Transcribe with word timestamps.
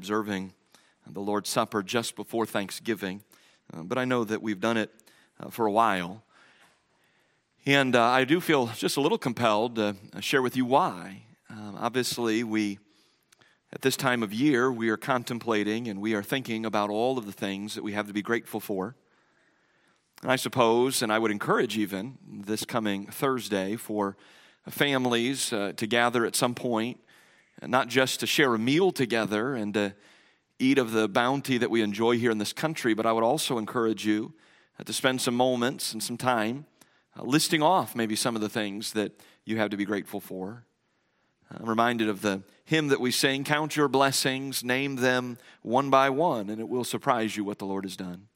observing 0.00 0.50
the 1.06 1.20
Lord's 1.20 1.50
Supper 1.50 1.82
just 1.82 2.16
before 2.16 2.46
Thanksgiving, 2.46 3.22
uh, 3.70 3.82
but 3.82 3.98
I 3.98 4.06
know 4.06 4.24
that 4.24 4.40
we've 4.40 4.58
done 4.58 4.78
it 4.78 4.90
uh, 5.38 5.50
for 5.50 5.66
a 5.66 5.70
while. 5.70 6.22
And 7.66 7.94
uh, 7.94 8.02
I 8.02 8.24
do 8.24 8.40
feel 8.40 8.68
just 8.68 8.96
a 8.96 9.02
little 9.02 9.18
compelled 9.18 9.76
to 9.76 9.94
share 10.20 10.40
with 10.40 10.56
you 10.56 10.64
why. 10.64 11.24
Um, 11.50 11.76
obviously, 11.78 12.42
we, 12.42 12.78
at 13.74 13.82
this 13.82 13.94
time 13.94 14.22
of 14.22 14.32
year, 14.32 14.72
we 14.72 14.88
are 14.88 14.96
contemplating 14.96 15.86
and 15.86 16.00
we 16.00 16.14
are 16.14 16.22
thinking 16.22 16.64
about 16.64 16.88
all 16.88 17.18
of 17.18 17.26
the 17.26 17.32
things 17.32 17.74
that 17.74 17.82
we 17.82 17.92
have 17.92 18.06
to 18.06 18.14
be 18.14 18.22
grateful 18.22 18.58
for. 18.58 18.96
And 20.22 20.32
I 20.32 20.36
suppose, 20.36 21.02
and 21.02 21.12
I 21.12 21.18
would 21.18 21.30
encourage 21.30 21.76
even 21.76 22.16
this 22.26 22.64
coming 22.64 23.04
Thursday 23.04 23.76
for 23.76 24.16
families 24.66 25.52
uh, 25.52 25.74
to 25.76 25.86
gather 25.86 26.24
at 26.24 26.34
some 26.34 26.54
point, 26.54 27.00
not 27.66 27.88
just 27.88 28.20
to 28.20 28.26
share 28.26 28.54
a 28.54 28.58
meal 28.58 28.92
together 28.92 29.54
and 29.54 29.74
to 29.74 29.94
eat 30.58 30.78
of 30.78 30.92
the 30.92 31.08
bounty 31.08 31.58
that 31.58 31.70
we 31.70 31.82
enjoy 31.82 32.18
here 32.18 32.30
in 32.30 32.38
this 32.38 32.52
country, 32.52 32.94
but 32.94 33.06
I 33.06 33.12
would 33.12 33.24
also 33.24 33.58
encourage 33.58 34.06
you 34.06 34.34
uh, 34.78 34.84
to 34.84 34.92
spend 34.92 35.20
some 35.20 35.34
moments 35.34 35.92
and 35.92 36.02
some 36.02 36.16
time 36.16 36.66
uh, 37.18 37.22
listing 37.22 37.62
off 37.62 37.96
maybe 37.96 38.14
some 38.14 38.36
of 38.36 38.42
the 38.42 38.48
things 38.48 38.92
that 38.92 39.12
you 39.44 39.56
have 39.56 39.70
to 39.70 39.76
be 39.76 39.84
grateful 39.84 40.20
for. 40.20 40.64
I'm 41.52 41.68
reminded 41.68 42.08
of 42.08 42.22
the 42.22 42.42
hymn 42.64 42.88
that 42.88 43.00
we 43.00 43.10
sing 43.10 43.42
Count 43.42 43.76
your 43.76 43.88
blessings, 43.88 44.62
name 44.62 44.96
them 44.96 45.38
one 45.62 45.90
by 45.90 46.08
one, 46.10 46.48
and 46.48 46.60
it 46.60 46.68
will 46.68 46.84
surprise 46.84 47.36
you 47.36 47.42
what 47.42 47.58
the 47.58 47.66
Lord 47.66 47.84
has 47.84 47.96
done. 47.96 48.28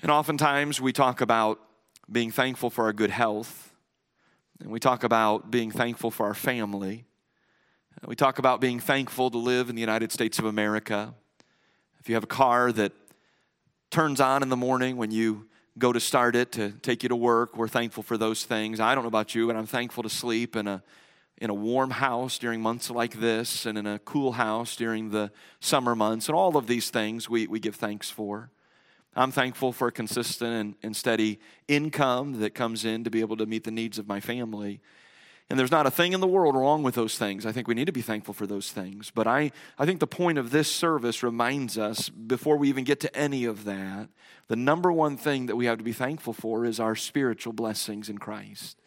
And 0.00 0.10
oftentimes 0.10 0.80
we 0.80 0.92
talk 0.92 1.20
about 1.20 1.60
being 2.10 2.30
thankful 2.30 2.70
for 2.70 2.84
our 2.84 2.92
good 2.94 3.10
health, 3.10 3.74
and 4.60 4.70
we 4.70 4.80
talk 4.80 5.04
about 5.04 5.50
being 5.50 5.70
thankful 5.70 6.10
for 6.10 6.26
our 6.26 6.34
family. 6.34 7.04
We 8.06 8.16
talk 8.16 8.38
about 8.38 8.60
being 8.60 8.80
thankful 8.80 9.30
to 9.30 9.38
live 9.38 9.68
in 9.68 9.74
the 9.74 9.80
United 9.80 10.10
States 10.10 10.38
of 10.38 10.44
America. 10.44 11.14
If 12.00 12.08
you 12.08 12.14
have 12.14 12.24
a 12.24 12.28
car 12.28 12.72
that 12.72 12.92
turns 13.90 14.20
on 14.20 14.42
in 14.42 14.48
the 14.48 14.56
morning 14.56 14.96
when 14.96 15.10
you 15.10 15.48
go 15.78 15.92
to 15.92 16.00
start 16.00 16.34
it 16.34 16.52
to 16.52 16.70
take 16.70 17.02
you 17.02 17.08
to 17.10 17.16
work, 17.16 17.56
we're 17.56 17.68
thankful 17.68 18.02
for 18.02 18.16
those 18.16 18.44
things. 18.44 18.80
I 18.80 18.94
don't 18.94 19.04
know 19.04 19.08
about 19.08 19.34
you, 19.34 19.46
but 19.46 19.56
I'm 19.56 19.66
thankful 19.66 20.02
to 20.02 20.08
sleep 20.08 20.56
in 20.56 20.66
a 20.66 20.82
in 21.40 21.48
a 21.48 21.54
warm 21.54 21.90
house 21.90 22.38
during 22.38 22.60
months 22.60 22.90
like 22.90 23.18
this 23.18 23.64
and 23.64 23.78
in 23.78 23.86
a 23.86 23.98
cool 24.00 24.32
house 24.32 24.76
during 24.76 25.10
the 25.10 25.32
summer 25.58 25.96
months 25.96 26.28
and 26.28 26.36
all 26.36 26.56
of 26.56 26.66
these 26.66 26.90
things 26.90 27.30
we, 27.30 27.46
we 27.46 27.58
give 27.58 27.76
thanks 27.76 28.10
for. 28.10 28.50
I'm 29.16 29.32
thankful 29.32 29.72
for 29.72 29.88
a 29.88 29.92
consistent 29.92 30.52
and, 30.52 30.74
and 30.82 30.94
steady 30.94 31.40
income 31.66 32.40
that 32.40 32.54
comes 32.54 32.84
in 32.84 33.04
to 33.04 33.10
be 33.10 33.20
able 33.20 33.38
to 33.38 33.46
meet 33.46 33.64
the 33.64 33.70
needs 33.70 33.98
of 33.98 34.06
my 34.06 34.20
family. 34.20 34.80
And 35.50 35.58
there's 35.58 35.72
not 35.72 35.84
a 35.84 35.90
thing 35.90 36.12
in 36.12 36.20
the 36.20 36.28
world 36.28 36.54
wrong 36.54 36.84
with 36.84 36.94
those 36.94 37.18
things. 37.18 37.44
I 37.44 37.50
think 37.50 37.66
we 37.66 37.74
need 37.74 37.86
to 37.86 37.92
be 37.92 38.02
thankful 38.02 38.32
for 38.32 38.46
those 38.46 38.70
things. 38.70 39.10
But 39.12 39.26
I, 39.26 39.50
I 39.76 39.84
think 39.84 39.98
the 39.98 40.06
point 40.06 40.38
of 40.38 40.52
this 40.52 40.70
service 40.70 41.24
reminds 41.24 41.76
us, 41.76 42.08
before 42.08 42.56
we 42.56 42.68
even 42.68 42.84
get 42.84 43.00
to 43.00 43.16
any 43.16 43.44
of 43.46 43.64
that, 43.64 44.08
the 44.46 44.54
number 44.54 44.92
one 44.92 45.16
thing 45.16 45.46
that 45.46 45.56
we 45.56 45.66
have 45.66 45.78
to 45.78 45.84
be 45.84 45.92
thankful 45.92 46.32
for 46.32 46.64
is 46.64 46.78
our 46.78 46.94
spiritual 46.94 47.52
blessings 47.52 48.08
in 48.08 48.18
Christ. 48.18 48.78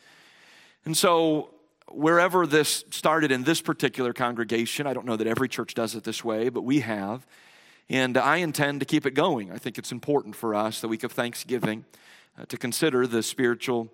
And 0.85 0.95
so, 0.95 1.53
wherever 1.89 2.47
this 2.47 2.85
started 2.91 3.29
in 3.29 3.43
this 3.43 3.61
particular 3.61 4.13
congregation, 4.13 4.87
I 4.87 4.93
don't 4.93 5.05
know 5.05 5.17
that 5.17 5.27
every 5.27 5.49
church 5.49 5.73
does 5.73 5.95
it 5.95 6.05
this 6.05 6.23
way, 6.23 6.47
but 6.47 6.61
we 6.61 6.79
have. 6.79 7.27
And 7.89 8.17
I 8.17 8.37
intend 8.37 8.79
to 8.79 8.85
keep 8.85 9.05
it 9.05 9.11
going. 9.11 9.51
I 9.51 9.57
think 9.57 9.77
it's 9.77 9.91
important 9.91 10.33
for 10.33 10.55
us, 10.55 10.79
the 10.79 10.87
week 10.87 11.03
of 11.03 11.11
Thanksgiving, 11.11 11.83
uh, 12.39 12.45
to 12.45 12.57
consider 12.57 13.05
the 13.05 13.21
spiritual 13.21 13.89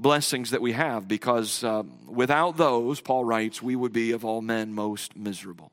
blessings 0.00 0.50
that 0.50 0.62
we 0.62 0.72
have 0.72 1.06
because 1.06 1.62
uh, 1.64 1.82
without 2.06 2.56
those, 2.56 3.00
Paul 3.00 3.24
writes, 3.24 3.62
we 3.62 3.76
would 3.76 3.92
be 3.92 4.12
of 4.12 4.24
all 4.24 4.40
men 4.40 4.72
most 4.72 5.16
miserable. 5.16 5.72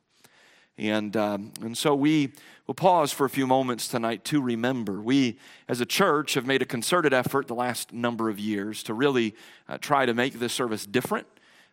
And, 0.76 1.14
um, 1.16 1.52
and 1.60 1.76
so 1.76 1.94
we 1.94 2.32
will 2.66 2.74
pause 2.74 3.12
for 3.12 3.26
a 3.26 3.30
few 3.30 3.46
moments 3.46 3.88
tonight 3.88 4.24
to 4.26 4.40
remember. 4.40 5.02
We, 5.02 5.38
as 5.68 5.80
a 5.80 5.86
church, 5.86 6.34
have 6.34 6.46
made 6.46 6.62
a 6.62 6.64
concerted 6.64 7.12
effort 7.12 7.48
the 7.48 7.54
last 7.54 7.92
number 7.92 8.30
of 8.30 8.38
years 8.38 8.82
to 8.84 8.94
really 8.94 9.34
uh, 9.68 9.76
try 9.78 10.06
to 10.06 10.14
make 10.14 10.34
this 10.34 10.54
service 10.54 10.86
different. 10.86 11.26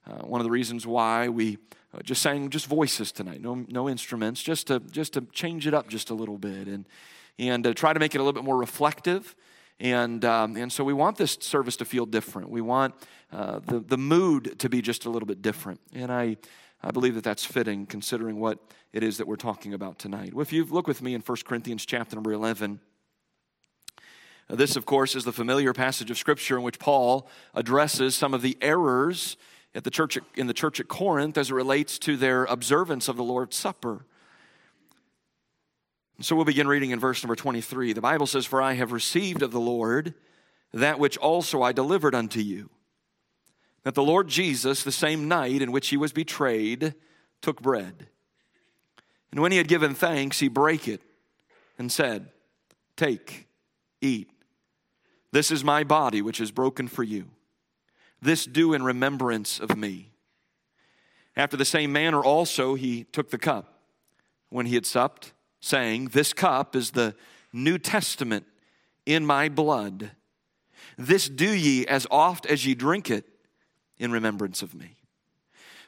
Uh, 0.05 0.25
one 0.25 0.41
of 0.41 0.45
the 0.45 0.51
reasons 0.51 0.85
why 0.85 1.29
we 1.29 1.57
uh, 1.93 2.01
just 2.01 2.21
sang 2.21 2.49
just 2.49 2.65
voices 2.65 3.13
tonight, 3.13 3.41
no, 3.41 3.65
no 3.69 3.87
instruments, 3.87 4.43
just 4.43 4.67
to, 4.67 4.81
just 4.91 5.13
to 5.13 5.21
change 5.31 5.67
it 5.67 5.73
up 5.73 5.87
just 5.87 6.09
a 6.09 6.13
little 6.13 6.37
bit 6.37 6.67
and, 6.67 6.85
and 7.39 7.65
uh, 7.65 7.73
try 7.73 7.93
to 7.93 7.99
make 7.99 8.13
it 8.13 8.17
a 8.17 8.21
little 8.21 8.33
bit 8.33 8.43
more 8.43 8.57
reflective 8.57 9.35
and, 9.79 10.25
um, 10.25 10.57
and 10.57 10.71
so 10.71 10.83
we 10.83 10.93
want 10.93 11.17
this 11.17 11.37
service 11.39 11.75
to 11.77 11.85
feel 11.85 12.05
different. 12.05 12.49
We 12.49 12.61
want 12.61 12.95
uh, 13.31 13.59
the, 13.59 13.79
the 13.79 13.97
mood 13.97 14.57
to 14.59 14.69
be 14.69 14.81
just 14.81 15.05
a 15.05 15.09
little 15.09 15.27
bit 15.27 15.41
different. 15.41 15.79
And 15.93 16.11
I, 16.11 16.37
I 16.81 16.91
believe 16.91 17.15
that 17.15 17.23
that's 17.23 17.45
fitting 17.45 17.85
considering 17.85 18.39
what 18.39 18.59
it 18.91 19.03
is 19.03 19.17
that 19.17 19.27
we're 19.27 19.35
talking 19.35 19.73
about 19.73 19.99
tonight. 19.99 20.33
Well, 20.33 20.41
if 20.41 20.51
you 20.51 20.65
look 20.65 20.87
with 20.87 21.01
me 21.01 21.13
in 21.13 21.21
1 21.21 21.37
Corinthians 21.45 21.85
chapter 21.85 22.15
number 22.15 22.33
11, 22.33 22.79
uh, 24.49 24.55
this, 24.55 24.75
of 24.75 24.85
course, 24.85 25.15
is 25.15 25.25
the 25.25 25.33
familiar 25.33 25.73
passage 25.73 26.09
of 26.09 26.17
Scripture 26.17 26.57
in 26.57 26.63
which 26.63 26.79
Paul 26.79 27.29
addresses 27.53 28.15
some 28.15 28.33
of 28.33 28.41
the 28.41 28.57
errors 28.61 29.37
at 29.75 29.83
the 29.83 29.91
church, 29.91 30.17
in 30.35 30.47
the 30.47 30.53
church 30.53 30.79
at 30.79 30.87
Corinth 30.87 31.37
as 31.37 31.51
it 31.51 31.53
relates 31.53 31.99
to 31.99 32.17
their 32.17 32.45
observance 32.45 33.07
of 33.07 33.15
the 33.15 33.23
Lord's 33.23 33.55
Supper. 33.55 34.06
So 36.19 36.35
we'll 36.35 36.45
begin 36.45 36.67
reading 36.67 36.89
in 36.89 36.99
verse 36.99 37.23
number 37.23 37.35
23. 37.35 37.93
The 37.93 38.01
Bible 38.01 38.25
says, 38.25 38.45
For 38.45 38.59
I 38.59 38.73
have 38.73 38.91
received 38.91 39.43
of 39.43 39.51
the 39.51 39.59
Lord 39.59 40.15
that 40.73 40.97
which 40.97 41.15
also 41.17 41.61
I 41.61 41.71
delivered 41.71 42.15
unto 42.15 42.39
you. 42.39 42.71
That 43.83 43.93
the 43.93 44.03
Lord 44.03 44.27
Jesus, 44.27 44.83
the 44.83 44.91
same 44.91 45.27
night 45.27 45.61
in 45.61 45.71
which 45.71 45.89
he 45.89 45.97
was 45.97 46.11
betrayed, 46.11 46.95
took 47.41 47.61
bread. 47.61 48.07
And 49.31 49.41
when 49.41 49.51
he 49.51 49.59
had 49.59 49.67
given 49.67 49.93
thanks, 49.93 50.39
he 50.39 50.47
brake 50.47 50.87
it 50.87 51.01
and 51.77 51.91
said, 51.91 52.29
Take, 52.95 53.47
eat. 54.01 54.31
This 55.31 55.51
is 55.51 55.63
my 55.63 55.83
body, 55.83 56.23
which 56.23 56.41
is 56.41 56.49
broken 56.49 56.87
for 56.87 57.03
you. 57.03 57.25
This 58.19 58.45
do 58.45 58.73
in 58.73 58.81
remembrance 58.81 59.59
of 59.59 59.77
me. 59.77 60.13
After 61.35 61.55
the 61.55 61.65
same 61.65 61.93
manner 61.93 62.23
also 62.23 62.73
he 62.73 63.03
took 63.03 63.29
the 63.29 63.37
cup 63.37 63.81
when 64.49 64.65
he 64.65 64.73
had 64.73 64.87
supped 64.87 65.33
saying, 65.59 66.09
This 66.09 66.33
cup 66.33 66.75
is 66.75 66.91
the 66.91 67.15
New 67.53 67.77
Testament 67.77 68.45
in 69.05 69.25
my 69.25 69.49
blood. 69.49 70.11
This 70.97 71.29
do 71.29 71.49
ye 71.49 71.85
as 71.85 72.07
oft 72.09 72.45
as 72.45 72.65
ye 72.65 72.73
drink 72.75 73.09
it 73.09 73.25
in 73.97 74.11
remembrance 74.11 74.61
of 74.61 74.73
me. 74.73 74.95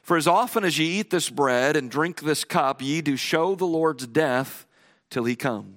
For 0.02 0.16
as 0.16 0.26
often 0.26 0.64
as 0.64 0.78
ye 0.78 1.00
eat 1.00 1.10
this 1.10 1.30
bread 1.30 1.76
and 1.76 1.90
drink 1.90 2.20
this 2.20 2.44
cup, 2.44 2.80
ye 2.82 3.00
do 3.00 3.16
show 3.16 3.54
the 3.54 3.66
Lord's 3.66 4.06
death 4.06 4.66
till 5.10 5.24
he 5.24 5.36
come. 5.36 5.76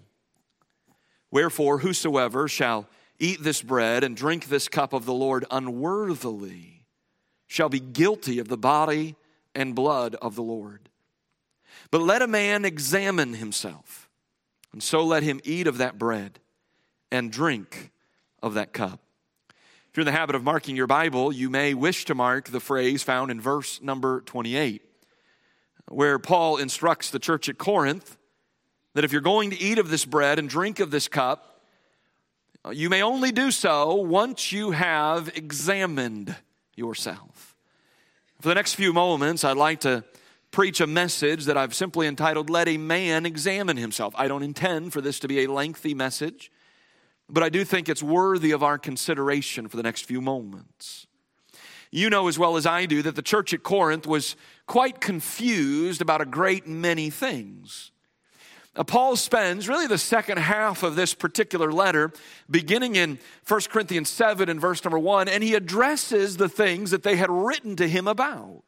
Wherefore, 1.30 1.80
whosoever 1.80 2.48
shall 2.48 2.88
eat 3.20 3.44
this 3.44 3.62
bread 3.62 4.04
and 4.04 4.16
drink 4.16 4.46
this 4.46 4.68
cup 4.68 4.94
of 4.94 5.06
the 5.06 5.14
Lord 5.14 5.46
unworthily 5.52 6.86
shall 7.48 7.70
be 7.70 7.80
guilty 7.80 8.40
of 8.40 8.48
the 8.48 8.58
body 8.58 9.16
and 9.54 9.76
blood 9.76 10.16
of 10.16 10.36
the 10.36 10.44
Lord. 10.44 10.90
But 11.92 12.02
let 12.02 12.22
a 12.22 12.28
man 12.28 12.66
examine 12.66 13.36
himself, 13.36 14.10
and 14.72 14.82
so 14.82 15.04
let 15.04 15.24
him 15.24 15.40
eat 15.44 15.68
of 15.68 15.78
that 15.78 15.98
bread 15.98 16.40
and 17.12 17.32
drink 17.32 17.92
of 18.42 18.56
that 18.56 18.74
cup. 18.74 19.00
If 19.50 19.98
you're 19.98 20.02
in 20.02 20.14
the 20.14 20.20
habit 20.20 20.36
of 20.36 20.44
marking 20.44 20.76
your 20.76 20.88
Bible, 20.88 21.32
you 21.32 21.52
may 21.52 21.76
wish 21.76 22.06
to 22.06 22.16
mark 22.16 22.50
the 22.50 22.60
phrase 22.60 23.04
found 23.04 23.30
in 23.30 23.40
verse 23.40 23.80
number 23.82 24.22
28, 24.22 24.82
where 25.88 26.18
Paul 26.18 26.58
instructs 26.58 27.12
the 27.12 27.20
church 27.20 27.48
at 27.48 27.60
Corinth 27.60 28.18
that 28.96 29.04
if 29.04 29.12
you're 29.12 29.22
going 29.22 29.52
to 29.52 29.60
eat 29.60 29.78
of 29.78 29.90
this 29.90 30.06
bread 30.06 30.40
and 30.40 30.50
drink 30.50 30.80
of 30.80 30.90
this 30.90 31.08
cup, 31.08 31.62
you 32.72 32.90
may 32.90 33.04
only 33.04 33.32
do 33.32 33.52
so 33.52 33.94
once 33.96 34.52
you 34.52 34.72
have 34.72 35.32
examined 35.36 36.36
yourself. 36.76 37.56
For 38.40 38.50
the 38.50 38.56
next 38.56 38.76
few 38.76 38.94
moments, 38.94 39.44
I'd 39.44 39.58
like 39.58 39.82
to 39.82 40.04
preach 40.54 40.80
a 40.80 40.88
message 40.88 41.46
that 41.46 41.58
I've 41.58 41.74
simply 41.74 42.08
entitled, 42.08 42.50
Let 42.50 42.70
a 42.70 42.78
Man 42.78 43.26
Examine 43.26 43.76
Himself. 43.76 44.14
I 44.16 44.30
don't 44.30 44.44
intend 44.44 44.94
for 44.94 45.02
this 45.02 45.20
to 45.20 45.28
be 45.28 45.44
a 45.44 45.52
lengthy 45.52 45.94
message, 45.94 46.52
but 47.28 47.44
I 47.44 47.50
do 47.50 47.66
think 47.66 47.90
it's 47.90 48.04
worthy 48.04 48.52
of 48.52 48.64
our 48.64 48.78
consideration 48.78 49.68
for 49.68 49.76
the 49.76 49.84
next 49.84 50.06
few 50.06 50.22
moments. 50.22 51.08
You 51.92 52.10
know 52.10 52.28
as 52.28 52.40
well 52.40 52.56
as 52.56 52.66
I 52.66 52.86
do 52.86 53.02
that 53.02 53.16
the 53.16 53.22
church 53.22 53.54
at 53.54 53.64
Corinth 53.64 54.06
was 54.06 54.36
quite 54.68 55.02
confused 55.02 56.02
about 56.02 56.22
a 56.22 56.26
great 56.26 56.68
many 56.68 57.10
things. 57.10 57.92
Now, 58.78 58.84
Paul 58.84 59.16
spends 59.16 59.68
really 59.68 59.88
the 59.88 59.98
second 59.98 60.38
half 60.38 60.84
of 60.84 60.96
this 60.96 61.14
particular 61.16 61.72
letter, 61.72 62.12
beginning 62.50 62.96
in 62.96 63.20
1 63.48 63.62
Corinthians 63.70 64.10
7 64.10 64.50
and 64.50 64.62
verse 64.62 64.84
number 64.84 65.00
1, 65.00 65.28
and 65.28 65.44
he 65.44 65.56
addresses 65.56 66.38
the 66.38 66.50
things 66.50 66.92
that 66.92 67.04
they 67.04 67.16
had 67.16 67.30
written 67.30 67.76
to 67.76 67.88
him 67.88 68.08
about. 68.08 68.64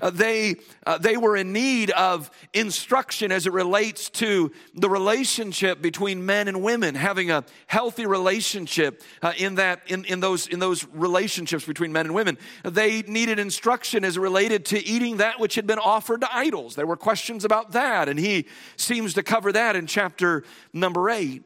Uh, 0.00 0.10
they, 0.10 0.56
uh, 0.86 0.98
they 0.98 1.16
were 1.16 1.36
in 1.36 1.52
need 1.52 1.90
of 1.90 2.30
instruction 2.52 3.32
as 3.32 3.46
it 3.46 3.52
relates 3.52 4.10
to 4.10 4.52
the 4.74 4.88
relationship 4.88 5.80
between 5.80 6.24
men 6.24 6.48
and 6.48 6.62
women, 6.62 6.94
having 6.94 7.30
a 7.30 7.44
healthy 7.66 8.06
relationship 8.06 9.02
uh, 9.22 9.32
in, 9.36 9.56
that, 9.56 9.80
in, 9.86 10.04
in, 10.04 10.20
those, 10.20 10.46
in 10.46 10.58
those 10.58 10.86
relationships 10.92 11.64
between 11.64 11.92
men 11.92 12.06
and 12.06 12.14
women. 12.14 12.38
They 12.64 13.02
needed 13.02 13.38
instruction 13.38 14.04
as 14.04 14.18
related 14.18 14.64
to 14.66 14.84
eating 14.84 15.18
that 15.18 15.40
which 15.40 15.54
had 15.54 15.66
been 15.66 15.78
offered 15.78 16.20
to 16.22 16.34
idols. 16.34 16.74
There 16.74 16.86
were 16.86 16.96
questions 16.96 17.44
about 17.44 17.72
that, 17.72 18.08
and 18.08 18.18
he 18.18 18.46
seems 18.76 19.14
to 19.14 19.22
cover 19.22 19.52
that 19.52 19.76
in 19.76 19.86
chapter 19.86 20.44
number 20.72 21.10
eight. 21.10 21.42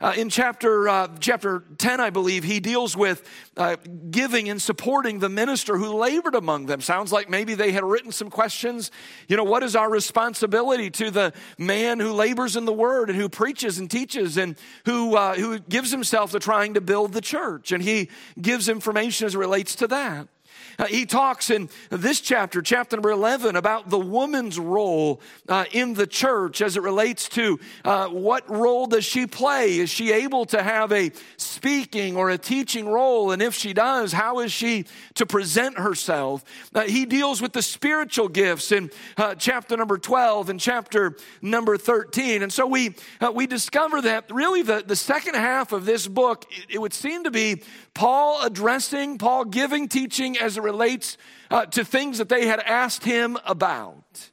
Uh, 0.00 0.12
in 0.16 0.28
chapter, 0.28 0.88
uh, 0.88 1.08
chapter 1.20 1.64
10, 1.78 2.00
I 2.00 2.10
believe, 2.10 2.44
he 2.44 2.60
deals 2.60 2.96
with 2.96 3.28
uh, 3.56 3.76
giving 4.10 4.48
and 4.48 4.60
supporting 4.60 5.18
the 5.18 5.28
minister 5.28 5.76
who 5.76 5.94
labored 5.96 6.34
among 6.34 6.66
them. 6.66 6.80
Sounds 6.80 7.12
like 7.12 7.28
maybe 7.30 7.54
they 7.54 7.72
had 7.72 7.84
written 7.84 8.12
some 8.12 8.30
questions. 8.30 8.90
You 9.28 9.36
know, 9.36 9.44
what 9.44 9.62
is 9.62 9.76
our 9.76 9.90
responsibility 9.90 10.90
to 10.90 11.10
the 11.10 11.32
man 11.58 12.00
who 12.00 12.12
labors 12.12 12.56
in 12.56 12.64
the 12.64 12.72
word 12.72 13.10
and 13.10 13.18
who 13.18 13.28
preaches 13.28 13.78
and 13.78 13.90
teaches 13.90 14.36
and 14.36 14.56
who, 14.84 15.16
uh, 15.16 15.34
who 15.34 15.58
gives 15.60 15.90
himself 15.90 16.32
to 16.32 16.38
trying 16.38 16.74
to 16.74 16.80
build 16.80 17.12
the 17.12 17.20
church? 17.20 17.72
And 17.72 17.82
he 17.82 18.10
gives 18.40 18.68
information 18.68 19.26
as 19.26 19.34
it 19.34 19.38
relates 19.38 19.76
to 19.76 19.86
that. 19.88 20.28
Uh, 20.78 20.86
he 20.86 21.06
talks 21.06 21.50
in 21.50 21.68
this 21.90 22.20
chapter, 22.20 22.62
chapter 22.62 22.96
number 22.96 23.10
11, 23.10 23.56
about 23.56 23.90
the 23.90 23.98
woman's 23.98 24.58
role 24.58 25.20
uh, 25.48 25.64
in 25.72 25.94
the 25.94 26.06
church 26.06 26.60
as 26.62 26.76
it 26.76 26.82
relates 26.82 27.28
to 27.28 27.58
uh, 27.84 28.08
what 28.08 28.48
role 28.50 28.86
does 28.86 29.04
she 29.04 29.26
play? 29.26 29.78
Is 29.78 29.90
she 29.90 30.12
able 30.12 30.44
to 30.46 30.62
have 30.62 30.92
a 30.92 31.12
speaking 31.36 32.16
or 32.16 32.30
a 32.30 32.38
teaching 32.38 32.88
role? 32.88 33.30
And 33.30 33.42
if 33.42 33.54
she 33.54 33.72
does, 33.72 34.12
how 34.12 34.40
is 34.40 34.52
she 34.52 34.86
to 35.14 35.26
present 35.26 35.78
herself? 35.78 36.44
Uh, 36.74 36.82
he 36.82 37.06
deals 37.06 37.40
with 37.40 37.52
the 37.52 37.62
spiritual 37.62 38.28
gifts 38.28 38.72
in 38.72 38.90
uh, 39.16 39.34
chapter 39.34 39.76
number 39.76 39.98
12 39.98 40.50
and 40.50 40.60
chapter 40.60 41.16
number 41.42 41.76
13. 41.76 42.42
And 42.42 42.52
so 42.52 42.66
we, 42.66 42.94
uh, 43.20 43.32
we 43.34 43.46
discover 43.46 44.00
that 44.02 44.30
really 44.30 44.62
the, 44.62 44.82
the 44.86 44.96
second 44.96 45.34
half 45.34 45.72
of 45.72 45.84
this 45.84 46.06
book, 46.06 46.46
it, 46.50 46.74
it 46.74 46.78
would 46.80 46.94
seem 46.94 47.24
to 47.24 47.30
be 47.30 47.62
Paul 47.94 48.42
addressing, 48.42 49.18
Paul 49.18 49.44
giving 49.44 49.88
teaching 49.88 50.36
as 50.38 50.56
it 50.56 50.62
relates 50.62 51.16
uh, 51.50 51.66
to 51.66 51.84
things 51.84 52.18
that 52.18 52.28
they 52.28 52.46
had 52.46 52.60
asked 52.60 53.04
him 53.04 53.38
about. 53.44 54.30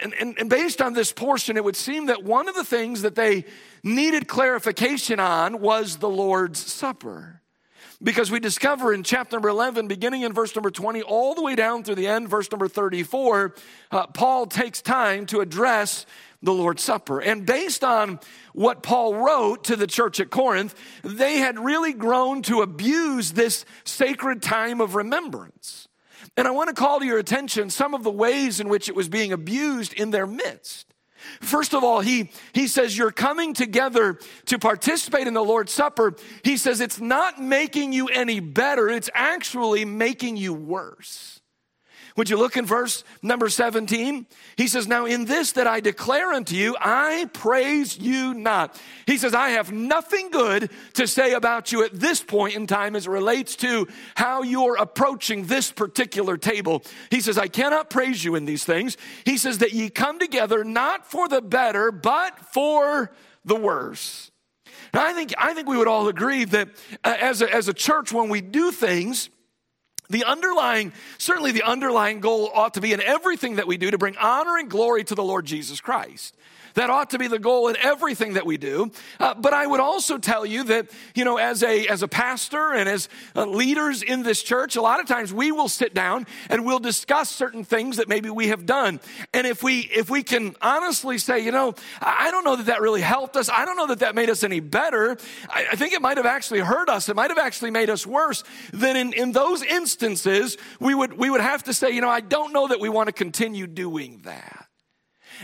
And, 0.00 0.14
and, 0.14 0.36
and 0.38 0.50
based 0.50 0.82
on 0.82 0.92
this 0.92 1.12
portion, 1.12 1.56
it 1.56 1.64
would 1.64 1.76
seem 1.76 2.06
that 2.06 2.24
one 2.24 2.48
of 2.48 2.54
the 2.54 2.64
things 2.64 3.02
that 3.02 3.14
they 3.14 3.44
needed 3.82 4.26
clarification 4.26 5.20
on 5.20 5.60
was 5.60 5.98
the 5.98 6.08
Lord's 6.08 6.58
Supper. 6.58 7.41
Because 8.02 8.30
we 8.32 8.40
discover 8.40 8.92
in 8.92 9.04
chapter 9.04 9.36
number 9.36 9.48
11, 9.48 9.86
beginning 9.86 10.22
in 10.22 10.32
verse 10.32 10.56
number 10.56 10.70
20, 10.70 11.02
all 11.02 11.34
the 11.34 11.42
way 11.42 11.54
down 11.54 11.84
through 11.84 11.94
the 11.94 12.08
end, 12.08 12.28
verse 12.28 12.50
number 12.50 12.66
34, 12.66 13.54
uh, 13.92 14.06
Paul 14.08 14.46
takes 14.46 14.82
time 14.82 15.24
to 15.26 15.40
address 15.40 16.04
the 16.42 16.52
Lord's 16.52 16.82
Supper. 16.82 17.20
And 17.20 17.46
based 17.46 17.84
on 17.84 18.18
what 18.54 18.82
Paul 18.82 19.14
wrote 19.14 19.64
to 19.64 19.76
the 19.76 19.86
church 19.86 20.18
at 20.18 20.30
Corinth, 20.30 20.74
they 21.04 21.38
had 21.38 21.60
really 21.60 21.92
grown 21.92 22.42
to 22.42 22.62
abuse 22.62 23.32
this 23.32 23.64
sacred 23.84 24.42
time 24.42 24.80
of 24.80 24.96
remembrance. 24.96 25.86
And 26.36 26.48
I 26.48 26.50
want 26.50 26.68
to 26.68 26.74
call 26.74 26.98
to 26.98 27.06
your 27.06 27.18
attention 27.18 27.70
some 27.70 27.94
of 27.94 28.02
the 28.02 28.10
ways 28.10 28.58
in 28.58 28.68
which 28.68 28.88
it 28.88 28.96
was 28.96 29.08
being 29.08 29.32
abused 29.32 29.92
in 29.92 30.10
their 30.10 30.26
midst. 30.26 30.91
First 31.40 31.74
of 31.74 31.84
all, 31.84 32.00
he, 32.00 32.30
he 32.52 32.66
says, 32.66 32.96
You're 32.96 33.12
coming 33.12 33.52
together 33.52 34.18
to 34.46 34.58
participate 34.58 35.26
in 35.26 35.34
the 35.34 35.44
Lord's 35.44 35.72
Supper. 35.72 36.14
He 36.42 36.56
says, 36.56 36.80
It's 36.80 37.00
not 37.00 37.40
making 37.40 37.92
you 37.92 38.08
any 38.08 38.40
better, 38.40 38.88
it's 38.88 39.10
actually 39.14 39.84
making 39.84 40.36
you 40.38 40.54
worse. 40.54 41.41
Would 42.16 42.28
you 42.28 42.36
look 42.36 42.56
in 42.56 42.66
verse 42.66 43.04
number 43.22 43.48
17? 43.48 44.26
He 44.56 44.66
says, 44.66 44.86
Now 44.86 45.06
in 45.06 45.24
this 45.24 45.52
that 45.52 45.66
I 45.66 45.80
declare 45.80 46.32
unto 46.32 46.54
you, 46.54 46.76
I 46.80 47.28
praise 47.32 47.98
you 47.98 48.34
not. 48.34 48.80
He 49.06 49.16
says, 49.16 49.34
I 49.34 49.50
have 49.50 49.72
nothing 49.72 50.30
good 50.30 50.70
to 50.94 51.06
say 51.06 51.32
about 51.32 51.72
you 51.72 51.84
at 51.84 51.98
this 51.98 52.22
point 52.22 52.54
in 52.54 52.66
time 52.66 52.96
as 52.96 53.06
it 53.06 53.10
relates 53.10 53.56
to 53.56 53.88
how 54.14 54.42
you're 54.42 54.76
approaching 54.76 55.46
this 55.46 55.72
particular 55.72 56.36
table. 56.36 56.82
He 57.10 57.20
says, 57.20 57.38
I 57.38 57.48
cannot 57.48 57.90
praise 57.90 58.22
you 58.24 58.34
in 58.34 58.44
these 58.44 58.64
things. 58.64 58.96
He 59.24 59.38
says 59.38 59.58
that 59.58 59.72
ye 59.72 59.88
come 59.88 60.18
together 60.18 60.64
not 60.64 61.06
for 61.06 61.28
the 61.28 61.40
better, 61.40 61.90
but 61.90 62.38
for 62.52 63.12
the 63.44 63.56
worse. 63.56 64.30
Now, 64.94 65.06
I 65.06 65.14
think, 65.14 65.32
I 65.38 65.54
think 65.54 65.68
we 65.68 65.78
would 65.78 65.88
all 65.88 66.08
agree 66.08 66.44
that 66.44 66.68
uh, 67.02 67.16
as, 67.18 67.40
a, 67.40 67.52
as 67.52 67.68
a 67.68 67.72
church, 67.72 68.12
when 68.12 68.28
we 68.28 68.42
do 68.42 68.70
things, 68.70 69.30
the 70.12 70.24
underlying, 70.24 70.92
certainly 71.18 71.50
the 71.52 71.62
underlying 71.62 72.20
goal 72.20 72.50
ought 72.54 72.74
to 72.74 72.80
be 72.80 72.92
in 72.92 73.02
everything 73.02 73.56
that 73.56 73.66
we 73.66 73.76
do 73.76 73.90
to 73.90 73.98
bring 73.98 74.16
honor 74.16 74.56
and 74.58 74.70
glory 74.70 75.04
to 75.04 75.14
the 75.14 75.24
Lord 75.24 75.44
Jesus 75.44 75.80
Christ. 75.80 76.36
That 76.74 76.90
ought 76.90 77.10
to 77.10 77.18
be 77.18 77.28
the 77.28 77.38
goal 77.38 77.68
in 77.68 77.76
everything 77.76 78.34
that 78.34 78.46
we 78.46 78.56
do. 78.56 78.90
Uh, 79.20 79.34
but 79.34 79.52
I 79.52 79.66
would 79.66 79.80
also 79.80 80.18
tell 80.18 80.46
you 80.46 80.64
that, 80.64 80.90
you 81.14 81.24
know, 81.24 81.36
as 81.36 81.62
a, 81.62 81.86
as 81.86 82.02
a 82.02 82.08
pastor 82.08 82.72
and 82.72 82.88
as 82.88 83.08
uh, 83.36 83.44
leaders 83.44 84.02
in 84.02 84.22
this 84.22 84.42
church, 84.42 84.76
a 84.76 84.82
lot 84.82 85.00
of 85.00 85.06
times 85.06 85.32
we 85.32 85.52
will 85.52 85.68
sit 85.68 85.94
down 85.94 86.26
and 86.48 86.64
we'll 86.64 86.78
discuss 86.78 87.30
certain 87.30 87.64
things 87.64 87.96
that 87.98 88.08
maybe 88.08 88.30
we 88.30 88.48
have 88.48 88.66
done. 88.66 89.00
And 89.32 89.46
if 89.46 89.62
we, 89.62 89.80
if 89.80 90.10
we 90.10 90.22
can 90.22 90.54
honestly 90.62 91.18
say, 91.18 91.40
you 91.40 91.52
know, 91.52 91.74
I 92.00 92.30
don't 92.30 92.44
know 92.44 92.56
that 92.56 92.66
that 92.66 92.80
really 92.80 93.00
helped 93.00 93.36
us. 93.36 93.48
I 93.50 93.64
don't 93.64 93.76
know 93.76 93.88
that 93.88 94.00
that 94.00 94.14
made 94.14 94.30
us 94.30 94.44
any 94.44 94.60
better. 94.60 95.16
I, 95.48 95.66
I 95.72 95.76
think 95.76 95.92
it 95.92 96.02
might 96.02 96.16
have 96.16 96.26
actually 96.26 96.60
hurt 96.60 96.88
us. 96.88 97.08
It 97.08 97.16
might 97.16 97.30
have 97.30 97.38
actually 97.38 97.70
made 97.70 97.90
us 97.90 98.06
worse. 98.06 98.44
Then 98.72 98.96
in, 98.96 99.12
in 99.12 99.32
those 99.32 99.62
instances, 99.62 100.56
we 100.80 100.94
would, 100.94 101.18
we 101.18 101.30
would 101.30 101.40
have 101.40 101.64
to 101.64 101.74
say, 101.74 101.90
you 101.90 102.00
know, 102.00 102.08
I 102.10 102.20
don't 102.20 102.52
know 102.52 102.68
that 102.68 102.80
we 102.80 102.88
want 102.88 103.08
to 103.08 103.12
continue 103.12 103.66
doing 103.66 104.22
that. 104.24 104.68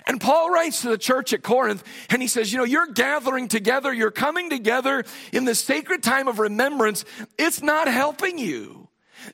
And 0.07 0.21
Paul 0.21 0.51
writes 0.51 0.83
to 0.83 0.91
the 0.91 0.99
church 0.99 1.33
at 1.33 1.43
Corinth 1.43 1.83
and 2.11 2.23
he 2.23 2.29
says, 2.29 2.53
You 2.53 2.59
know, 2.59 2.65
you're 2.65 2.87
gathering 2.87 3.49
together, 3.49 3.93
you're 3.93 4.11
coming 4.11 4.51
together 4.51 5.05
in 5.33 5.45
the 5.45 5.55
sacred 5.55 6.03
time 6.03 6.29
of 6.29 6.39
remembrance. 6.39 7.05
It's 7.39 7.63
not 7.63 7.89
helping 7.89 8.39
you. 8.39 8.89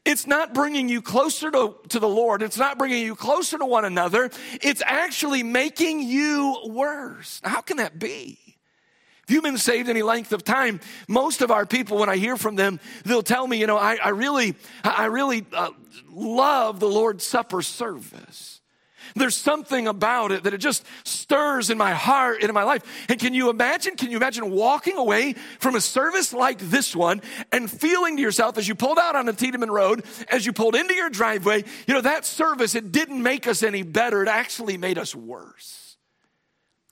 It's 0.04 0.26
not 0.26 0.54
bringing 0.54 0.88
you 0.88 1.02
closer 1.02 1.50
to, 1.50 1.76
to 1.90 1.98
the 1.98 2.08
Lord. 2.08 2.42
It's 2.42 2.58
not 2.58 2.78
bringing 2.78 3.04
you 3.04 3.14
closer 3.14 3.58
to 3.58 3.66
one 3.66 3.84
another. 3.84 4.30
It's 4.62 4.82
actually 4.84 5.42
making 5.42 6.00
you 6.00 6.56
worse. 6.66 7.40
How 7.44 7.60
can 7.60 7.76
that 7.76 7.98
be? 7.98 8.38
If 9.26 9.30
you've 9.34 9.42
been 9.42 9.58
saved 9.58 9.88
any 9.88 10.02
length 10.02 10.32
of 10.32 10.44
time, 10.44 10.80
most 11.08 11.40
of 11.40 11.50
our 11.50 11.64
people, 11.64 11.98
when 11.98 12.10
I 12.10 12.16
hear 12.16 12.36
from 12.36 12.56
them, 12.56 12.78
they'll 13.04 13.22
tell 13.22 13.46
me, 13.46 13.58
you 13.58 13.66
know, 13.66 13.78
I, 13.78 13.96
I 14.02 14.10
really, 14.10 14.54
I 14.82 15.06
really 15.06 15.46
uh, 15.52 15.70
love 16.10 16.78
the 16.78 16.88
Lord's 16.88 17.24
Supper 17.24 17.62
service. 17.62 18.60
There's 19.16 19.36
something 19.36 19.86
about 19.86 20.32
it 20.32 20.42
that 20.42 20.54
it 20.54 20.58
just 20.58 20.84
stirs 21.04 21.70
in 21.70 21.78
my 21.78 21.92
heart 21.92 22.40
and 22.40 22.48
in 22.48 22.54
my 22.54 22.64
life. 22.64 23.06
And 23.08 23.18
can 23.18 23.32
you 23.32 23.48
imagine? 23.48 23.96
Can 23.96 24.10
you 24.10 24.16
imagine 24.16 24.50
walking 24.50 24.96
away 24.96 25.34
from 25.60 25.76
a 25.76 25.80
service 25.80 26.32
like 26.32 26.58
this 26.58 26.96
one 26.96 27.22
and 27.52 27.70
feeling 27.70 28.16
to 28.16 28.22
yourself 28.22 28.58
as 28.58 28.66
you 28.66 28.74
pulled 28.74 28.98
out 28.98 29.14
on 29.14 29.26
the 29.26 29.32
Tiedemann 29.32 29.70
Road, 29.70 30.04
as 30.28 30.44
you 30.44 30.52
pulled 30.52 30.74
into 30.74 30.94
your 30.94 31.10
driveway, 31.10 31.64
you 31.86 31.94
know, 31.94 32.00
that 32.00 32.26
service, 32.26 32.74
it 32.74 32.90
didn't 32.90 33.22
make 33.22 33.46
us 33.46 33.62
any 33.62 33.82
better. 33.82 34.22
It 34.22 34.28
actually 34.28 34.76
made 34.78 34.98
us 34.98 35.14
worse. 35.14 35.96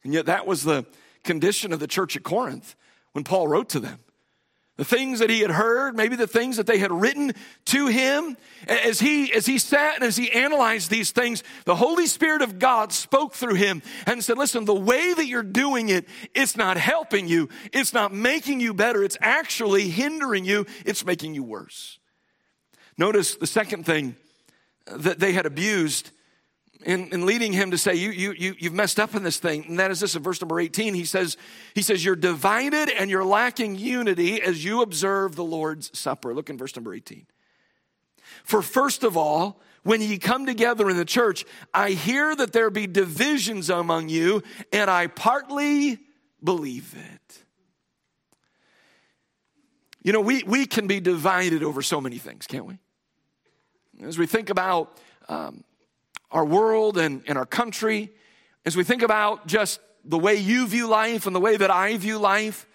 And 0.05 0.15
yet 0.15 0.27
that 0.27 0.47
was 0.47 0.63
the 0.63 0.87
condition 1.25 1.73
of 1.73 1.81
the 1.81 1.89
church 1.89 2.17
at 2.17 2.23
Corinth 2.23 2.77
when 3.13 3.25
Paul 3.25 3.49
wrote 3.49 3.69
to 3.71 3.81
them 3.81 3.99
the 4.79 4.85
things 4.85 5.19
that 5.19 5.29
he 5.29 5.41
had 5.41 5.51
heard, 5.51 5.95
maybe 5.95 6.17
the 6.17 6.27
things 6.27 6.57
that 6.57 6.67
they 6.67 6.79
had 6.79 6.91
written 6.91 7.33
to 7.67 7.89
him. 7.89 8.37
As 8.67 9.01
he, 9.01 9.33
as 9.33 9.45
he 9.45 9.59
sat 9.59 9.97
and 9.97 10.05
as 10.05 10.17
he 10.17 10.31
analyzed 10.33 10.91
these 10.91 11.11
things, 11.11 11.43
the 11.67 11.75
Holy 11.75 12.07
Spirit 12.07 12.41
of 12.41 12.59
God 12.59 12.91
spoke 12.93 13.35
through 13.35 13.57
him 13.57 13.83
and 14.07 14.25
said, 14.25 14.39
listen, 14.39 14.65
the 14.65 14.75
way 14.75 15.13
that 15.13 15.27
you're 15.27 15.43
doing 15.43 15.91
it, 15.91 16.09
it's 16.35 16.57
not 16.57 16.79
helping 16.79 17.29
you. 17.29 17.51
It's 17.73 17.93
not 17.93 18.15
making 18.15 18.61
you 18.61 18.73
better. 18.73 19.05
It's 19.05 19.19
actually 19.21 19.91
hindering 19.91 20.45
you. 20.47 20.65
It's 20.87 21.05
making 21.05 21.35
you 21.35 21.43
worse. 21.43 21.99
Notice 22.97 23.37
the 23.37 23.47
second 23.47 23.85
thing 23.85 24.17
that 24.87 25.19
they 25.19 25.33
had 25.33 25.45
abused 25.45 26.11
in 26.85 27.27
leading 27.27 27.53
him 27.53 27.71
to 27.71 27.79
say, 27.79 27.95
you, 27.95 28.11
you, 28.11 28.33
you, 28.33 28.55
you've 28.59 28.73
messed 28.73 28.99
up 28.99 29.15
in 29.15 29.23
this 29.23 29.39
thing. 29.39 29.67
And 29.67 29.79
that 29.79 29.91
is 29.91 30.01
this 30.01 30.17
in 30.17 30.23
verse 30.23 30.41
number 30.41 30.59
18. 30.59 30.95
He 30.95 31.05
says, 31.05 31.37
he 31.75 31.83
says, 31.83 32.05
You're 32.05 32.17
divided 32.17 32.89
and 32.91 33.11
you're 33.11 33.25
lacking 33.25 33.77
unity 33.77 34.43
as 34.43 34.65
you 34.65 34.83
observe 34.83 35.37
the 35.37 35.45
Lord's 35.45 35.97
Supper. 35.97 36.35
Look 36.35 36.51
in 36.51 36.59
verse 36.59 36.75
number 36.75 36.93
18. 36.95 37.27
For 38.45 38.63
first 38.63 39.05
of 39.05 39.17
all, 39.17 39.61
when 39.85 40.01
ye 40.01 40.19
come 40.19 40.47
together 40.47 40.89
in 40.91 40.97
the 40.97 41.05
church, 41.05 41.45
I 41.75 41.91
hear 41.91 42.35
that 42.37 42.53
there 42.53 42.71
be 42.71 42.87
divisions 42.87 43.69
among 43.69 44.09
you, 44.09 44.43
and 44.73 44.89
I 44.91 45.09
partly 45.09 45.99
believe 46.43 46.95
it. 46.97 47.45
You 50.03 50.13
know, 50.13 50.21
we, 50.21 50.43
we 50.45 50.67
can 50.67 50.87
be 50.87 51.01
divided 51.01 51.63
over 51.63 51.83
so 51.83 52.01
many 52.01 52.19
things, 52.19 52.47
can't 52.47 52.67
we? 52.67 52.79
As 54.03 54.19
we 54.19 54.27
think 54.27 54.51
about 54.51 54.99
um, 55.29 55.63
our 56.33 56.45
world 56.45 56.99
and, 56.99 57.23
and 57.29 57.39
our 57.39 57.47
country, 57.47 58.11
as 58.65 58.77
we 58.77 58.85
think 58.85 59.03
about 59.03 59.47
just 59.47 59.81
the 60.05 60.19
way 60.19 60.35
you 60.35 60.67
view 60.67 60.89
life 60.89 61.27
and 61.27 61.37
the 61.37 61.41
way 61.41 61.57
that 61.57 61.71
I 61.71 61.97
view 61.97 62.19
life, 62.19 62.67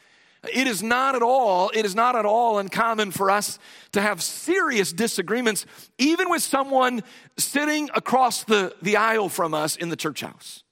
It 0.53 0.67
is 0.67 0.83
not 0.83 1.15
at 1.15 1.23
all, 1.23 1.71
it 1.73 1.85
is 1.85 1.95
not 1.95 2.15
at 2.15 2.25
all 2.25 2.59
uncommon 2.59 3.11
for 3.11 3.31
us 3.31 3.59
to 3.91 4.01
have 4.01 4.21
serious 4.21 4.93
disagreements, 4.93 5.65
even 5.97 6.29
with 6.29 6.43
someone 6.43 7.03
sitting 7.37 7.89
across 7.93 8.43
the, 8.43 8.75
the 8.81 8.97
aisle 8.97 9.29
from 9.29 9.53
us 9.53 9.75
in 9.75 9.89
the 9.89 9.95
church 9.95 10.21
house. 10.21 10.63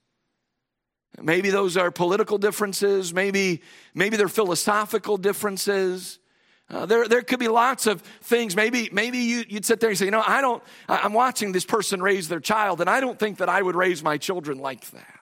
Maybe 1.20 1.50
those 1.50 1.76
are 1.76 1.90
political 1.90 2.38
differences, 2.38 3.12
maybe, 3.12 3.62
maybe 3.94 4.16
they're 4.16 4.28
philosophical 4.28 5.16
differences. 5.16 6.18
Uh, 6.68 6.84
there, 6.84 7.06
there 7.06 7.22
could 7.22 7.38
be 7.38 7.48
lots 7.48 7.86
of 7.86 8.00
things. 8.22 8.56
Maybe, 8.56 8.88
maybe 8.92 9.18
you, 9.18 9.44
would 9.52 9.64
sit 9.64 9.78
there 9.78 9.90
and 9.90 9.98
say, 9.98 10.06
you 10.06 10.10
know, 10.10 10.24
I 10.26 10.40
don't, 10.40 10.62
I'm 10.88 11.12
watching 11.12 11.52
this 11.52 11.64
person 11.64 12.02
raise 12.02 12.28
their 12.28 12.40
child, 12.40 12.80
and 12.80 12.90
I 12.90 13.00
don't 13.00 13.18
think 13.18 13.38
that 13.38 13.48
I 13.48 13.62
would 13.62 13.76
raise 13.76 14.02
my 14.02 14.18
children 14.18 14.58
like 14.58 14.90
that. 14.90 15.15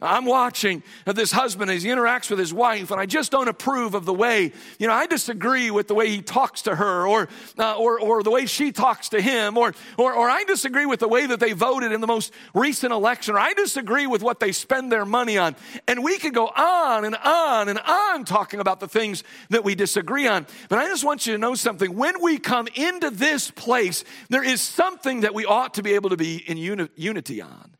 I'm 0.00 0.26
watching 0.26 0.84
this 1.06 1.32
husband 1.32 1.72
as 1.72 1.82
he 1.82 1.88
interacts 1.88 2.30
with 2.30 2.38
his 2.38 2.54
wife, 2.54 2.92
and 2.92 3.00
I 3.00 3.06
just 3.06 3.32
don't 3.32 3.48
approve 3.48 3.94
of 3.94 4.04
the 4.04 4.14
way, 4.14 4.52
you 4.78 4.86
know, 4.86 4.92
I 4.92 5.06
disagree 5.06 5.72
with 5.72 5.88
the 5.88 5.94
way 5.94 6.08
he 6.08 6.22
talks 6.22 6.62
to 6.62 6.76
her, 6.76 7.04
or, 7.04 7.28
uh, 7.58 7.76
or, 7.76 8.00
or 8.00 8.22
the 8.22 8.30
way 8.30 8.46
she 8.46 8.70
talks 8.70 9.08
to 9.08 9.20
him, 9.20 9.58
or, 9.58 9.74
or, 9.96 10.14
or 10.14 10.30
I 10.30 10.44
disagree 10.44 10.86
with 10.86 11.00
the 11.00 11.08
way 11.08 11.26
that 11.26 11.40
they 11.40 11.50
voted 11.50 11.90
in 11.90 12.00
the 12.00 12.06
most 12.06 12.32
recent 12.54 12.92
election, 12.92 13.34
or 13.34 13.40
I 13.40 13.54
disagree 13.54 14.06
with 14.06 14.22
what 14.22 14.38
they 14.38 14.52
spend 14.52 14.92
their 14.92 15.04
money 15.04 15.36
on. 15.36 15.56
And 15.88 16.04
we 16.04 16.18
could 16.18 16.32
go 16.32 16.46
on 16.46 17.04
and 17.04 17.16
on 17.16 17.68
and 17.68 17.80
on 17.80 18.24
talking 18.24 18.60
about 18.60 18.78
the 18.78 18.88
things 18.88 19.24
that 19.50 19.64
we 19.64 19.74
disagree 19.74 20.28
on. 20.28 20.46
But 20.68 20.78
I 20.78 20.86
just 20.86 21.04
want 21.04 21.26
you 21.26 21.32
to 21.32 21.38
know 21.38 21.56
something. 21.56 21.96
When 21.96 22.22
we 22.22 22.38
come 22.38 22.68
into 22.76 23.10
this 23.10 23.50
place, 23.50 24.04
there 24.28 24.44
is 24.44 24.60
something 24.60 25.22
that 25.22 25.34
we 25.34 25.44
ought 25.44 25.74
to 25.74 25.82
be 25.82 25.94
able 25.94 26.10
to 26.10 26.16
be 26.16 26.36
in 26.36 26.56
uni- 26.56 26.88
unity 26.94 27.42
on. 27.42 27.72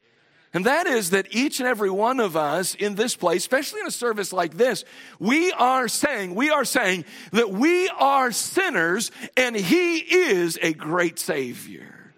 And 0.55 0.64
that 0.64 0.87
is 0.87 1.11
that 1.11 1.26
each 1.31 1.61
and 1.61 1.69
every 1.69 1.90
one 1.90 2.21
of 2.21 2.37
us 2.37 2.75
in 2.75 2.95
this 2.95 3.14
place, 3.14 3.43
especially 3.43 3.81
in 3.81 3.87
a 3.87 3.90
service 3.90 4.33
like 4.33 4.57
this, 4.57 4.85
we 5.19 5.52
are 5.52 5.88
saying, 5.88 6.35
we 6.35 6.50
are 6.50 6.64
saying 6.64 7.05
that 7.33 7.50
we 7.50 7.88
are 7.88 8.33
sinners 8.33 9.11
and 9.37 9.55
He 9.55 9.99
is 9.99 10.59
a 10.62 10.73
great 10.73 11.19
Savior. 11.19 12.14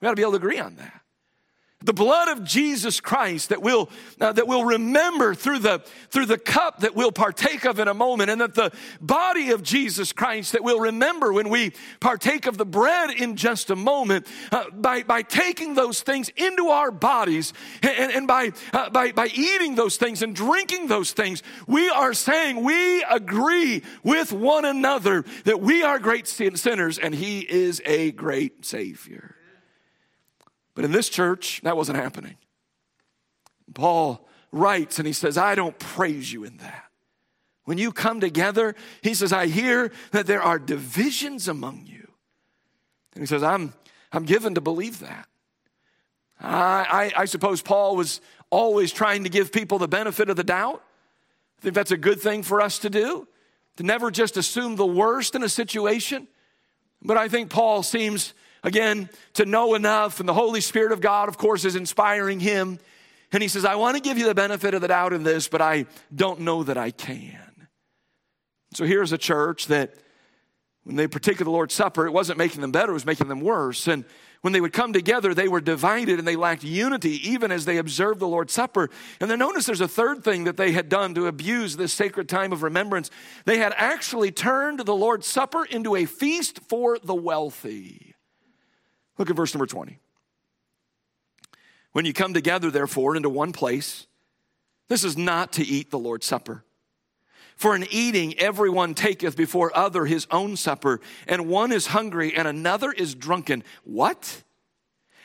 We 0.00 0.06
got 0.06 0.10
to 0.10 0.16
be 0.16 0.22
able 0.22 0.32
to 0.32 0.36
agree 0.36 0.58
on 0.58 0.76
that 0.76 0.99
the 1.82 1.94
blood 1.94 2.28
of 2.28 2.44
Jesus 2.44 3.00
Christ 3.00 3.48
that 3.48 3.62
we'll, 3.62 3.88
uh, 4.20 4.32
that 4.32 4.46
we'll 4.46 4.64
remember 4.66 5.34
through 5.34 5.60
the, 5.60 5.78
through 6.10 6.26
the 6.26 6.36
cup 6.36 6.80
that 6.80 6.94
we'll 6.94 7.12
partake 7.12 7.64
of 7.64 7.78
in 7.78 7.88
a 7.88 7.94
moment, 7.94 8.28
and 8.28 8.40
that 8.42 8.54
the 8.54 8.70
body 9.00 9.50
of 9.50 9.62
Jesus 9.62 10.12
Christ 10.12 10.52
that 10.52 10.62
we'll 10.62 10.80
remember 10.80 11.32
when 11.32 11.48
we 11.48 11.72
partake 11.98 12.46
of 12.46 12.58
the 12.58 12.66
bread 12.66 13.10
in 13.10 13.34
just 13.34 13.70
a 13.70 13.76
moment, 13.76 14.26
uh, 14.52 14.64
by, 14.70 15.04
by 15.04 15.22
taking 15.22 15.74
those 15.74 16.02
things 16.02 16.28
into 16.36 16.68
our 16.68 16.90
bodies 16.90 17.54
and, 17.82 18.12
and 18.12 18.26
by, 18.26 18.52
uh, 18.74 18.90
by, 18.90 19.12
by 19.12 19.28
eating 19.28 19.74
those 19.74 19.96
things 19.96 20.22
and 20.22 20.36
drinking 20.36 20.88
those 20.88 21.12
things, 21.12 21.42
we 21.66 21.88
are 21.88 22.12
saying 22.12 22.62
we 22.62 23.02
agree 23.04 23.82
with 24.04 24.32
one 24.32 24.66
another 24.66 25.24
that 25.44 25.60
we 25.62 25.82
are 25.82 25.98
great 25.98 26.26
sinners 26.26 26.98
and 26.98 27.14
He 27.14 27.40
is 27.40 27.80
a 27.86 28.12
great 28.12 28.66
Savior. 28.66 29.36
But 30.80 30.86
in 30.86 30.92
this 30.92 31.10
church, 31.10 31.60
that 31.62 31.76
wasn't 31.76 31.98
happening. 31.98 32.36
Paul 33.74 34.26
writes 34.50 34.98
and 34.98 35.06
he 35.06 35.12
says, 35.12 35.36
I 35.36 35.54
don't 35.54 35.78
praise 35.78 36.32
you 36.32 36.42
in 36.44 36.56
that. 36.56 36.86
When 37.64 37.76
you 37.76 37.92
come 37.92 38.18
together, 38.18 38.74
he 39.02 39.12
says, 39.12 39.30
I 39.30 39.48
hear 39.48 39.92
that 40.12 40.26
there 40.26 40.40
are 40.40 40.58
divisions 40.58 41.48
among 41.48 41.84
you. 41.84 42.10
And 43.12 43.20
he 43.20 43.26
says, 43.26 43.42
I'm, 43.42 43.74
I'm 44.10 44.24
given 44.24 44.54
to 44.54 44.62
believe 44.62 45.00
that. 45.00 45.28
I, 46.40 47.12
I, 47.14 47.22
I 47.22 47.24
suppose 47.26 47.60
Paul 47.60 47.94
was 47.94 48.22
always 48.48 48.90
trying 48.90 49.24
to 49.24 49.28
give 49.28 49.52
people 49.52 49.76
the 49.78 49.86
benefit 49.86 50.30
of 50.30 50.36
the 50.36 50.44
doubt. 50.44 50.82
I 51.58 51.60
think 51.60 51.74
that's 51.74 51.90
a 51.90 51.98
good 51.98 52.22
thing 52.22 52.42
for 52.42 52.62
us 52.62 52.78
to 52.78 52.88
do, 52.88 53.28
to 53.76 53.82
never 53.82 54.10
just 54.10 54.38
assume 54.38 54.76
the 54.76 54.86
worst 54.86 55.34
in 55.34 55.42
a 55.42 55.48
situation. 55.50 56.26
But 57.02 57.18
I 57.18 57.28
think 57.28 57.50
Paul 57.50 57.82
seems 57.82 58.32
again, 58.62 59.08
to 59.34 59.44
know 59.44 59.74
enough. 59.74 60.20
And 60.20 60.28
the 60.28 60.34
Holy 60.34 60.60
Spirit 60.60 60.92
of 60.92 61.00
God, 61.00 61.28
of 61.28 61.38
course, 61.38 61.64
is 61.64 61.76
inspiring 61.76 62.40
him. 62.40 62.78
And 63.32 63.42
he 63.42 63.48
says, 63.48 63.64
I 63.64 63.76
want 63.76 63.96
to 63.96 64.02
give 64.02 64.18
you 64.18 64.26
the 64.26 64.34
benefit 64.34 64.74
of 64.74 64.80
the 64.80 64.88
doubt 64.88 65.12
in 65.12 65.22
this, 65.22 65.48
but 65.48 65.62
I 65.62 65.86
don't 66.14 66.40
know 66.40 66.62
that 66.64 66.76
I 66.76 66.90
can. 66.90 67.38
So 68.74 68.84
here's 68.84 69.12
a 69.12 69.18
church 69.18 69.66
that 69.68 69.94
when 70.84 70.96
they 70.96 71.06
partook 71.06 71.40
of 71.40 71.44
the 71.44 71.50
Lord's 71.50 71.74
Supper, 71.74 72.06
it 72.06 72.12
wasn't 72.12 72.38
making 72.38 72.60
them 72.60 72.72
better, 72.72 72.90
it 72.90 72.94
was 72.94 73.06
making 73.06 73.28
them 73.28 73.40
worse. 73.40 73.86
And 73.86 74.04
when 74.40 74.52
they 74.52 74.60
would 74.60 74.72
come 74.72 74.92
together, 74.92 75.34
they 75.34 75.48
were 75.48 75.60
divided 75.60 76.18
and 76.18 76.26
they 76.26 76.36
lacked 76.36 76.64
unity 76.64 77.28
even 77.28 77.52
as 77.52 77.66
they 77.66 77.76
observed 77.76 78.20
the 78.20 78.28
Lord's 78.28 78.54
Supper. 78.54 78.88
And 79.20 79.30
then 79.30 79.38
notice 79.38 79.66
there's 79.66 79.82
a 79.82 79.88
third 79.88 80.24
thing 80.24 80.44
that 80.44 80.56
they 80.56 80.72
had 80.72 80.88
done 80.88 81.14
to 81.14 81.26
abuse 81.26 81.76
this 81.76 81.92
sacred 81.92 82.28
time 82.28 82.52
of 82.52 82.62
remembrance. 82.62 83.10
They 83.44 83.58
had 83.58 83.74
actually 83.76 84.30
turned 84.30 84.80
the 84.80 84.96
Lord's 84.96 85.26
Supper 85.26 85.64
into 85.64 85.94
a 85.94 86.06
feast 86.06 86.60
for 86.68 86.98
the 86.98 87.14
wealthy. 87.14 88.09
Look 89.20 89.28
at 89.28 89.36
verse 89.36 89.54
number 89.54 89.66
20. 89.66 89.98
When 91.92 92.06
you 92.06 92.14
come 92.14 92.32
together, 92.32 92.70
therefore, 92.70 93.16
into 93.16 93.28
one 93.28 93.52
place, 93.52 94.06
this 94.88 95.04
is 95.04 95.18
not 95.18 95.52
to 95.52 95.62
eat 95.62 95.90
the 95.90 95.98
Lord's 95.98 96.24
Supper. 96.24 96.64
For 97.54 97.76
in 97.76 97.86
eating, 97.90 98.38
everyone 98.38 98.94
taketh 98.94 99.36
before 99.36 99.76
other 99.76 100.06
his 100.06 100.26
own 100.30 100.56
supper, 100.56 101.02
and 101.28 101.48
one 101.48 101.70
is 101.70 101.88
hungry 101.88 102.34
and 102.34 102.48
another 102.48 102.90
is 102.90 103.14
drunken. 103.14 103.62
What? 103.84 104.42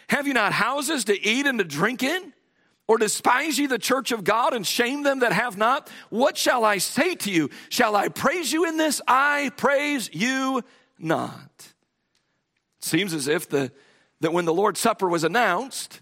Have 0.10 0.28
you 0.28 0.34
not 0.34 0.52
houses 0.52 1.06
to 1.06 1.18
eat 1.26 1.46
and 1.46 1.58
to 1.60 1.64
drink 1.64 2.04
in? 2.04 2.34
Or 2.90 2.98
despise 2.98 3.58
ye 3.58 3.66
the 3.66 3.80
church 3.80 4.12
of 4.12 4.26
God 4.26 4.54
and 4.54 4.68
shame 4.68 5.04
them 5.04 5.20
that 5.20 5.32
have 5.32 5.58
not? 5.58 5.90
What 6.10 6.38
shall 6.38 6.66
I 6.66 6.80
say 6.80 7.16
to 7.16 7.32
you? 7.32 7.50
Shall 7.70 7.96
I 7.96 8.10
praise 8.10 8.52
you 8.52 8.66
in 8.66 8.76
this? 8.76 9.00
I 9.08 9.52
praise 9.56 10.10
you 10.12 10.64
not. 11.00 11.74
Seems 12.82 13.16
as 13.16 13.28
if 13.28 13.50
the 13.50 13.72
that 14.26 14.34
when 14.34 14.46
the 14.46 14.54
Lord's 14.54 14.80
Supper 14.80 15.08
was 15.08 15.24
announced, 15.24 16.02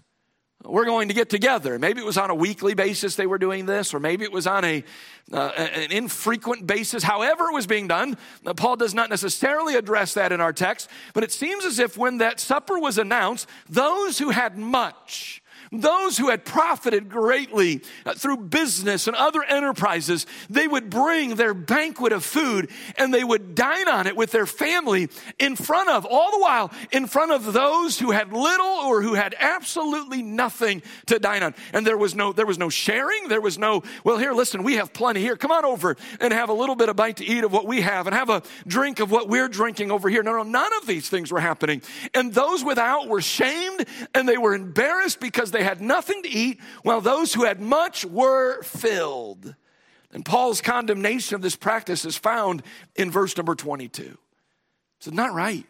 we're 0.64 0.86
going 0.86 1.08
to 1.08 1.14
get 1.14 1.28
together. 1.28 1.78
Maybe 1.78 2.00
it 2.00 2.06
was 2.06 2.16
on 2.16 2.30
a 2.30 2.34
weekly 2.34 2.72
basis 2.72 3.16
they 3.16 3.26
were 3.26 3.36
doing 3.36 3.66
this, 3.66 3.92
or 3.92 4.00
maybe 4.00 4.24
it 4.24 4.32
was 4.32 4.46
on 4.46 4.64
a, 4.64 4.82
uh, 5.30 5.50
an 5.58 5.92
infrequent 5.92 6.66
basis. 6.66 7.02
However, 7.02 7.50
it 7.50 7.52
was 7.52 7.66
being 7.66 7.86
done, 7.86 8.16
Paul 8.56 8.76
does 8.76 8.94
not 8.94 9.10
necessarily 9.10 9.74
address 9.74 10.14
that 10.14 10.32
in 10.32 10.40
our 10.40 10.54
text, 10.54 10.88
but 11.12 11.22
it 11.22 11.32
seems 11.32 11.66
as 11.66 11.78
if 11.78 11.98
when 11.98 12.16
that 12.16 12.40
supper 12.40 12.78
was 12.78 12.96
announced, 12.96 13.46
those 13.68 14.18
who 14.18 14.30
had 14.30 14.56
much, 14.56 15.42
those 15.80 16.18
who 16.18 16.30
had 16.30 16.44
profited 16.44 17.08
greatly 17.08 17.82
uh, 18.04 18.14
through 18.14 18.36
business 18.38 19.06
and 19.06 19.16
other 19.16 19.42
enterprises, 19.42 20.26
they 20.48 20.68
would 20.68 20.90
bring 20.90 21.36
their 21.36 21.54
banquet 21.54 22.12
of 22.12 22.24
food 22.24 22.70
and 22.96 23.12
they 23.12 23.24
would 23.24 23.54
dine 23.54 23.88
on 23.88 24.06
it 24.06 24.16
with 24.16 24.30
their 24.30 24.46
family 24.46 25.08
in 25.38 25.56
front 25.56 25.88
of, 25.88 26.04
all 26.04 26.30
the 26.30 26.38
while, 26.38 26.70
in 26.92 27.06
front 27.06 27.32
of 27.32 27.52
those 27.52 27.98
who 27.98 28.10
had 28.10 28.32
little 28.32 28.66
or 28.66 29.02
who 29.02 29.14
had 29.14 29.34
absolutely 29.38 30.22
nothing 30.22 30.82
to 31.06 31.18
dine 31.18 31.42
on. 31.42 31.54
And 31.72 31.86
there 31.86 31.98
was 31.98 32.14
no, 32.14 32.32
there 32.32 32.46
was 32.46 32.58
no 32.58 32.68
sharing. 32.68 33.28
There 33.28 33.40
was 33.40 33.58
no, 33.58 33.82
well, 34.04 34.18
here, 34.18 34.32
listen, 34.32 34.62
we 34.62 34.74
have 34.74 34.92
plenty 34.92 35.20
here. 35.20 35.36
Come 35.36 35.50
on 35.50 35.64
over 35.64 35.96
and 36.20 36.32
have 36.32 36.48
a 36.48 36.52
little 36.54 36.76
bit 36.76 36.88
of 36.88 36.96
bite 36.96 37.16
to 37.16 37.24
eat 37.24 37.44
of 37.44 37.52
what 37.52 37.66
we 37.66 37.80
have 37.80 38.06
and 38.06 38.14
have 38.14 38.30
a 38.30 38.42
drink 38.66 39.00
of 39.00 39.10
what 39.10 39.28
we're 39.28 39.48
drinking 39.48 39.90
over 39.90 40.08
here. 40.08 40.22
No, 40.22 40.32
no, 40.32 40.42
none 40.42 40.72
of 40.80 40.86
these 40.86 41.08
things 41.08 41.32
were 41.32 41.40
happening. 41.40 41.82
And 42.14 42.32
those 42.32 42.62
without 42.62 43.08
were 43.08 43.20
shamed 43.22 43.86
and 44.14 44.28
they 44.28 44.38
were 44.38 44.54
embarrassed 44.54 45.20
because 45.20 45.50
they 45.50 45.63
had 45.64 45.80
nothing 45.80 46.22
to 46.22 46.28
eat, 46.28 46.60
while 46.82 47.00
those 47.00 47.34
who 47.34 47.44
had 47.44 47.60
much 47.60 48.04
were 48.04 48.62
filled. 48.62 49.54
And 50.12 50.24
Paul's 50.24 50.60
condemnation 50.60 51.34
of 51.34 51.42
this 51.42 51.56
practice 51.56 52.04
is 52.04 52.16
found 52.16 52.62
in 52.94 53.10
verse 53.10 53.36
number 53.36 53.56
22. 53.56 54.16
It's 54.98 55.10
not 55.10 55.34
right. 55.34 55.66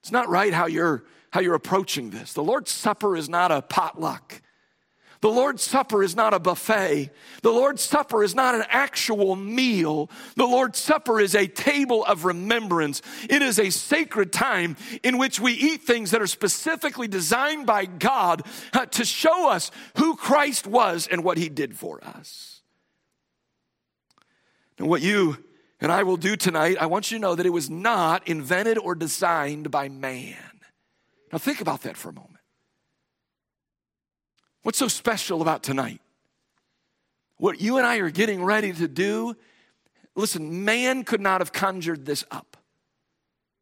It's 0.00 0.12
not 0.12 0.28
right 0.28 0.52
how 0.52 0.66
you're, 0.66 1.04
how 1.30 1.40
you're 1.40 1.54
approaching 1.54 2.10
this. 2.10 2.34
The 2.34 2.42
Lord's 2.42 2.70
Supper 2.70 3.16
is 3.16 3.28
not 3.28 3.50
a 3.50 3.62
potluck. 3.62 4.42
The 5.24 5.30
Lord's 5.30 5.62
Supper 5.62 6.02
is 6.02 6.14
not 6.14 6.34
a 6.34 6.38
buffet. 6.38 7.08
The 7.40 7.50
Lord's 7.50 7.80
Supper 7.80 8.22
is 8.22 8.34
not 8.34 8.54
an 8.54 8.64
actual 8.68 9.36
meal. 9.36 10.10
The 10.36 10.44
Lord's 10.44 10.78
Supper 10.78 11.18
is 11.18 11.34
a 11.34 11.46
table 11.46 12.04
of 12.04 12.26
remembrance. 12.26 13.00
It 13.30 13.40
is 13.40 13.58
a 13.58 13.70
sacred 13.70 14.34
time 14.34 14.76
in 15.02 15.16
which 15.16 15.40
we 15.40 15.54
eat 15.54 15.80
things 15.80 16.10
that 16.10 16.20
are 16.20 16.26
specifically 16.26 17.08
designed 17.08 17.64
by 17.64 17.86
God 17.86 18.42
uh, 18.74 18.84
to 18.84 19.06
show 19.06 19.48
us 19.48 19.70
who 19.96 20.14
Christ 20.14 20.66
was 20.66 21.06
and 21.06 21.24
what 21.24 21.38
he 21.38 21.48
did 21.48 21.74
for 21.74 22.04
us. 22.04 22.60
And 24.76 24.90
what 24.90 25.00
you 25.00 25.42
and 25.80 25.90
I 25.90 26.02
will 26.02 26.18
do 26.18 26.36
tonight, 26.36 26.76
I 26.78 26.84
want 26.84 27.10
you 27.10 27.16
to 27.16 27.22
know 27.22 27.34
that 27.34 27.46
it 27.46 27.48
was 27.48 27.70
not 27.70 28.28
invented 28.28 28.76
or 28.76 28.94
designed 28.94 29.70
by 29.70 29.88
man. 29.88 30.36
Now, 31.32 31.38
think 31.38 31.62
about 31.62 31.80
that 31.84 31.96
for 31.96 32.10
a 32.10 32.12
moment. 32.12 32.33
What's 34.64 34.78
so 34.78 34.88
special 34.88 35.42
about 35.42 35.62
tonight? 35.62 36.00
What 37.36 37.60
you 37.60 37.76
and 37.76 37.86
I 37.86 37.98
are 37.98 38.10
getting 38.10 38.42
ready 38.42 38.72
to 38.72 38.88
do, 38.88 39.36
listen, 40.16 40.64
man 40.64 41.04
could 41.04 41.20
not 41.20 41.42
have 41.42 41.52
conjured 41.52 42.06
this 42.06 42.24
up. 42.30 42.56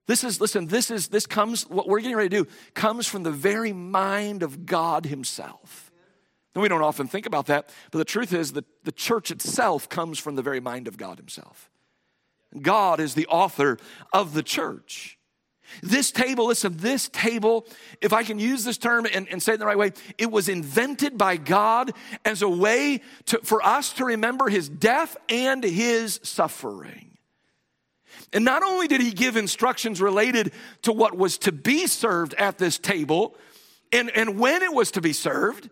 This 0.06 0.22
is, 0.22 0.40
listen, 0.40 0.68
this 0.68 0.92
is, 0.92 1.08
this 1.08 1.26
comes, 1.26 1.68
what 1.68 1.88
we're 1.88 2.00
getting 2.00 2.16
ready 2.16 2.28
to 2.28 2.44
do 2.44 2.50
comes 2.74 3.08
from 3.08 3.24
the 3.24 3.32
very 3.32 3.72
mind 3.72 4.44
of 4.44 4.64
God 4.64 5.06
Himself. 5.06 5.90
And 6.54 6.62
we 6.62 6.68
don't 6.68 6.82
often 6.82 7.08
think 7.08 7.26
about 7.26 7.46
that, 7.46 7.70
but 7.90 7.98
the 7.98 8.04
truth 8.04 8.32
is 8.32 8.52
that 8.52 8.64
the 8.84 8.92
church 8.92 9.32
itself 9.32 9.88
comes 9.88 10.20
from 10.20 10.36
the 10.36 10.42
very 10.42 10.60
mind 10.60 10.86
of 10.86 10.96
God 10.96 11.18
Himself. 11.18 11.68
God 12.60 13.00
is 13.00 13.14
the 13.14 13.26
author 13.26 13.76
of 14.12 14.34
the 14.34 14.42
church. 14.44 15.18
This 15.82 16.10
table, 16.10 16.46
listen, 16.46 16.76
this 16.76 17.08
table, 17.08 17.66
if 18.00 18.12
I 18.12 18.22
can 18.22 18.38
use 18.38 18.64
this 18.64 18.78
term 18.78 19.06
and, 19.12 19.28
and, 19.28 19.42
say 19.42 19.54
it 19.54 19.58
the 19.58 19.66
right 19.66 19.78
way, 19.78 19.92
it 20.18 20.30
was 20.30 20.48
invented 20.48 21.16
by 21.16 21.36
God 21.36 21.92
as 22.24 22.42
a 22.42 22.48
way 22.48 23.00
to, 23.26 23.38
for 23.38 23.62
us 23.64 23.92
to 23.94 24.04
remember 24.04 24.48
his 24.48 24.68
death 24.68 25.16
and 25.28 25.64
his 25.64 26.20
suffering. 26.22 27.16
And 28.32 28.44
not 28.44 28.62
only 28.62 28.88
did 28.88 29.00
he 29.00 29.10
give 29.10 29.36
instructions 29.36 30.00
related 30.00 30.52
to 30.82 30.92
what 30.92 31.16
was 31.16 31.38
to 31.38 31.52
be 31.52 31.86
served 31.86 32.34
at 32.34 32.58
this 32.58 32.78
table 32.78 33.36
and, 33.92 34.10
and 34.10 34.38
when 34.38 34.62
it 34.62 34.72
was 34.72 34.90
to 34.92 35.00
be 35.00 35.12
served, 35.12 35.68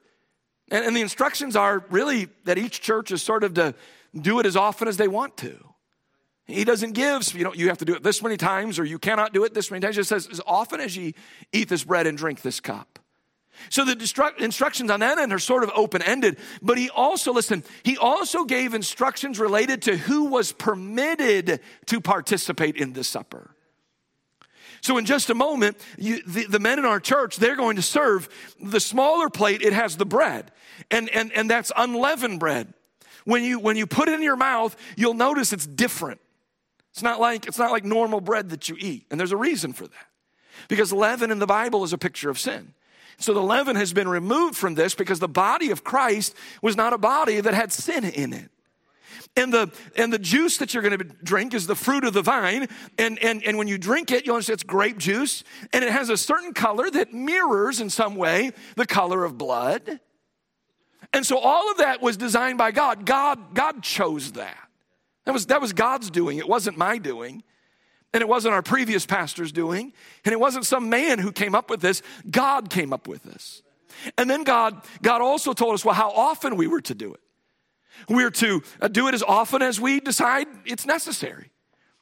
and, 0.71 0.85
and 0.85 0.95
the 0.95 1.01
instructions 1.01 1.57
are 1.57 1.85
really 1.91 2.29
that 2.45 2.59
each 2.59 2.81
church 2.81 3.11
is 3.11 3.23
sort 3.23 3.45
of 3.45 3.55
to 3.55 3.75
do 4.15 4.39
it 4.41 4.47
as 4.47 4.57
often 4.57 4.89
as 4.89 4.97
they 4.97 5.09
want 5.09 5.37
to. 5.39 5.70
He 6.51 6.65
doesn't 6.65 6.93
give, 6.93 7.35
you 7.35 7.45
know, 7.45 7.55
you 7.55 7.69
have 7.69 7.79
to 7.79 7.85
do 7.85 7.95
it 7.95 8.03
this 8.03 8.23
many 8.23 8.37
times 8.37 8.79
or 8.79 8.85
you 8.85 8.99
cannot 8.99 9.33
do 9.33 9.45
it 9.45 9.55
this 9.55 9.71
many 9.71 9.81
times. 9.81 9.97
Just 9.97 10.09
says, 10.09 10.29
as 10.29 10.41
often 10.47 10.81
as 10.81 10.97
ye 10.97 11.15
eat 11.53 11.69
this 11.69 11.85
bread 11.85 12.07
and 12.07 12.17
drink 12.17 12.43
this 12.43 12.61
cup. 12.61 12.99
So 13.69 13.85
the 13.85 13.93
instructions 14.39 14.91
on 14.91 15.01
that 15.01 15.19
end 15.19 15.33
are 15.33 15.39
sort 15.39 15.65
of 15.65 15.71
open 15.75 16.01
ended, 16.03 16.39
but 16.63 16.79
he 16.79 16.89
also, 16.89 17.33
listen, 17.33 17.63
he 17.83 17.99
also 17.99 18.45
gave 18.45 18.73
instructions 18.73 19.39
related 19.39 19.83
to 19.83 19.97
who 19.97 20.27
was 20.27 20.53
permitted 20.53 21.61
to 21.87 22.01
participate 22.01 22.77
in 22.77 22.95
the 22.95 23.05
supper. 23.05 23.51
So, 24.83 24.97
in 24.97 25.05
just 25.05 25.29
a 25.29 25.35
moment, 25.35 25.77
you, 25.99 26.23
the, 26.27 26.47
the, 26.47 26.59
men 26.59 26.79
in 26.79 26.87
our 26.87 27.01
church, 27.01 27.37
they're 27.37 27.57
going 27.57 27.77
to 27.77 27.83
serve 27.83 28.31
the 28.63 28.81
smaller 28.81 29.29
plate, 29.29 29.61
it 29.61 29.75
has 29.75 29.99
the 29.99 30.07
bread, 30.07 30.53
and, 30.91 31.11
and, 31.11 31.31
and 31.35 31.51
that's 31.51 31.71
unleavened 31.77 32.41
bread. 32.41 32.73
When 33.25 33.45
you, 33.45 33.59
when 33.59 33.77
you 33.77 33.87
put 33.87 34.09
it 34.09 34.15
in 34.15 34.23
your 34.23 34.37
mouth, 34.37 34.75
you'll 34.97 35.13
notice 35.13 35.53
it's 35.53 35.67
different. 35.67 36.19
It's 36.93 37.03
not 37.03 37.21
like 37.21 37.47
it's 37.47 37.59
not 37.59 37.71
like 37.71 37.85
normal 37.85 38.21
bread 38.21 38.51
that 38.51 38.69
you 38.69 38.77
eat. 38.79 39.07
And 39.11 39.19
there's 39.19 39.33
a 39.33 39.37
reason 39.37 39.73
for 39.73 39.87
that. 39.87 40.07
Because 40.69 40.93
leaven 40.93 41.31
in 41.31 41.39
the 41.39 41.47
Bible 41.47 41.85
is 41.85 41.93
a 41.93 41.99
picture 41.99 42.31
of 42.31 42.39
sin. 42.39 42.75
So 43.19 43.35
the 43.35 43.43
leaven 43.43 43.77
has 43.77 43.93
been 43.93 44.09
removed 44.09 44.57
from 44.57 44.75
this 44.75 44.95
because 44.95 45.19
the 45.19 45.29
body 45.29 45.71
of 45.71 45.85
Christ 45.85 46.35
was 46.63 46.77
not 46.77 46.93
a 46.93 46.99
body 46.99 47.41
that 47.41 47.55
had 47.55 47.73
sin 47.73 48.05
in 48.05 48.33
it. 48.33 48.51
And 49.37 49.53
the 49.53 49.71
and 49.95 50.13
the 50.13 50.19
juice 50.19 50.57
that 50.57 50.75
you're 50.75 50.83
going 50.83 50.99
to 50.99 51.05
drink 51.05 51.55
is 51.55 51.67
the 51.67 51.77
fruit 51.77 52.05
of 52.05 52.13
the 52.15 52.23
vine. 52.23 52.67
And, 52.99 53.19
and, 53.23 53.45
and 53.45 53.59
when 53.59 53.69
you 53.69 53.79
drink 53.79 54.11
it, 54.11 54.27
you'll 54.27 54.35
understand 54.35 54.55
it's 54.55 54.65
grape 54.65 54.99
juice. 54.99 55.45
And 55.73 55.85
it 55.85 55.93
has 55.93 56.09
a 56.09 56.17
certain 56.17 56.53
color 56.53 56.91
that 56.91 57.13
mirrors 57.13 57.81
in 57.81 57.91
some 57.91 58.17
way 58.17 58.53
the 58.75 58.87
color 58.87 59.25
of 59.25 59.39
blood. 59.39 60.01
And 61.13 61.25
so 61.25 61.39
all 61.39 61.71
of 61.71 61.79
that 61.79 62.03
was 62.03 62.17
designed 62.17 62.59
by 62.59 62.71
God. 62.71 63.05
God, 63.05 63.55
God 63.55 63.83
chose 63.83 64.33
that. 64.33 64.70
That 65.25 65.33
was, 65.33 65.47
that 65.47 65.61
was 65.61 65.73
God's 65.73 66.11
doing, 66.11 66.39
it 66.39 66.49
wasn't 66.49 66.77
my 66.79 66.99
doing. 66.99 67.43
And 68.13 68.23
it 68.23 68.29
wasn't 68.29 68.55
our 68.55 68.63
previous 68.63 69.07
pastor's 69.07 69.53
doing. 69.53 69.93
And 70.25 70.33
it 70.33 70.41
wasn't 70.41 70.67
some 70.67 70.91
man 70.91 71.21
who 71.21 71.31
came 71.31 71.55
up 71.55 71.71
with 71.71 71.81
this. 71.81 72.03
God 72.29 72.69
came 72.69 72.93
up 72.93 73.07
with 73.07 73.23
this. 73.23 73.63
And 74.19 74.29
then 74.29 74.43
God, 74.43 74.83
God 75.01 75.21
also 75.21 75.53
told 75.53 75.75
us, 75.75 75.85
well, 75.85 75.95
how 75.95 76.11
often 76.11 76.57
we 76.57 76.67
were 76.67 76.81
to 76.83 76.95
do 76.95 77.15
it. 77.15 77.21
We 78.09 78.25
are 78.25 78.31
to 78.31 78.63
uh, 78.81 78.89
do 78.89 79.09
it 79.09 79.15
as 79.15 79.23
often 79.23 79.63
as 79.63 79.81
we 79.81 80.01
decide 80.01 80.49
it's 80.65 80.87
necessary. 80.87 81.51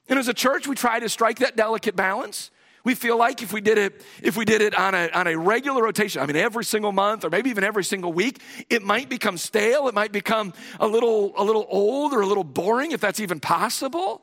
And 0.08 0.18
as 0.18 0.28
a 0.28 0.34
church, 0.34 0.66
we 0.66 0.74
try 0.74 1.00
to 1.00 1.08
strike 1.08 1.40
that 1.40 1.56
delicate 1.56 1.96
balance. 1.96 2.50
We 2.88 2.94
feel 2.94 3.18
like 3.18 3.42
if 3.42 3.52
we 3.52 3.60
did 3.60 3.76
it, 3.76 4.02
if 4.22 4.34
we 4.34 4.46
did 4.46 4.62
it 4.62 4.74
on 4.74 4.94
a, 4.94 5.10
on 5.10 5.26
a 5.26 5.36
regular 5.36 5.82
rotation, 5.82 6.22
I 6.22 6.26
mean, 6.26 6.36
every 6.36 6.64
single 6.64 6.90
month 6.90 7.22
or 7.22 7.28
maybe 7.28 7.50
even 7.50 7.62
every 7.62 7.84
single 7.84 8.14
week, 8.14 8.40
it 8.70 8.82
might 8.82 9.10
become 9.10 9.36
stale. 9.36 9.88
It 9.88 9.94
might 9.94 10.10
become 10.10 10.54
a 10.80 10.86
little, 10.86 11.34
a 11.36 11.44
little 11.44 11.66
old 11.68 12.14
or 12.14 12.22
a 12.22 12.26
little 12.26 12.44
boring, 12.44 12.92
if 12.92 13.00
that's 13.02 13.20
even 13.20 13.40
possible. 13.40 14.22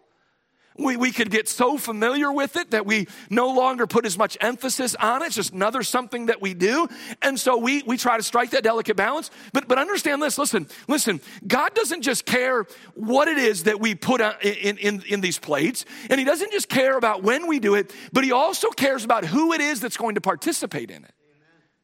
We, 0.77 0.97
we 0.97 1.11
could 1.11 1.31
get 1.31 1.47
so 1.47 1.77
familiar 1.77 2.31
with 2.31 2.57
it 2.57 2.71
that 2.71 2.85
we 2.85 3.07
no 3.29 3.49
longer 3.49 3.87
put 3.87 4.05
as 4.05 4.17
much 4.17 4.37
emphasis 4.41 4.93
on 4.95 5.21
it. 5.21 5.27
It's 5.27 5.35
just 5.35 5.53
another 5.53 5.83
something 5.83 6.25
that 6.25 6.41
we 6.41 6.53
do. 6.53 6.87
And 7.21 7.39
so 7.39 7.57
we, 7.57 7.81
we 7.83 7.95
try 7.95 8.17
to 8.17 8.23
strike 8.23 8.51
that 8.51 8.63
delicate 8.63 8.97
balance. 8.97 9.31
But, 9.53 9.69
but 9.69 9.77
understand 9.77 10.21
this 10.21 10.37
listen, 10.37 10.67
listen, 10.87 11.21
God 11.47 11.73
doesn't 11.73 12.01
just 12.01 12.25
care 12.25 12.65
what 12.93 13.29
it 13.29 13.37
is 13.37 13.63
that 13.63 13.79
we 13.79 13.95
put 13.95 14.19
in, 14.43 14.77
in, 14.77 15.03
in 15.07 15.21
these 15.21 15.39
plates, 15.39 15.85
and 16.09 16.19
He 16.19 16.25
doesn't 16.25 16.51
just 16.51 16.67
care 16.67 16.97
about 16.97 17.23
when 17.23 17.47
we 17.47 17.59
do 17.59 17.75
it, 17.75 17.93
but 18.11 18.23
He 18.23 18.33
also 18.33 18.69
cares 18.69 19.05
about 19.05 19.25
who 19.25 19.53
it 19.53 19.61
is 19.61 19.79
that's 19.79 19.97
going 19.97 20.15
to 20.15 20.21
participate 20.21 20.91
in 20.91 21.05
it. 21.05 21.13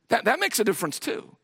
That, 0.10 0.26
that 0.26 0.40
makes 0.42 0.60
a 0.60 0.66
difference 0.66 1.00
too. 1.00 1.38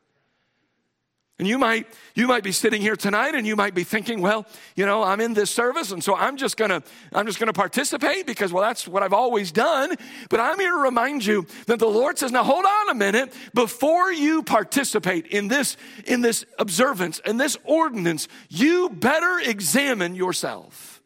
And 1.39 1.47
you 1.47 1.59
might, 1.59 1.85
you 2.15 2.25
might 2.25 2.43
be 2.43 2.51
sitting 2.51 2.81
here 2.81 2.95
tonight 2.95 3.35
and 3.35 3.45
you 3.45 3.55
might 3.55 3.75
be 3.75 3.83
thinking, 3.83 4.21
well, 4.21 4.47
you 4.75 4.87
know, 4.87 5.03
I'm 5.03 5.21
in 5.21 5.35
this 5.35 5.51
service 5.51 5.91
and 5.91 6.03
so 6.03 6.15
I'm 6.15 6.35
just 6.35 6.57
gonna, 6.57 6.81
I'm 7.13 7.27
just 7.27 7.37
gonna 7.37 7.53
participate 7.53 8.25
because, 8.25 8.51
well, 8.51 8.63
that's 8.63 8.87
what 8.87 9.03
I've 9.03 9.13
always 9.13 9.51
done. 9.51 9.95
But 10.29 10.39
I'm 10.39 10.59
here 10.59 10.71
to 10.71 10.79
remind 10.79 11.23
you 11.23 11.45
that 11.67 11.77
the 11.77 11.85
Lord 11.87 12.17
says, 12.17 12.31
now 12.31 12.43
hold 12.43 12.65
on 12.65 12.89
a 12.89 12.95
minute, 12.95 13.33
before 13.53 14.11
you 14.11 14.41
participate 14.41 15.27
in 15.27 15.47
this, 15.47 15.77
in 16.07 16.21
this 16.21 16.43
observance, 16.57 17.19
in 17.19 17.37
this 17.37 17.55
ordinance, 17.65 18.27
you 18.49 18.89
better 18.89 19.39
examine 19.39 20.15
yourself. 20.15 21.03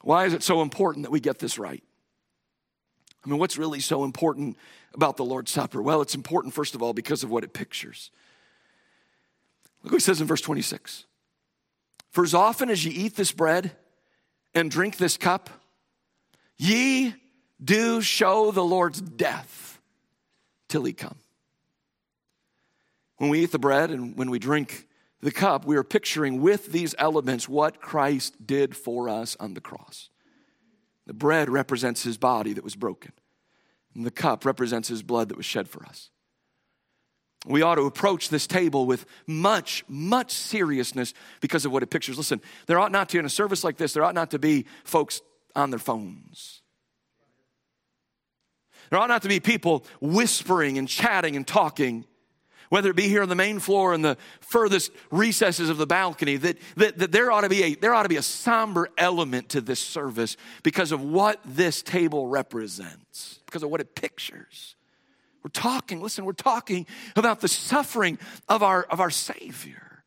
Why 0.00 0.26
is 0.26 0.32
it 0.32 0.44
so 0.44 0.62
important 0.62 1.06
that 1.06 1.10
we 1.10 1.18
get 1.18 1.40
this 1.40 1.58
right? 1.58 1.82
I 3.24 3.28
mean, 3.28 3.40
what's 3.40 3.56
really 3.56 3.80
so 3.80 4.04
important 4.04 4.56
about 4.94 5.16
the 5.16 5.24
Lord's 5.24 5.50
Supper? 5.50 5.80
Well, 5.80 6.02
it's 6.02 6.14
important, 6.14 6.54
first 6.54 6.74
of 6.74 6.82
all, 6.82 6.92
because 6.92 7.22
of 7.22 7.30
what 7.30 7.44
it 7.44 7.52
pictures. 7.52 8.10
Look 9.82 9.92
what 9.92 10.00
he 10.00 10.04
says 10.04 10.20
in 10.20 10.26
verse 10.26 10.40
26 10.40 11.04
For 12.10 12.24
as 12.24 12.34
often 12.34 12.70
as 12.70 12.84
ye 12.84 12.92
eat 12.92 13.16
this 13.16 13.32
bread 13.32 13.72
and 14.54 14.70
drink 14.70 14.96
this 14.96 15.16
cup, 15.16 15.50
ye 16.56 17.14
do 17.62 18.00
show 18.00 18.50
the 18.50 18.64
Lord's 18.64 19.00
death 19.00 19.80
till 20.68 20.84
he 20.84 20.92
come. 20.92 21.16
When 23.18 23.30
we 23.30 23.42
eat 23.44 23.52
the 23.52 23.58
bread 23.58 23.90
and 23.90 24.16
when 24.16 24.30
we 24.30 24.38
drink 24.38 24.88
the 25.20 25.30
cup, 25.30 25.64
we 25.64 25.76
are 25.76 25.84
picturing 25.84 26.40
with 26.40 26.72
these 26.72 26.94
elements 26.98 27.48
what 27.48 27.80
Christ 27.80 28.46
did 28.46 28.76
for 28.76 29.08
us 29.08 29.36
on 29.38 29.54
the 29.54 29.60
cross. 29.60 30.10
The 31.06 31.14
bread 31.14 31.48
represents 31.48 32.02
his 32.02 32.18
body 32.18 32.52
that 32.52 32.64
was 32.64 32.74
broken, 32.74 33.12
and 33.94 34.04
the 34.04 34.10
cup 34.10 34.44
represents 34.44 34.88
his 34.88 35.02
blood 35.02 35.28
that 35.28 35.36
was 35.36 35.46
shed 35.46 35.68
for 35.68 35.84
us. 35.86 36.10
We 37.44 37.62
ought 37.62 37.74
to 37.74 37.82
approach 37.82 38.28
this 38.28 38.46
table 38.46 38.86
with 38.86 39.04
much, 39.26 39.84
much 39.88 40.30
seriousness 40.30 41.12
because 41.40 41.64
of 41.64 41.72
what 41.72 41.82
it 41.82 41.90
pictures. 41.90 42.16
Listen, 42.16 42.40
there 42.66 42.78
ought 42.78 42.92
not 42.92 43.08
to, 43.10 43.18
in 43.18 43.24
a 43.24 43.30
service 43.30 43.64
like 43.64 43.76
this, 43.76 43.92
there 43.92 44.04
ought 44.04 44.14
not 44.14 44.30
to 44.30 44.38
be 44.38 44.66
folks 44.84 45.20
on 45.56 45.70
their 45.70 45.80
phones. 45.80 46.62
There 48.90 48.98
ought 48.98 49.08
not 49.08 49.22
to 49.22 49.28
be 49.28 49.40
people 49.40 49.84
whispering 50.00 50.78
and 50.78 50.88
chatting 50.88 51.34
and 51.34 51.46
talking 51.46 52.04
whether 52.72 52.88
it 52.88 52.96
be 52.96 53.06
here 53.06 53.22
on 53.22 53.28
the 53.28 53.34
main 53.34 53.58
floor 53.58 53.92
in 53.92 54.00
the 54.00 54.16
furthest 54.40 54.92
recesses 55.10 55.68
of 55.68 55.76
the 55.76 55.86
balcony, 55.86 56.38
that, 56.38 56.56
that, 56.76 56.96
that 56.96 57.12
there, 57.12 57.30
ought 57.30 57.42
to 57.42 57.50
be 57.50 57.62
a, 57.62 57.74
there 57.74 57.92
ought 57.92 58.04
to 58.04 58.08
be 58.08 58.16
a 58.16 58.22
somber 58.22 58.88
element 58.96 59.50
to 59.50 59.60
this 59.60 59.78
service 59.78 60.38
because 60.62 60.90
of 60.90 61.04
what 61.04 61.38
this 61.44 61.82
table 61.82 62.28
represents, 62.28 63.40
because 63.44 63.62
of 63.62 63.68
what 63.68 63.82
it 63.82 63.94
pictures. 63.94 64.74
We're 65.42 65.50
talking, 65.50 66.00
listen, 66.00 66.24
we're 66.24 66.32
talking 66.32 66.86
about 67.16 67.40
the 67.40 67.48
suffering 67.48 68.18
of 68.48 68.62
our, 68.62 68.84
of 68.84 69.00
our 69.00 69.10
Savior, 69.10 70.04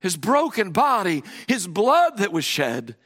His 0.00 0.16
broken 0.16 0.72
body, 0.72 1.24
His 1.46 1.66
blood 1.66 2.18
that 2.18 2.32
was 2.32 2.44
shed 2.44 2.96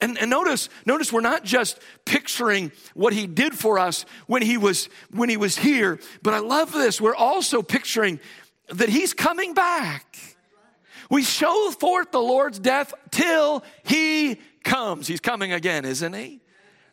and, 0.00 0.18
and 0.18 0.30
notice, 0.30 0.68
notice 0.86 1.12
we're 1.12 1.20
not 1.20 1.44
just 1.44 1.78
picturing 2.04 2.72
what 2.94 3.12
he 3.12 3.26
did 3.26 3.54
for 3.54 3.78
us 3.78 4.04
when 4.26 4.42
he 4.42 4.56
was 4.56 4.88
when 5.10 5.28
he 5.28 5.36
was 5.36 5.56
here, 5.56 5.98
but 6.22 6.34
I 6.34 6.38
love 6.38 6.72
this. 6.72 7.00
We're 7.00 7.14
also 7.14 7.62
picturing 7.62 8.20
that 8.68 8.88
he's 8.88 9.14
coming 9.14 9.54
back. 9.54 10.16
We 11.10 11.22
show 11.22 11.70
forth 11.78 12.12
the 12.12 12.20
Lord's 12.20 12.58
death 12.58 12.94
till 13.10 13.62
he 13.84 14.40
comes. 14.62 15.06
He's 15.06 15.20
coming 15.20 15.52
again, 15.52 15.84
isn't 15.84 16.14
he? 16.14 16.40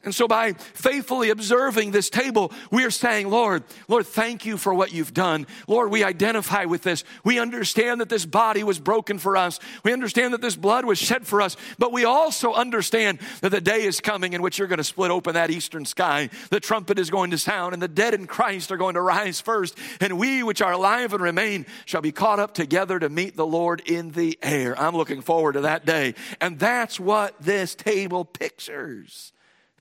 And 0.03 0.15
so 0.15 0.27
by 0.27 0.53
faithfully 0.53 1.29
observing 1.29 1.91
this 1.91 2.09
table, 2.09 2.51
we 2.71 2.83
are 2.85 2.91
saying, 2.91 3.29
Lord, 3.29 3.63
Lord, 3.87 4.07
thank 4.07 4.45
you 4.47 4.57
for 4.57 4.73
what 4.73 4.91
you've 4.91 5.13
done. 5.13 5.45
Lord, 5.67 5.91
we 5.91 6.03
identify 6.03 6.65
with 6.65 6.81
this. 6.81 7.03
We 7.23 7.37
understand 7.37 8.01
that 8.01 8.09
this 8.09 8.25
body 8.25 8.63
was 8.63 8.79
broken 8.79 9.19
for 9.19 9.37
us. 9.37 9.59
We 9.83 9.93
understand 9.93 10.33
that 10.33 10.41
this 10.41 10.55
blood 10.55 10.85
was 10.85 10.97
shed 10.97 11.27
for 11.27 11.39
us. 11.39 11.55
But 11.77 11.91
we 11.91 12.03
also 12.03 12.53
understand 12.53 13.19
that 13.41 13.49
the 13.49 13.61
day 13.61 13.83
is 13.83 14.01
coming 14.01 14.33
in 14.33 14.41
which 14.41 14.57
you're 14.57 14.67
going 14.67 14.77
to 14.77 14.83
split 14.83 15.11
open 15.11 15.35
that 15.35 15.51
eastern 15.51 15.85
sky. 15.85 16.29
The 16.49 16.59
trumpet 16.59 16.97
is 16.97 17.11
going 17.11 17.29
to 17.31 17.37
sound 17.37 17.73
and 17.73 17.81
the 17.81 17.87
dead 17.87 18.15
in 18.15 18.25
Christ 18.25 18.71
are 18.71 18.77
going 18.77 18.95
to 18.95 19.01
rise 19.01 19.39
first. 19.39 19.77
And 19.99 20.17
we 20.17 20.41
which 20.41 20.63
are 20.63 20.73
alive 20.73 21.13
and 21.13 21.21
remain 21.21 21.67
shall 21.85 22.01
be 22.01 22.11
caught 22.11 22.39
up 22.39 22.55
together 22.55 22.97
to 22.97 23.09
meet 23.09 23.35
the 23.35 23.45
Lord 23.45 23.81
in 23.81 24.11
the 24.11 24.39
air. 24.41 24.79
I'm 24.79 24.95
looking 24.95 25.21
forward 25.21 25.53
to 25.53 25.61
that 25.61 25.85
day. 25.85 26.15
And 26.39 26.57
that's 26.57 26.99
what 26.99 27.39
this 27.39 27.75
table 27.75 28.25
pictures 28.25 29.31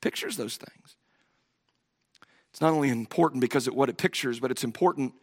pictures 0.01 0.37
those 0.37 0.57
things. 0.57 0.97
It's 2.51 2.61
not 2.61 2.73
only 2.73 2.89
important 2.89 3.41
because 3.41 3.67
of 3.67 3.75
what 3.75 3.89
it 3.89 3.97
pictures, 3.97 4.41
but 4.41 4.51
it's 4.51 4.65
important 4.65 5.15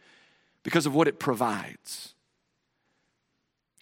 because 0.62 0.86
of 0.86 0.94
what 0.94 1.08
it 1.08 1.18
provides. 1.18 2.14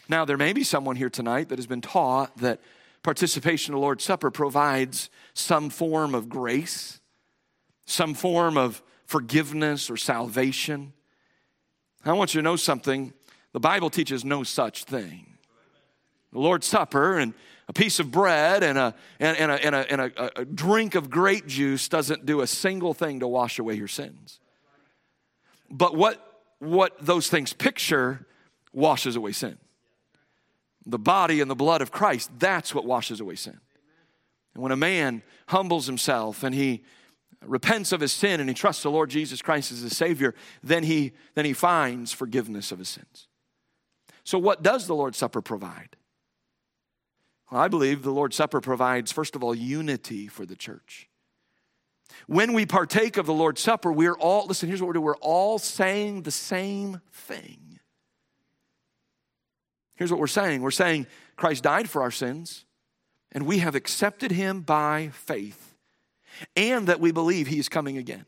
Now, 0.08 0.24
there 0.24 0.36
may 0.36 0.52
be 0.52 0.62
someone 0.62 0.96
here 0.96 1.10
tonight 1.10 1.48
that 1.48 1.58
has 1.58 1.66
been 1.66 1.80
taught 1.80 2.36
that 2.38 2.60
participation 3.02 3.72
in 3.72 3.80
the 3.80 3.82
Lord's 3.82 4.04
Supper 4.04 4.30
provides 4.30 5.10
some 5.34 5.70
form 5.70 6.14
of 6.14 6.28
grace, 6.28 7.00
some 7.84 8.14
form 8.14 8.56
of 8.56 8.82
forgiveness 9.04 9.90
or 9.90 9.96
salvation. 9.96 10.92
I 12.04 12.12
want 12.12 12.34
you 12.34 12.40
to 12.40 12.44
know 12.44 12.56
something. 12.56 13.12
The 13.52 13.60
Bible 13.60 13.90
teaches 13.90 14.24
no 14.24 14.42
such 14.42 14.84
thing. 14.84 15.38
The 16.32 16.38
Lord's 16.38 16.66
Supper 16.66 17.18
and 17.18 17.32
a 17.68 17.72
piece 17.72 17.98
of 17.98 18.10
bread 18.10 18.62
and 18.62 18.78
a, 18.78 18.94
and, 19.18 19.36
and, 19.36 19.50
a, 19.50 19.66
and, 19.66 19.74
a, 19.74 19.92
and 19.92 20.00
a, 20.00 20.40
a 20.40 20.44
drink 20.44 20.94
of 20.94 21.10
grape 21.10 21.46
juice 21.46 21.88
doesn't 21.88 22.24
do 22.24 22.40
a 22.40 22.46
single 22.46 22.94
thing 22.94 23.20
to 23.20 23.28
wash 23.28 23.58
away 23.58 23.74
your 23.74 23.88
sins. 23.88 24.40
But 25.68 25.96
what, 25.96 26.44
what 26.60 26.96
those 27.04 27.28
things 27.28 27.52
picture 27.52 28.26
washes 28.72 29.16
away 29.16 29.32
sin. 29.32 29.58
The 30.84 30.98
body 30.98 31.40
and 31.40 31.50
the 31.50 31.56
blood 31.56 31.82
of 31.82 31.90
Christ, 31.90 32.30
that's 32.38 32.72
what 32.72 32.84
washes 32.84 33.18
away 33.18 33.34
sin. 33.34 33.58
And 34.54 34.62
when 34.62 34.70
a 34.70 34.76
man 34.76 35.22
humbles 35.48 35.86
himself 35.86 36.44
and 36.44 36.54
he 36.54 36.84
repents 37.44 37.90
of 37.90 38.00
his 38.00 38.12
sin 38.12 38.38
and 38.38 38.48
he 38.48 38.54
trusts 38.54 38.84
the 38.84 38.90
Lord 38.90 39.10
Jesus 39.10 39.42
Christ 39.42 39.72
as 39.72 39.80
his 39.80 39.96
Savior, 39.96 40.34
then 40.62 40.84
he, 40.84 41.12
then 41.34 41.44
he 41.44 41.52
finds 41.52 42.12
forgiveness 42.12 42.70
of 42.70 42.78
his 42.78 42.88
sins. 42.88 43.26
So, 44.22 44.38
what 44.38 44.62
does 44.62 44.86
the 44.86 44.94
Lord's 44.94 45.18
Supper 45.18 45.40
provide? 45.40 45.96
Well, 47.50 47.60
I 47.60 47.68
believe 47.68 48.02
the 48.02 48.10
Lord's 48.10 48.36
Supper 48.36 48.60
provides, 48.60 49.12
first 49.12 49.36
of 49.36 49.44
all, 49.44 49.54
unity 49.54 50.26
for 50.26 50.44
the 50.44 50.56
church. 50.56 51.08
When 52.26 52.52
we 52.52 52.66
partake 52.66 53.16
of 53.16 53.26
the 53.26 53.34
Lord's 53.34 53.60
Supper, 53.60 53.92
we're 53.92 54.14
all, 54.14 54.46
listen, 54.46 54.68
here's 54.68 54.80
what 54.80 54.88
we're 54.88 54.94
doing 54.94 55.04
we're 55.04 55.16
all 55.16 55.58
saying 55.58 56.22
the 56.22 56.30
same 56.30 57.00
thing. 57.12 57.78
Here's 59.94 60.10
what 60.10 60.20
we're 60.20 60.26
saying 60.26 60.62
we're 60.62 60.70
saying 60.70 61.06
Christ 61.36 61.62
died 61.62 61.88
for 61.88 62.02
our 62.02 62.10
sins, 62.10 62.64
and 63.32 63.46
we 63.46 63.58
have 63.58 63.74
accepted 63.74 64.32
him 64.32 64.60
by 64.60 65.10
faith, 65.12 65.74
and 66.54 66.86
that 66.88 67.00
we 67.00 67.12
believe 67.12 67.46
he 67.46 67.58
is 67.58 67.68
coming 67.68 67.96
again. 67.96 68.26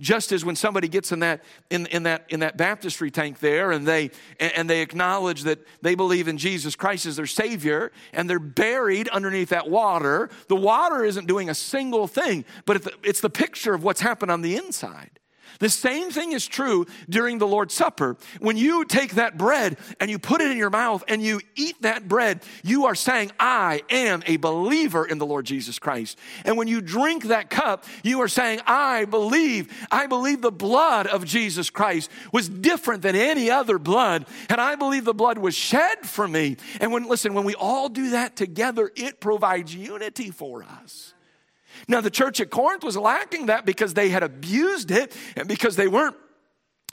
Just 0.00 0.32
as 0.32 0.44
when 0.44 0.56
somebody 0.56 0.88
gets 0.88 1.12
in 1.12 1.20
that, 1.20 1.42
in, 1.70 1.86
in 1.86 2.04
that, 2.04 2.24
in 2.28 2.40
that 2.40 2.56
baptistry 2.56 3.10
tank 3.10 3.40
there 3.40 3.70
and 3.70 3.86
they, 3.86 4.10
and 4.38 4.68
they 4.68 4.80
acknowledge 4.80 5.42
that 5.42 5.58
they 5.82 5.94
believe 5.94 6.28
in 6.28 6.38
Jesus 6.38 6.76
Christ 6.76 7.06
as 7.06 7.16
their 7.16 7.26
Savior 7.26 7.92
and 8.12 8.28
they're 8.28 8.38
buried 8.38 9.08
underneath 9.08 9.50
that 9.50 9.68
water, 9.68 10.30
the 10.48 10.56
water 10.56 11.04
isn't 11.04 11.26
doing 11.26 11.50
a 11.50 11.54
single 11.54 12.06
thing, 12.06 12.44
but 12.64 12.86
it's 13.02 13.20
the 13.20 13.30
picture 13.30 13.74
of 13.74 13.82
what's 13.84 14.00
happened 14.00 14.30
on 14.30 14.42
the 14.42 14.56
inside. 14.56 15.18
The 15.58 15.68
same 15.68 16.10
thing 16.10 16.32
is 16.32 16.46
true 16.46 16.86
during 17.08 17.38
the 17.38 17.46
Lord's 17.46 17.74
Supper. 17.74 18.16
When 18.40 18.56
you 18.56 18.84
take 18.84 19.16
that 19.16 19.36
bread 19.36 19.78
and 20.00 20.10
you 20.10 20.18
put 20.18 20.40
it 20.40 20.50
in 20.50 20.56
your 20.56 20.70
mouth 20.70 21.04
and 21.08 21.22
you 21.22 21.40
eat 21.56 21.82
that 21.82 22.08
bread, 22.08 22.42
you 22.62 22.86
are 22.86 22.94
saying, 22.94 23.32
I 23.38 23.82
am 23.90 24.22
a 24.26 24.36
believer 24.36 25.04
in 25.04 25.18
the 25.18 25.26
Lord 25.26 25.46
Jesus 25.46 25.78
Christ. 25.78 26.18
And 26.44 26.56
when 26.56 26.68
you 26.68 26.80
drink 26.80 27.24
that 27.24 27.50
cup, 27.50 27.84
you 28.02 28.20
are 28.20 28.28
saying, 28.28 28.60
I 28.66 29.04
believe, 29.04 29.72
I 29.90 30.06
believe 30.06 30.40
the 30.40 30.52
blood 30.52 31.06
of 31.06 31.24
Jesus 31.24 31.70
Christ 31.70 32.10
was 32.32 32.48
different 32.48 33.02
than 33.02 33.16
any 33.16 33.50
other 33.50 33.78
blood. 33.78 34.26
And 34.48 34.60
I 34.60 34.76
believe 34.76 35.04
the 35.04 35.14
blood 35.14 35.38
was 35.38 35.54
shed 35.54 36.06
for 36.06 36.26
me. 36.26 36.56
And 36.80 36.92
when, 36.92 37.08
listen, 37.08 37.34
when 37.34 37.44
we 37.44 37.54
all 37.54 37.88
do 37.88 38.10
that 38.10 38.36
together, 38.36 38.90
it 38.96 39.20
provides 39.20 39.74
unity 39.74 40.30
for 40.30 40.62
us. 40.62 41.14
Now, 41.86 42.00
the 42.00 42.10
church 42.10 42.40
at 42.40 42.50
Corinth 42.50 42.82
was 42.82 42.96
lacking 42.96 43.46
that 43.46 43.64
because 43.64 43.94
they 43.94 44.08
had 44.08 44.22
abused 44.22 44.90
it 44.90 45.14
and 45.36 45.46
because 45.46 45.76
they 45.76 45.88
weren't 45.88 46.16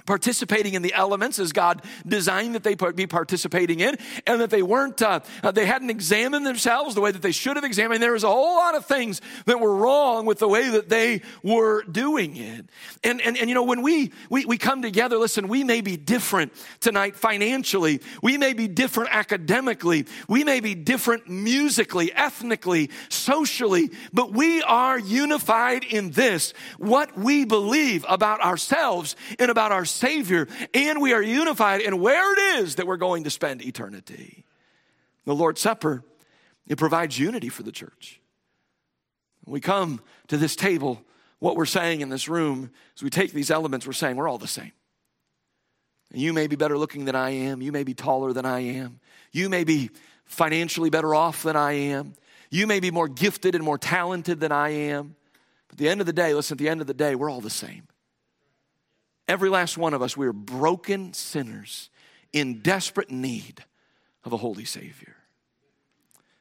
participating 0.06 0.74
in 0.74 0.82
the 0.82 0.94
elements 0.94 1.40
as 1.40 1.52
God 1.52 1.82
designed 2.08 2.56
that 2.56 2.64
they 2.64 2.76
be 2.76 3.08
participating 3.08 3.80
in, 3.80 3.98
and 4.28 4.42
that 4.42 4.50
they 4.50 4.62
weren't, 4.62 5.02
uh, 5.02 5.20
uh, 5.44 5.52
they 5.52 5.66
hadn't 5.66 5.90
examined 5.90 6.46
themselves 6.46 6.96
the 6.96 7.02
way 7.02 7.12
that 7.12 7.22
they 7.22 7.32
should 7.32 7.56
have 7.56 7.64
examined. 7.64 8.02
There 8.02 8.14
was 8.14 8.24
a 8.24 8.30
whole 8.30 8.58
lot 8.58 8.76
of 8.76 8.86
things 8.86 9.22
that 9.46 9.60
were 9.60 9.76
wrong 9.76 10.26
with 10.26 10.40
the 10.40 10.48
way 10.48 10.70
that 10.70 10.90
they 10.90 11.22
were 11.44 11.84
doing 11.84 12.36
it. 12.36 12.66
And, 13.04 13.22
and, 13.22 13.38
and 13.38 13.50
you 13.50 13.56
know, 13.56 13.64
when 13.64 13.82
we, 13.82 14.12
we, 14.30 14.46
we 14.46 14.58
come 14.58 14.82
together, 14.82 15.18
listen, 15.18 15.48
we 15.48 15.64
may 15.64 15.82
be 15.82 15.98
different 15.98 16.54
tonight 16.80 17.16
financially, 17.16 18.02
we 18.22 18.38
may 18.38 18.54
be 18.54 18.68
different 18.68 19.16
academically, 19.16 20.06
we 20.28 20.44
may 20.44 20.60
be 20.60 20.76
different 20.76 21.30
musically, 21.30 22.14
ethnically, 22.14 22.90
socially, 23.10 23.92
but 24.14 24.34
we 24.34 24.62
are 24.64 25.00
unified 25.00 25.84
in 25.84 26.12
this 26.12 26.54
what 26.78 27.18
we 27.18 27.46
believe 27.46 28.06
about 28.08 28.42
ourselves 28.42 29.16
and 29.40 29.50
about 29.50 29.72
our 29.72 29.86
Savior, 29.96 30.48
and 30.74 31.02
we 31.02 31.14
are 31.14 31.22
unified 31.22 31.82
in 31.82 32.00
where 32.00 32.34
it 32.34 32.60
is 32.60 32.76
that 32.76 32.88
we're 32.88 32.98
going 32.98 33.24
to 33.24 33.30
spend 33.30 33.64
eternity. 33.64 34.46
The 35.26 35.36
Lord's 35.36 35.62
Supper, 35.62 36.04
it 36.68 36.78
provides 36.78 37.18
unity 37.18 37.50
for 37.50 37.64
the 37.64 37.72
church. 37.72 38.20
When 39.44 39.54
we 39.54 39.62
come 39.62 40.02
to 40.28 40.38
this 40.38 40.56
table, 40.56 41.02
what 41.40 41.56
we're 41.56 41.66
saying 41.66 42.02
in 42.02 42.10
this 42.10 42.28
room, 42.28 42.72
as 42.96 43.04
we 43.04 43.10
take 43.10 43.32
these 43.32 43.52
elements, 43.52 43.86
we're 43.86 43.94
saying 43.94 44.16
we're 44.16 44.28
all 44.28 44.38
the 44.38 44.48
same. 44.48 44.72
You 46.14 46.34
may 46.34 46.48
be 46.48 46.56
better 46.56 46.78
looking 46.78 47.06
than 47.06 47.16
I 47.16 47.32
am. 47.32 47.62
You 47.62 47.72
may 47.72 47.84
be 47.84 47.94
taller 47.94 48.34
than 48.34 48.46
I 48.46 48.60
am. 48.60 49.00
You 49.32 49.50
may 49.50 49.64
be 49.64 49.90
financially 50.26 50.90
better 50.90 51.14
off 51.14 51.44
than 51.44 51.56
I 51.56 51.74
am. 51.74 52.14
You 52.50 52.68
may 52.68 52.80
be 52.80 52.92
more 52.92 53.08
gifted 53.08 53.56
and 53.56 53.64
more 53.64 53.78
talented 53.78 54.40
than 54.40 54.52
I 54.52 54.70
am. 54.70 55.16
But 55.68 55.74
at 55.74 55.78
the 55.80 55.90
end 55.90 56.00
of 56.02 56.08
the 56.08 56.14
day, 56.14 56.34
listen, 56.34 56.56
at 56.56 56.60
the 56.60 56.70
end 56.70 56.82
of 56.82 56.88
the 56.88 56.94
day, 56.94 57.16
we're 57.16 57.30
all 57.30 57.42
the 57.42 57.50
same. 57.50 57.88
Every 59.28 59.50
last 59.50 59.78
one 59.78 59.94
of 59.94 60.02
us, 60.02 60.16
we 60.16 60.28
are 60.28 60.34
broken 60.34 61.14
sinners 61.14 61.90
in 62.32 62.62
desperate 62.62 63.10
need 63.10 63.64
of 64.24 64.34
a 64.34 64.38
holy 64.38 64.66
Savior. 64.66 65.16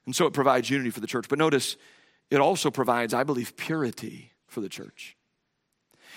And 0.07 0.15
so 0.15 0.27
it 0.27 0.33
provides 0.33 0.69
unity 0.69 0.91
for 0.91 1.01
the 1.01 1.07
church. 1.07 1.29
But 1.29 1.39
notice, 1.39 1.77
it 2.31 2.41
also 2.41 2.71
provides, 2.71 3.15
I 3.15 3.25
believe, 3.25 3.57
purity 3.57 4.33
for 4.47 4.61
the 4.61 4.69
church. 4.69 5.17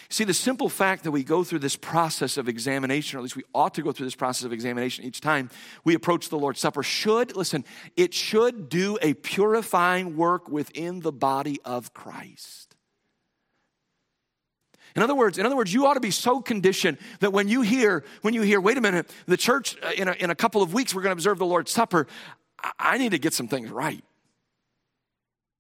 See, 0.10 0.24
the 0.24 0.34
simple 0.34 0.70
fact 0.70 1.04
that 1.04 1.12
we 1.12 1.24
go 1.24 1.44
through 1.44 1.60
this 1.60 1.76
process 1.76 2.38
of 2.38 2.48
examination, 2.48 3.18
or 3.18 3.20
at 3.20 3.24
least 3.24 3.36
we 3.36 3.44
ought 3.54 3.74
to 3.74 3.82
go 3.82 3.92
through 3.92 4.06
this 4.06 4.16
process 4.16 4.46
of 4.46 4.54
examination 4.54 5.04
each 5.04 5.20
time 5.20 5.50
we 5.84 5.96
approach 5.96 6.30
the 6.30 6.38
Lord's 6.38 6.60
Supper, 6.60 6.82
should, 6.82 7.36
listen, 7.36 7.66
it 7.98 8.14
should 8.14 8.70
do 8.70 8.98
a 9.02 9.16
purifying 9.16 10.16
work 10.16 10.50
within 10.50 11.02
the 11.02 11.12
body 11.12 11.60
of 11.66 11.94
Christ. 11.94 12.67
In 14.98 15.04
other 15.04 15.14
words, 15.14 15.38
in 15.38 15.46
other 15.46 15.56
words, 15.56 15.72
you 15.72 15.86
ought 15.86 15.94
to 15.94 16.00
be 16.00 16.10
so 16.10 16.42
conditioned 16.42 16.98
that 17.20 17.32
when 17.32 17.48
you 17.48 17.62
hear, 17.62 18.04
when 18.24 18.34
you 18.34 18.42
hear, 18.42 18.60
wait 18.60 18.80
a 18.80 18.82
minute, 18.82 19.14
the 19.28 19.38
church 19.38 19.78
uh, 19.84 19.92
in 19.96 20.08
a, 20.08 20.14
in 20.14 20.32
a 20.32 20.36
couple 20.36 20.64
of 20.64 20.74
weeks 20.74 20.96
we're 20.96 21.04
going 21.04 21.12
to 21.12 21.18
observe 21.18 21.38
the 21.38 21.46
Lord's 21.46 21.72
Supper. 21.72 22.08
I 22.80 22.98
need 22.98 23.12
to 23.12 23.20
get 23.20 23.36
some 23.36 23.48
things 23.48 23.70
right. 23.70 24.04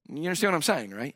You 0.09 0.23
understand 0.23 0.53
what 0.53 0.55
I'm 0.55 0.61
saying, 0.63 0.89
right? 0.89 1.15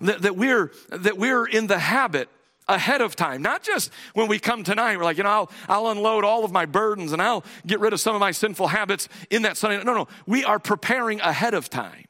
That, 0.00 0.22
that 0.22 0.36
we're 0.36 0.72
that 0.88 1.18
we're 1.18 1.44
in 1.44 1.66
the 1.66 1.78
habit 1.78 2.30
ahead 2.68 3.02
of 3.02 3.16
time, 3.16 3.42
not 3.42 3.62
just 3.62 3.92
when 4.14 4.26
we 4.26 4.38
come 4.38 4.64
tonight. 4.64 4.96
We're 4.96 5.04
like, 5.04 5.18
you 5.18 5.24
know, 5.24 5.28
I'll, 5.28 5.50
I'll 5.68 5.88
unload 5.88 6.24
all 6.24 6.46
of 6.46 6.52
my 6.52 6.64
burdens 6.64 7.12
and 7.12 7.20
I'll 7.20 7.44
get 7.66 7.80
rid 7.80 7.92
of 7.92 8.00
some 8.00 8.14
of 8.14 8.20
my 8.20 8.30
sinful 8.30 8.68
habits 8.68 9.08
in 9.28 9.42
that 9.42 9.58
Sunday. 9.58 9.84
No, 9.84 9.92
no, 9.92 10.08
we 10.26 10.42
are 10.44 10.58
preparing 10.58 11.20
ahead 11.20 11.52
of 11.52 11.68
time. 11.68 12.06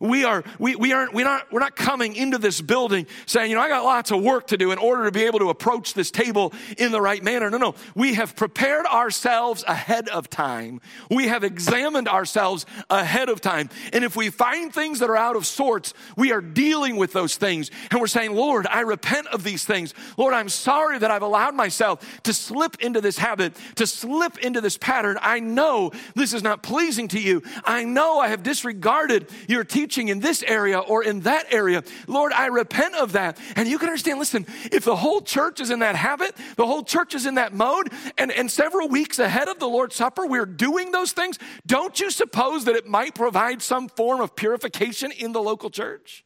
We 0.00 0.24
are, 0.24 0.44
we, 0.58 0.76
we 0.76 0.92
aren't, 0.92 1.12
we're 1.12 1.24
not, 1.24 1.52
we're 1.52 1.60
not 1.60 1.74
coming 1.74 2.14
into 2.14 2.38
this 2.38 2.60
building 2.60 3.06
saying, 3.26 3.50
you 3.50 3.56
know, 3.56 3.62
I 3.62 3.68
got 3.68 3.84
lots 3.84 4.10
of 4.10 4.22
work 4.22 4.48
to 4.48 4.56
do 4.56 4.70
in 4.70 4.78
order 4.78 5.04
to 5.04 5.10
be 5.10 5.24
able 5.24 5.40
to 5.40 5.50
approach 5.50 5.94
this 5.94 6.10
table 6.10 6.52
in 6.76 6.92
the 6.92 7.00
right 7.00 7.22
manner. 7.22 7.50
No, 7.50 7.58
no. 7.58 7.74
We 7.94 8.14
have 8.14 8.36
prepared 8.36 8.86
ourselves 8.86 9.64
ahead 9.66 10.08
of 10.08 10.30
time. 10.30 10.80
We 11.10 11.28
have 11.28 11.42
examined 11.42 12.08
ourselves 12.08 12.66
ahead 12.88 13.28
of 13.28 13.40
time. 13.40 13.70
And 13.92 14.04
if 14.04 14.14
we 14.14 14.30
find 14.30 14.72
things 14.72 15.00
that 15.00 15.10
are 15.10 15.16
out 15.16 15.34
of 15.34 15.46
sorts, 15.46 15.94
we 16.16 16.32
are 16.32 16.40
dealing 16.40 16.96
with 16.96 17.12
those 17.12 17.36
things. 17.36 17.70
And 17.90 18.00
we're 18.00 18.06
saying, 18.06 18.34
Lord, 18.34 18.66
I 18.68 18.80
repent 18.80 19.26
of 19.28 19.42
these 19.42 19.64
things. 19.64 19.94
Lord, 20.16 20.34
I'm 20.34 20.48
sorry 20.48 20.98
that 20.98 21.10
I've 21.10 21.22
allowed 21.22 21.54
myself 21.54 22.22
to 22.22 22.32
slip 22.32 22.76
into 22.80 23.00
this 23.00 23.18
habit, 23.18 23.56
to 23.76 23.86
slip 23.86 24.38
into 24.38 24.60
this 24.60 24.76
pattern. 24.76 25.18
I 25.20 25.40
know 25.40 25.90
this 26.14 26.32
is 26.32 26.42
not 26.42 26.62
pleasing 26.62 27.08
to 27.08 27.20
you. 27.20 27.42
I 27.64 27.84
know 27.84 28.20
I 28.20 28.28
have 28.28 28.42
disregarded 28.42 29.28
your 29.48 29.64
teaching 29.64 29.77
teaching 29.78 30.08
in 30.08 30.18
this 30.18 30.42
area 30.42 30.80
or 30.80 31.04
in 31.04 31.20
that 31.20 31.46
area. 31.52 31.84
Lord, 32.08 32.32
I 32.32 32.46
repent 32.46 32.96
of 32.96 33.12
that. 33.12 33.38
And 33.54 33.68
you 33.68 33.78
can 33.78 33.88
understand, 33.88 34.18
listen, 34.18 34.44
if 34.72 34.84
the 34.84 34.96
whole 34.96 35.20
church 35.20 35.60
is 35.60 35.70
in 35.70 35.78
that 35.78 35.94
habit, 35.94 36.34
the 36.56 36.66
whole 36.66 36.82
church 36.82 37.14
is 37.14 37.26
in 37.26 37.36
that 37.36 37.52
mode, 37.52 37.92
and, 38.16 38.32
and 38.32 38.50
several 38.50 38.88
weeks 38.88 39.20
ahead 39.20 39.46
of 39.46 39.60
the 39.60 39.68
Lord's 39.68 39.94
Supper, 39.94 40.26
we're 40.26 40.46
doing 40.46 40.90
those 40.90 41.12
things, 41.12 41.38
don't 41.64 42.00
you 42.00 42.10
suppose 42.10 42.64
that 42.64 42.74
it 42.74 42.88
might 42.88 43.14
provide 43.14 43.62
some 43.62 43.88
form 43.88 44.20
of 44.20 44.34
purification 44.34 45.12
in 45.12 45.30
the 45.30 45.40
local 45.40 45.70
church? 45.70 46.24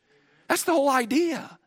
That's 0.48 0.64
the 0.64 0.72
whole 0.72 0.88
idea 0.88 1.58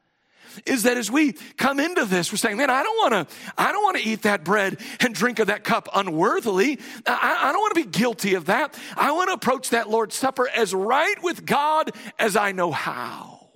is 0.66 0.84
that 0.84 0.98
as 0.98 1.12
we 1.12 1.34
come 1.58 1.80
into 1.80 2.06
this, 2.06 2.32
we're 2.32 2.38
saying, 2.38 2.58
man, 2.58 2.70
I 2.70 2.84
don't 2.84 3.14
want 3.14 3.30
to, 3.30 3.36
I 3.58 3.72
don't 3.72 3.84
want 3.84 3.98
to 3.98 4.04
eat 4.04 4.24
that 4.24 4.44
bread 4.44 4.80
and 5.00 5.14
drink 5.14 5.40
of 5.40 5.48
that 5.48 5.64
cup 5.64 5.90
unworthily. 5.94 6.80
I, 7.06 7.40
I 7.44 7.52
don't 7.52 7.62
want 7.62 7.76
to 7.76 7.84
be 7.84 7.90
guilty 7.90 8.36
of 8.36 8.46
that. 8.46 8.78
I 8.96 9.12
want 9.12 9.30
to 9.30 9.34
approach 9.34 9.70
that 9.70 9.90
Lord's 9.90 10.16
Supper 10.16 10.48
as 10.50 10.74
right 10.74 11.22
with 11.24 11.46
God 11.46 11.92
as 12.18 12.36
I 12.36 12.52
know 12.52 12.72
how. 12.72 13.50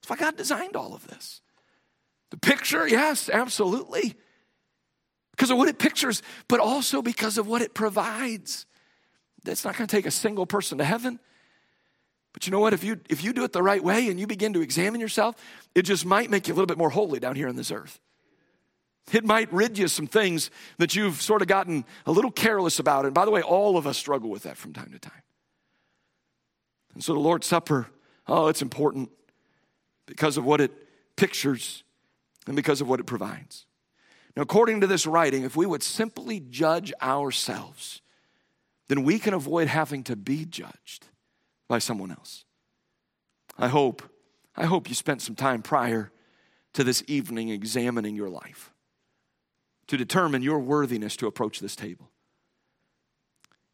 That's 0.00 0.10
why 0.10 0.16
God 0.16 0.36
designed 0.36 0.76
all 0.76 0.94
of 0.94 1.06
this. 1.06 1.40
The 2.30 2.36
picture, 2.38 2.88
yes, 2.88 3.28
absolutely. 3.28 4.14
because 5.36 5.50
of 5.50 5.58
what 5.58 5.68
it 5.68 5.78
pictures, 5.78 6.22
but 6.48 6.60
also 6.60 7.02
because 7.02 7.38
of 7.38 7.46
what 7.46 7.62
it 7.62 7.74
provides. 7.74 8.66
It's 9.44 9.64
not 9.64 9.76
going 9.76 9.86
to 9.86 9.96
take 9.96 10.06
a 10.06 10.10
single 10.10 10.46
person 10.46 10.78
to 10.78 10.84
heaven. 10.84 11.20
But 12.36 12.46
you 12.46 12.50
know 12.50 12.60
what? 12.60 12.74
If 12.74 12.84
you, 12.84 13.00
if 13.08 13.24
you 13.24 13.32
do 13.32 13.44
it 13.44 13.54
the 13.54 13.62
right 13.62 13.82
way 13.82 14.10
and 14.10 14.20
you 14.20 14.26
begin 14.26 14.52
to 14.52 14.60
examine 14.60 15.00
yourself, 15.00 15.36
it 15.74 15.84
just 15.84 16.04
might 16.04 16.28
make 16.28 16.46
you 16.46 16.52
a 16.52 16.56
little 16.56 16.66
bit 16.66 16.76
more 16.76 16.90
holy 16.90 17.18
down 17.18 17.34
here 17.34 17.48
on 17.48 17.56
this 17.56 17.70
earth. 17.70 17.98
It 19.10 19.24
might 19.24 19.50
rid 19.50 19.78
you 19.78 19.86
of 19.86 19.90
some 19.90 20.06
things 20.06 20.50
that 20.76 20.94
you've 20.94 21.22
sort 21.22 21.40
of 21.40 21.48
gotten 21.48 21.86
a 22.04 22.12
little 22.12 22.30
careless 22.30 22.78
about. 22.78 23.06
And 23.06 23.14
by 23.14 23.24
the 23.24 23.30
way, 23.30 23.40
all 23.40 23.78
of 23.78 23.86
us 23.86 23.96
struggle 23.96 24.28
with 24.28 24.42
that 24.42 24.58
from 24.58 24.74
time 24.74 24.90
to 24.92 24.98
time. 24.98 25.22
And 26.92 27.02
so 27.02 27.14
the 27.14 27.20
Lord's 27.20 27.46
Supper, 27.46 27.86
oh, 28.26 28.48
it's 28.48 28.60
important 28.60 29.10
because 30.04 30.36
of 30.36 30.44
what 30.44 30.60
it 30.60 30.72
pictures 31.16 31.84
and 32.46 32.54
because 32.54 32.82
of 32.82 32.88
what 32.88 33.00
it 33.00 33.06
provides. 33.06 33.64
Now, 34.36 34.42
according 34.42 34.82
to 34.82 34.86
this 34.86 35.06
writing, 35.06 35.44
if 35.44 35.56
we 35.56 35.64
would 35.64 35.82
simply 35.82 36.40
judge 36.40 36.92
ourselves, 37.00 38.02
then 38.88 39.04
we 39.04 39.18
can 39.18 39.32
avoid 39.32 39.68
having 39.68 40.04
to 40.04 40.16
be 40.16 40.44
judged 40.44 41.06
by 41.68 41.78
someone 41.78 42.10
else. 42.10 42.44
I 43.58 43.68
hope, 43.68 44.02
I 44.56 44.66
hope 44.66 44.88
you 44.88 44.94
spent 44.94 45.22
some 45.22 45.34
time 45.34 45.62
prior 45.62 46.12
to 46.74 46.84
this 46.84 47.02
evening 47.06 47.48
examining 47.48 48.16
your 48.16 48.28
life 48.28 48.72
to 49.86 49.96
determine 49.96 50.42
your 50.42 50.58
worthiness 50.58 51.16
to 51.16 51.26
approach 51.26 51.60
this 51.60 51.76
table. 51.76 52.10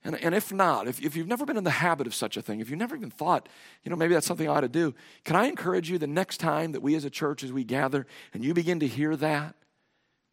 And, 0.04 0.20
and 0.22 0.34
if 0.34 0.52
not, 0.52 0.88
if, 0.88 1.00
if 1.00 1.14
you've 1.14 1.28
never 1.28 1.44
been 1.44 1.56
in 1.56 1.64
the 1.64 1.70
habit 1.70 2.06
of 2.06 2.14
such 2.14 2.36
a 2.36 2.42
thing, 2.42 2.60
if 2.60 2.68
you've 2.68 2.78
never 2.78 2.96
even 2.96 3.10
thought, 3.10 3.48
you 3.84 3.90
know, 3.90 3.96
maybe 3.96 4.14
that's 4.14 4.26
something 4.26 4.48
I 4.48 4.52
ought 4.52 4.60
to 4.62 4.68
do, 4.68 4.94
can 5.24 5.36
I 5.36 5.46
encourage 5.46 5.90
you 5.90 5.98
the 5.98 6.08
next 6.08 6.38
time 6.38 6.72
that 6.72 6.82
we 6.82 6.96
as 6.96 7.04
a 7.04 7.10
church, 7.10 7.44
as 7.44 7.52
we 7.52 7.62
gather, 7.62 8.06
and 8.34 8.44
you 8.44 8.52
begin 8.52 8.80
to 8.80 8.88
hear 8.88 9.14
that, 9.16 9.54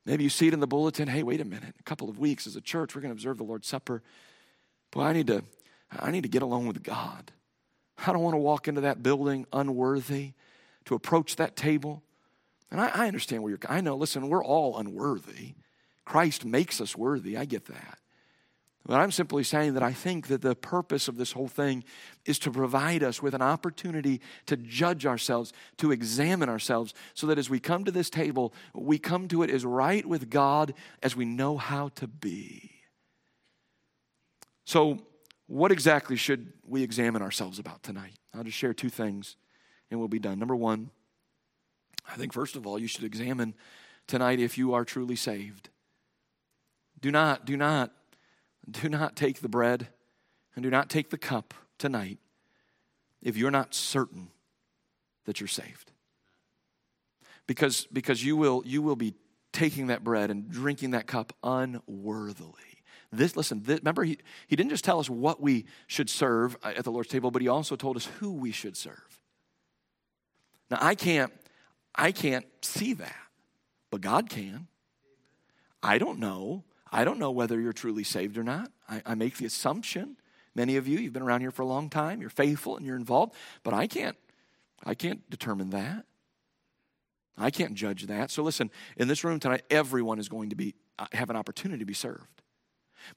maybe 0.05 0.23
you 0.23 0.29
see 0.29 0.47
it 0.47 0.53
in 0.53 0.59
the 0.59 0.67
bulletin, 0.67 1.07
hey, 1.07 1.21
wait 1.21 1.39
a 1.39 1.45
minute, 1.45 1.75
a 1.79 1.83
couple 1.83 2.09
of 2.09 2.17
weeks 2.17 2.47
as 2.47 2.55
a 2.55 2.61
church, 2.61 2.95
we're 2.95 3.01
going 3.01 3.13
to 3.13 3.15
observe 3.15 3.37
the 3.37 3.43
Lord's 3.43 3.67
Supper. 3.67 4.01
Boy, 4.91 5.03
I 5.03 5.13
need 5.13 5.27
to, 5.27 5.43
I 5.91 6.09
need 6.09 6.23
to 6.23 6.29
get 6.29 6.41
along 6.41 6.67
with 6.67 6.81
God. 6.81 7.31
I 8.05 8.13
don't 8.13 8.21
want 8.21 8.33
to 8.33 8.39
walk 8.39 8.67
into 8.67 8.81
that 8.81 9.03
building 9.03 9.45
unworthy 9.51 10.33
to 10.85 10.95
approach 10.95 11.35
that 11.37 11.55
table. 11.55 12.03
And 12.71 12.79
I, 12.79 12.89
I 12.89 13.07
understand 13.07 13.43
where 13.43 13.51
you're, 13.51 13.59
I 13.67 13.81
know, 13.81 13.95
listen, 13.95 14.29
we're 14.29 14.43
all 14.43 14.77
unworthy. 14.77 15.53
Christ 16.05 16.45
makes 16.45 16.81
us 16.81 16.95
worthy. 16.95 17.37
I 17.37 17.45
get 17.45 17.65
that. 17.65 17.99
But 18.85 18.99
I'm 18.99 19.11
simply 19.11 19.43
saying 19.43 19.75
that 19.75 19.83
I 19.83 19.93
think 19.93 20.27
that 20.27 20.41
the 20.41 20.55
purpose 20.55 21.07
of 21.07 21.17
this 21.17 21.33
whole 21.33 21.47
thing 21.47 21.83
is 22.25 22.39
to 22.39 22.51
provide 22.51 23.03
us 23.03 23.21
with 23.21 23.35
an 23.35 23.41
opportunity 23.41 24.21
to 24.47 24.57
judge 24.57 25.05
ourselves, 25.05 25.53
to 25.77 25.91
examine 25.91 26.49
ourselves, 26.49 26.93
so 27.13 27.27
that 27.27 27.37
as 27.37 27.49
we 27.49 27.59
come 27.59 27.85
to 27.85 27.91
this 27.91 28.09
table, 28.09 28.53
we 28.73 28.97
come 28.97 29.27
to 29.27 29.43
it 29.43 29.51
as 29.51 29.65
right 29.65 30.05
with 30.05 30.29
God 30.29 30.73
as 31.03 31.15
we 31.15 31.25
know 31.25 31.57
how 31.57 31.89
to 31.89 32.07
be. 32.07 32.71
So, 34.65 34.99
what 35.49 35.71
exactly 35.71 36.15
should 36.15 36.53
we 36.63 36.83
examine 36.83 37.23
ourselves 37.23 37.57
about 37.57 37.81
tonight? 37.81 38.13
I'll 38.35 38.43
just 38.43 38.55
share 38.55 38.73
two 38.73 38.89
things 38.89 39.35
and 39.89 39.99
we'll 39.99 40.07
be 40.07 40.19
done. 40.19 40.37
Number 40.37 40.55
one, 40.55 40.91
I 42.07 42.15
think 42.17 42.33
first 42.33 42.55
of 42.55 42.67
all, 42.67 42.77
you 42.77 42.87
should 42.87 43.03
examine 43.03 43.55
tonight 44.05 44.39
if 44.39 44.59
you 44.59 44.75
are 44.75 44.85
truly 44.85 45.15
saved. 45.15 45.69
Do 47.01 47.09
not, 47.09 47.45
do 47.45 47.57
not, 47.57 47.91
do 48.69 48.89
not 48.89 49.15
take 49.15 49.41
the 49.41 49.49
bread 49.49 49.87
and 50.55 50.61
do 50.61 50.69
not 50.69 50.87
take 50.87 51.09
the 51.09 51.17
cup 51.17 51.55
tonight 51.79 52.19
if 53.19 53.35
you're 53.35 53.49
not 53.49 53.73
certain 53.73 54.29
that 55.25 55.39
you're 55.39 55.47
saved. 55.47 55.91
Because, 57.47 57.87
because 57.91 58.23
you, 58.23 58.37
will, 58.37 58.61
you 58.67 58.83
will 58.83 58.95
be 58.95 59.15
taking 59.51 59.87
that 59.87 60.03
bread 60.03 60.29
and 60.29 60.47
drinking 60.47 60.91
that 60.91 61.07
cup 61.07 61.33
unworthily. 61.43 62.68
This, 63.11 63.35
listen, 63.35 63.63
this, 63.63 63.79
remember, 63.79 64.03
he, 64.03 64.19
he 64.47 64.55
didn't 64.55 64.69
just 64.69 64.83
tell 64.83 64.99
us 64.99 65.09
what 65.09 65.41
we 65.41 65.65
should 65.87 66.09
serve 66.09 66.57
at 66.63 66.83
the 66.83 66.91
Lord's 66.91 67.09
table, 67.09 67.31
but 67.31 67.41
he 67.41 67.47
also 67.47 67.75
told 67.75 67.97
us 67.97 68.05
who 68.19 68.31
we 68.31 68.51
should 68.51 68.77
serve. 68.77 69.21
Now, 70.69 70.77
I 70.79 70.93
can't, 70.95 71.33
I 71.95 72.11
can't 72.11 72.45
see 72.61 72.93
that, 72.93 73.15
but 73.89 74.01
God 74.01 74.29
can. 74.29 74.67
I 75.81 75.97
don't 75.97 76.19
know 76.19 76.63
I 76.91 77.03
don't 77.03 77.19
know 77.19 77.31
whether 77.31 77.59
you're 77.59 77.73
truly 77.73 78.03
saved 78.03 78.37
or 78.37 78.43
not. 78.43 78.71
I, 78.87 79.01
I 79.05 79.15
make 79.15 79.37
the 79.37 79.45
assumption. 79.45 80.17
Many 80.55 80.77
of 80.77 80.87
you, 80.87 80.97
you've 80.97 81.13
been 81.13 81.23
around 81.23 81.41
here 81.41 81.51
for 81.51 81.61
a 81.61 81.67
long 81.67 81.89
time, 81.89 82.21
you're 82.21 82.29
faithful 82.29 82.77
and 82.77 82.85
you're 82.85 82.95
involved, 82.95 83.33
but 83.63 83.73
I 83.73 83.87
can't, 83.87 84.17
I 84.83 84.95
can't 84.95 85.27
determine 85.29 85.69
that. 85.69 86.05
I 87.37 87.51
can't 87.51 87.75
judge 87.75 88.07
that. 88.07 88.31
So 88.31 88.43
listen, 88.43 88.69
in 88.97 89.07
this 89.07 89.23
room 89.23 89.39
tonight, 89.39 89.61
everyone 89.69 90.19
is 90.19 90.27
going 90.27 90.49
to 90.49 90.55
be 90.55 90.75
uh, 90.97 91.05
have 91.13 91.29
an 91.29 91.37
opportunity 91.37 91.79
to 91.79 91.85
be 91.85 91.93
served. 91.93 92.41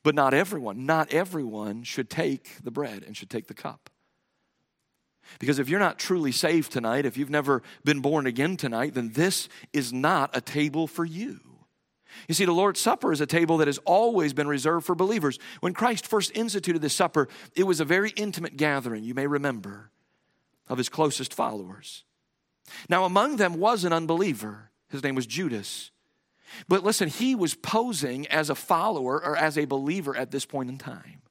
But 0.02 0.14
not 0.14 0.34
everyone, 0.34 0.86
not 0.86 1.12
everyone 1.12 1.82
should 1.82 2.10
take 2.10 2.62
the 2.62 2.70
bread 2.70 3.02
and 3.02 3.16
should 3.16 3.30
take 3.30 3.46
the 3.46 3.54
cup. 3.54 3.90
Because 5.38 5.58
if 5.58 5.68
you're 5.68 5.80
not 5.80 5.98
truly 5.98 6.32
saved 6.32 6.72
tonight, 6.72 7.06
if 7.06 7.16
you've 7.16 7.30
never 7.30 7.62
been 7.84 8.00
born 8.00 8.26
again 8.26 8.56
tonight, 8.56 8.94
then 8.94 9.12
this 9.12 9.48
is 9.72 9.92
not 9.92 10.36
a 10.36 10.40
table 10.40 10.86
for 10.86 11.04
you. 11.04 11.40
You 12.28 12.34
see, 12.34 12.44
the 12.44 12.52
Lord's 12.52 12.80
Supper 12.80 13.12
is 13.12 13.20
a 13.20 13.26
table 13.26 13.58
that 13.58 13.68
has 13.68 13.78
always 13.78 14.32
been 14.32 14.48
reserved 14.48 14.84
for 14.84 14.94
believers. 14.94 15.38
When 15.60 15.72
Christ 15.72 16.06
first 16.06 16.30
instituted 16.34 16.80
this 16.80 16.94
supper, 16.94 17.28
it 17.56 17.64
was 17.64 17.80
a 17.80 17.84
very 17.84 18.10
intimate 18.10 18.56
gathering, 18.56 19.04
you 19.04 19.14
may 19.14 19.26
remember, 19.26 19.90
of 20.68 20.78
his 20.78 20.88
closest 20.88 21.32
followers. 21.32 22.04
Now, 22.88 23.04
among 23.04 23.36
them 23.36 23.58
was 23.58 23.84
an 23.84 23.92
unbeliever. 23.92 24.70
His 24.90 25.02
name 25.02 25.14
was 25.14 25.26
Judas. 25.26 25.91
But 26.68 26.84
listen, 26.84 27.08
he 27.08 27.34
was 27.34 27.54
posing 27.54 28.26
as 28.28 28.50
a 28.50 28.54
follower 28.54 29.22
or 29.22 29.36
as 29.36 29.56
a 29.56 29.64
believer 29.64 30.16
at 30.16 30.30
this 30.30 30.44
point 30.44 30.68
in 30.68 30.78
time. 30.78 31.22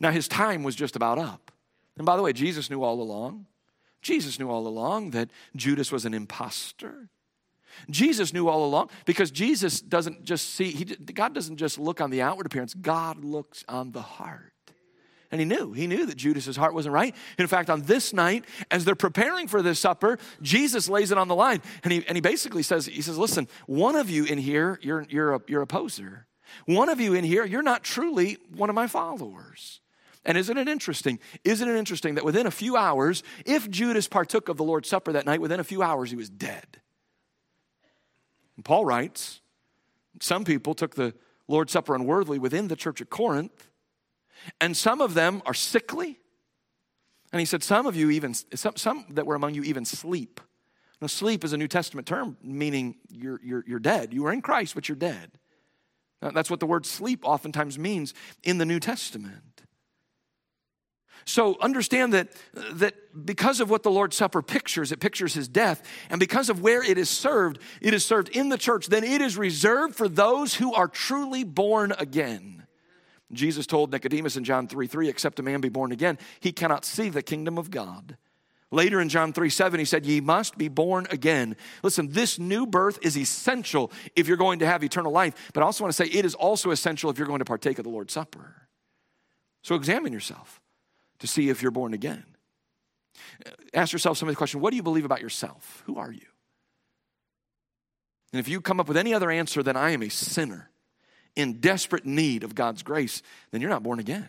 Now, 0.00 0.10
his 0.10 0.28
time 0.28 0.62
was 0.62 0.74
just 0.74 0.96
about 0.96 1.18
up. 1.18 1.52
And 1.96 2.06
by 2.06 2.16
the 2.16 2.22
way, 2.22 2.32
Jesus 2.32 2.70
knew 2.70 2.82
all 2.82 3.00
along. 3.00 3.46
Jesus 4.02 4.38
knew 4.38 4.50
all 4.50 4.66
along 4.66 5.10
that 5.10 5.30
Judas 5.54 5.92
was 5.92 6.04
an 6.04 6.14
impostor. 6.14 7.08
Jesus 7.90 8.32
knew 8.32 8.48
all 8.48 8.64
along 8.64 8.90
because 9.04 9.30
Jesus 9.30 9.80
doesn't 9.80 10.24
just 10.24 10.54
see, 10.54 10.70
he, 10.70 10.84
God 10.84 11.34
doesn't 11.34 11.56
just 11.56 11.78
look 11.78 12.00
on 12.00 12.10
the 12.10 12.22
outward 12.22 12.46
appearance, 12.46 12.74
God 12.74 13.24
looks 13.24 13.64
on 13.68 13.92
the 13.92 14.02
heart. 14.02 14.53
And 15.34 15.40
he 15.40 15.44
knew, 15.46 15.72
he 15.72 15.88
knew 15.88 16.06
that 16.06 16.16
Judas's 16.16 16.56
heart 16.56 16.74
wasn't 16.74 16.92
right. 16.92 17.12
In 17.40 17.48
fact, 17.48 17.68
on 17.68 17.82
this 17.82 18.12
night, 18.12 18.44
as 18.70 18.84
they're 18.84 18.94
preparing 18.94 19.48
for 19.48 19.62
this 19.62 19.80
supper, 19.80 20.16
Jesus 20.42 20.88
lays 20.88 21.10
it 21.10 21.18
on 21.18 21.26
the 21.26 21.34
line. 21.34 21.60
And 21.82 21.92
he, 21.92 22.06
and 22.06 22.16
he 22.16 22.20
basically 22.20 22.62
says, 22.62 22.86
he 22.86 23.02
says, 23.02 23.18
listen, 23.18 23.48
one 23.66 23.96
of 23.96 24.08
you 24.08 24.26
in 24.26 24.38
here, 24.38 24.78
you're, 24.80 25.04
you're, 25.08 25.34
a, 25.34 25.40
you're 25.48 25.62
a 25.62 25.66
poser. 25.66 26.28
One 26.66 26.88
of 26.88 27.00
you 27.00 27.14
in 27.14 27.24
here, 27.24 27.44
you're 27.44 27.64
not 27.64 27.82
truly 27.82 28.38
one 28.54 28.68
of 28.68 28.76
my 28.76 28.86
followers. 28.86 29.80
And 30.24 30.38
isn't 30.38 30.56
it 30.56 30.68
interesting? 30.68 31.18
Isn't 31.42 31.68
it 31.68 31.74
interesting 31.74 32.14
that 32.14 32.24
within 32.24 32.46
a 32.46 32.52
few 32.52 32.76
hours, 32.76 33.24
if 33.44 33.68
Judas 33.68 34.06
partook 34.06 34.48
of 34.48 34.56
the 34.56 34.62
Lord's 34.62 34.88
Supper 34.88 35.10
that 35.14 35.26
night, 35.26 35.40
within 35.40 35.58
a 35.58 35.64
few 35.64 35.82
hours 35.82 36.10
he 36.10 36.16
was 36.16 36.30
dead? 36.30 36.80
And 38.54 38.64
Paul 38.64 38.84
writes, 38.84 39.40
some 40.20 40.44
people 40.44 40.74
took 40.74 40.94
the 40.94 41.12
Lord's 41.48 41.72
Supper 41.72 41.96
unworthily 41.96 42.38
within 42.38 42.68
the 42.68 42.76
church 42.76 43.00
at 43.00 43.10
Corinth, 43.10 43.66
and 44.60 44.76
some 44.76 45.00
of 45.00 45.14
them 45.14 45.42
are 45.46 45.54
sickly. 45.54 46.18
And 47.32 47.40
he 47.40 47.46
said, 47.46 47.62
Some 47.62 47.86
of 47.86 47.96
you 47.96 48.10
even, 48.10 48.34
some, 48.34 48.76
some 48.76 49.06
that 49.10 49.26
were 49.26 49.34
among 49.34 49.54
you 49.54 49.62
even 49.62 49.84
sleep. 49.84 50.40
Now, 51.00 51.08
sleep 51.08 51.44
is 51.44 51.52
a 51.52 51.56
New 51.56 51.68
Testament 51.68 52.06
term 52.06 52.36
meaning 52.42 52.96
you're, 53.08 53.40
you're, 53.42 53.64
you're 53.66 53.78
dead. 53.78 54.14
You 54.14 54.26
are 54.26 54.32
in 54.32 54.40
Christ, 54.40 54.74
but 54.74 54.88
you're 54.88 54.96
dead. 54.96 55.32
Now, 56.22 56.30
that's 56.30 56.48
what 56.48 56.60
the 56.60 56.66
word 56.66 56.86
sleep 56.86 57.20
oftentimes 57.24 57.78
means 57.78 58.14
in 58.42 58.58
the 58.58 58.64
New 58.64 58.80
Testament. 58.80 59.54
So 61.26 61.56
understand 61.60 62.12
that, 62.12 62.28
that 62.72 62.94
because 63.24 63.60
of 63.60 63.70
what 63.70 63.82
the 63.82 63.90
Lord's 63.90 64.16
Supper 64.16 64.42
pictures, 64.42 64.92
it 64.92 65.00
pictures 65.00 65.34
his 65.34 65.48
death, 65.48 65.82
and 66.10 66.20
because 66.20 66.50
of 66.50 66.60
where 66.60 66.82
it 66.82 66.98
is 66.98 67.08
served, 67.08 67.58
it 67.80 67.94
is 67.94 68.04
served 68.04 68.28
in 68.30 68.50
the 68.50 68.58
church, 68.58 68.88
then 68.88 69.04
it 69.04 69.20
is 69.20 69.38
reserved 69.38 69.96
for 69.96 70.08
those 70.08 70.54
who 70.54 70.74
are 70.74 70.88
truly 70.88 71.44
born 71.44 71.92
again. 71.98 72.63
Jesus 73.34 73.66
told 73.66 73.92
Nicodemus 73.92 74.36
in 74.36 74.44
John 74.44 74.68
3 74.68 74.86
3, 74.86 75.08
except 75.08 75.38
a 75.38 75.42
man 75.42 75.60
be 75.60 75.68
born 75.68 75.92
again, 75.92 76.18
he 76.40 76.52
cannot 76.52 76.84
see 76.84 77.08
the 77.08 77.22
kingdom 77.22 77.58
of 77.58 77.70
God. 77.70 78.16
Later 78.70 79.00
in 79.00 79.08
John 79.08 79.32
3 79.32 79.50
7, 79.50 79.78
he 79.78 79.84
said, 79.84 80.04
Ye 80.04 80.20
must 80.20 80.58
be 80.58 80.68
born 80.68 81.06
again. 81.10 81.56
Listen, 81.82 82.08
this 82.10 82.38
new 82.38 82.66
birth 82.66 82.98
is 83.02 83.16
essential 83.16 83.92
if 84.16 84.26
you're 84.26 84.36
going 84.36 84.58
to 84.58 84.66
have 84.66 84.82
eternal 84.82 85.12
life, 85.12 85.50
but 85.54 85.62
I 85.62 85.66
also 85.66 85.84
want 85.84 85.94
to 85.94 85.96
say 85.96 86.10
it 86.10 86.24
is 86.24 86.34
also 86.34 86.70
essential 86.70 87.10
if 87.10 87.18
you're 87.18 87.28
going 87.28 87.38
to 87.38 87.44
partake 87.44 87.78
of 87.78 87.84
the 87.84 87.90
Lord's 87.90 88.12
Supper. 88.12 88.68
So 89.62 89.76
examine 89.76 90.12
yourself 90.12 90.60
to 91.20 91.26
see 91.26 91.48
if 91.48 91.62
you're 91.62 91.70
born 91.70 91.94
again. 91.94 92.24
Ask 93.72 93.92
yourself 93.92 94.18
some 94.18 94.28
of 94.28 94.34
the 94.34 94.36
question 94.36 94.60
what 94.60 94.70
do 94.70 94.76
you 94.76 94.82
believe 94.82 95.04
about 95.04 95.20
yourself? 95.20 95.82
Who 95.86 95.96
are 95.96 96.10
you? 96.10 96.26
And 98.32 98.40
if 98.40 98.48
you 98.48 98.60
come 98.60 98.80
up 98.80 98.88
with 98.88 98.96
any 98.96 99.14
other 99.14 99.30
answer 99.30 99.62
than 99.62 99.76
I 99.76 99.90
am 99.90 100.02
a 100.02 100.08
sinner 100.08 100.70
in 101.36 101.60
desperate 101.60 102.06
need 102.06 102.44
of 102.44 102.54
God's 102.54 102.82
grace, 102.82 103.22
then 103.50 103.60
you're 103.60 103.70
not 103.70 103.82
born 103.82 103.98
again. 103.98 104.28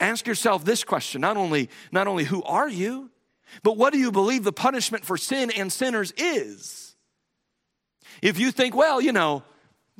Ask 0.00 0.26
yourself 0.26 0.64
this 0.64 0.84
question 0.84 1.20
not 1.20 1.36
only, 1.36 1.70
not 1.90 2.06
only 2.06 2.24
who 2.24 2.42
are 2.42 2.68
you, 2.68 3.10
but 3.62 3.76
what 3.76 3.92
do 3.92 3.98
you 3.98 4.12
believe 4.12 4.44
the 4.44 4.52
punishment 4.52 5.04
for 5.04 5.16
sin 5.16 5.50
and 5.50 5.72
sinners 5.72 6.12
is? 6.16 6.94
If 8.20 8.38
you 8.38 8.50
think, 8.50 8.74
well, 8.74 9.00
you 9.00 9.12
know, 9.12 9.42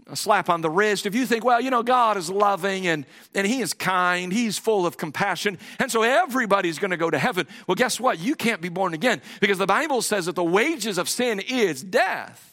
a 0.06 0.16
slap 0.16 0.48
on 0.48 0.62
the 0.62 0.70
wrist, 0.70 1.06
if 1.06 1.14
you 1.14 1.26
think, 1.26 1.44
well, 1.44 1.60
you 1.60 1.70
know, 1.70 1.82
God 1.82 2.16
is 2.16 2.30
loving 2.30 2.86
and, 2.86 3.06
and 3.34 3.46
He 3.46 3.60
is 3.60 3.74
kind, 3.74 4.32
He's 4.32 4.58
full 4.58 4.86
of 4.86 4.96
compassion, 4.96 5.58
and 5.78 5.90
so 5.90 6.02
everybody's 6.02 6.78
going 6.78 6.90
to 6.90 6.96
go 6.96 7.10
to 7.10 7.18
heaven. 7.18 7.46
Well, 7.66 7.74
guess 7.74 8.00
what? 8.00 8.18
You 8.18 8.34
can't 8.34 8.60
be 8.60 8.68
born 8.68 8.94
again 8.94 9.20
because 9.40 9.58
the 9.58 9.66
Bible 9.66 10.02
says 10.02 10.26
that 10.26 10.34
the 10.34 10.44
wages 10.44 10.98
of 10.98 11.08
sin 11.08 11.40
is 11.40 11.82
death. 11.82 12.51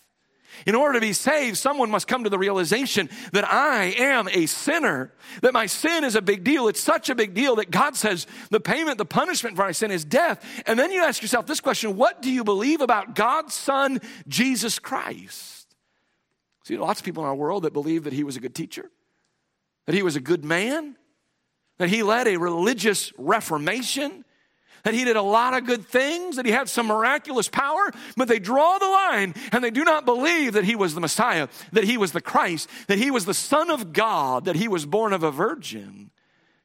In 0.65 0.75
order 0.75 0.93
to 0.93 1.01
be 1.01 1.13
saved, 1.13 1.57
someone 1.57 1.89
must 1.89 2.07
come 2.07 2.23
to 2.23 2.29
the 2.29 2.37
realization 2.37 3.09
that 3.33 3.51
I 3.51 3.93
am 3.97 4.27
a 4.29 4.45
sinner, 4.45 5.13
that 5.41 5.53
my 5.53 5.65
sin 5.65 6.03
is 6.03 6.15
a 6.15 6.21
big 6.21 6.43
deal. 6.43 6.67
It's 6.67 6.81
such 6.81 7.09
a 7.09 7.15
big 7.15 7.33
deal 7.33 7.55
that 7.57 7.71
God 7.71 7.95
says 7.95 8.27
the 8.49 8.59
payment, 8.59 8.97
the 8.97 9.05
punishment 9.05 9.55
for 9.55 9.63
my 9.63 9.71
sin 9.71 9.91
is 9.91 10.03
death. 10.03 10.43
And 10.65 10.77
then 10.77 10.91
you 10.91 11.03
ask 11.03 11.21
yourself 11.21 11.45
this 11.45 11.61
question 11.61 11.95
What 11.95 12.21
do 12.21 12.31
you 12.31 12.43
believe 12.43 12.81
about 12.81 13.15
God's 13.15 13.53
Son, 13.53 13.99
Jesus 14.27 14.79
Christ? 14.79 15.75
See, 16.65 16.77
lots 16.77 16.99
of 16.99 17.05
people 17.05 17.23
in 17.23 17.29
our 17.29 17.35
world 17.35 17.63
that 17.63 17.73
believe 17.73 18.03
that 18.03 18.13
he 18.13 18.23
was 18.23 18.35
a 18.35 18.39
good 18.39 18.53
teacher, 18.53 18.91
that 19.85 19.95
he 19.95 20.03
was 20.03 20.15
a 20.15 20.21
good 20.21 20.45
man, 20.45 20.95
that 21.79 21.89
he 21.89 22.03
led 22.03 22.27
a 22.27 22.37
religious 22.37 23.11
reformation, 23.17 24.23
that 24.83 24.93
he 24.93 25.03
did 25.03 25.15
a 25.15 25.21
lot 25.21 25.53
of 25.53 25.65
good 25.65 25.85
things, 25.85 26.35
that 26.35 26.45
he 26.45 26.51
had 26.51 26.69
some 26.69 26.87
miraculous 26.87 27.49
power, 27.49 27.91
but 28.17 28.27
they 28.27 28.39
draw 28.39 28.77
the 28.77 28.87
line 28.87 29.33
and 29.51 29.63
they 29.63 29.71
do 29.71 29.83
not 29.83 30.05
believe 30.05 30.53
that 30.53 30.65
he 30.65 30.75
was 30.75 30.95
the 30.95 31.01
Messiah, 31.01 31.47
that 31.71 31.83
he 31.83 31.97
was 31.97 32.11
the 32.11 32.21
Christ, 32.21 32.69
that 32.87 32.97
he 32.97 33.11
was 33.11 33.25
the 33.25 33.33
Son 33.33 33.69
of 33.69 33.93
God, 33.93 34.45
that 34.45 34.55
he 34.55 34.67
was 34.67 34.85
born 34.85 35.13
of 35.13 35.23
a 35.23 35.31
virgin. 35.31 36.08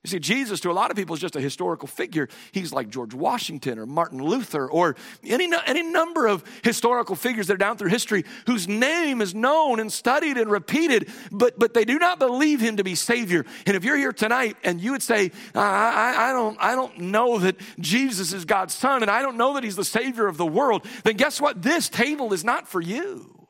You 0.04 0.10
see, 0.10 0.18
Jesus 0.18 0.60
to 0.60 0.70
a 0.70 0.72
lot 0.72 0.90
of 0.90 0.98
people 0.98 1.14
is 1.14 1.20
just 1.20 1.34
a 1.34 1.40
historical 1.40 1.88
figure. 1.88 2.28
He's 2.52 2.74
like 2.74 2.90
George 2.90 3.14
Washington 3.14 3.78
or 3.78 3.86
Martin 3.86 4.22
Luther 4.22 4.68
or 4.68 4.96
any, 5.24 5.50
any 5.66 5.82
number 5.82 6.26
of 6.26 6.44
historical 6.62 7.16
figures 7.16 7.46
that 7.46 7.54
are 7.54 7.56
down 7.56 7.78
through 7.78 7.88
history 7.88 8.26
whose 8.46 8.68
name 8.68 9.22
is 9.22 9.34
known 9.34 9.80
and 9.80 9.90
studied 9.90 10.36
and 10.36 10.50
repeated, 10.50 11.10
but, 11.32 11.58
but 11.58 11.72
they 11.72 11.86
do 11.86 11.98
not 11.98 12.18
believe 12.18 12.60
him 12.60 12.76
to 12.76 12.84
be 12.84 12.94
Savior. 12.94 13.46
And 13.64 13.76
if 13.76 13.82
you're 13.82 13.96
here 13.96 14.12
tonight 14.12 14.58
and 14.62 14.78
you 14.78 14.92
would 14.92 15.02
say, 15.02 15.32
I, 15.54 15.60
I, 15.60 16.28
I, 16.28 16.32
don't, 16.32 16.58
I 16.60 16.74
don't 16.74 16.98
know 16.98 17.38
that 17.38 17.56
Jesus 17.80 18.34
is 18.34 18.44
God's 18.44 18.74
Son 18.74 19.00
and 19.00 19.10
I 19.10 19.22
don't 19.22 19.38
know 19.38 19.54
that 19.54 19.64
He's 19.64 19.76
the 19.76 19.86
Savior 19.86 20.26
of 20.26 20.36
the 20.36 20.46
world, 20.46 20.84
then 21.04 21.16
guess 21.16 21.40
what? 21.40 21.62
This 21.62 21.88
table 21.88 22.34
is 22.34 22.44
not 22.44 22.68
for 22.68 22.82
you. 22.82 23.48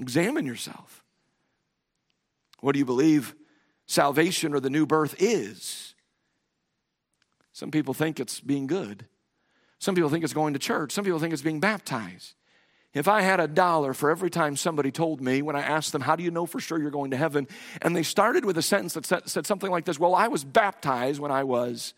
Examine 0.00 0.46
yourself. 0.46 1.04
What 2.58 2.72
do 2.72 2.80
you 2.80 2.84
believe? 2.84 3.36
Salvation 3.86 4.54
or 4.54 4.60
the 4.60 4.70
new 4.70 4.86
birth 4.86 5.14
is. 5.18 5.94
Some 7.52 7.70
people 7.70 7.94
think 7.94 8.20
it's 8.20 8.40
being 8.40 8.66
good. 8.66 9.06
Some 9.78 9.94
people 9.94 10.10
think 10.10 10.24
it's 10.24 10.32
going 10.32 10.52
to 10.52 10.58
church. 10.58 10.92
Some 10.92 11.04
people 11.04 11.18
think 11.18 11.32
it's 11.32 11.42
being 11.42 11.60
baptized. 11.60 12.34
If 12.92 13.08
I 13.08 13.20
had 13.20 13.40
a 13.40 13.48
dollar 13.48 13.92
for 13.92 14.10
every 14.10 14.30
time 14.30 14.56
somebody 14.56 14.90
told 14.90 15.20
me 15.20 15.42
when 15.42 15.54
I 15.54 15.60
asked 15.60 15.92
them, 15.92 16.00
How 16.00 16.16
do 16.16 16.22
you 16.22 16.30
know 16.30 16.46
for 16.46 16.60
sure 16.60 16.80
you're 16.80 16.90
going 16.90 17.10
to 17.10 17.16
heaven? 17.16 17.46
And 17.82 17.94
they 17.94 18.02
started 18.02 18.44
with 18.46 18.56
a 18.56 18.62
sentence 18.62 18.94
that 18.94 19.28
said, 19.28 19.46
something 19.46 19.70
like 19.70 19.84
this 19.84 19.98
Well, 19.98 20.14
I 20.14 20.28
was 20.28 20.44
baptized 20.44 21.20
when 21.20 21.30
I 21.30 21.44
was, 21.44 21.92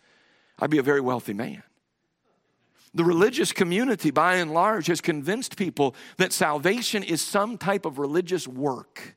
I'd 0.58 0.70
be 0.70 0.78
a 0.78 0.82
very 0.82 1.00
wealthy 1.00 1.34
man. 1.34 1.62
The 2.94 3.04
religious 3.04 3.52
community, 3.52 4.10
by 4.10 4.36
and 4.36 4.52
large, 4.52 4.88
has 4.88 5.00
convinced 5.00 5.56
people 5.56 5.94
that 6.16 6.32
salvation 6.32 7.04
is 7.04 7.22
some 7.22 7.58
type 7.58 7.84
of 7.84 7.98
religious 7.98 8.48
work. 8.48 9.16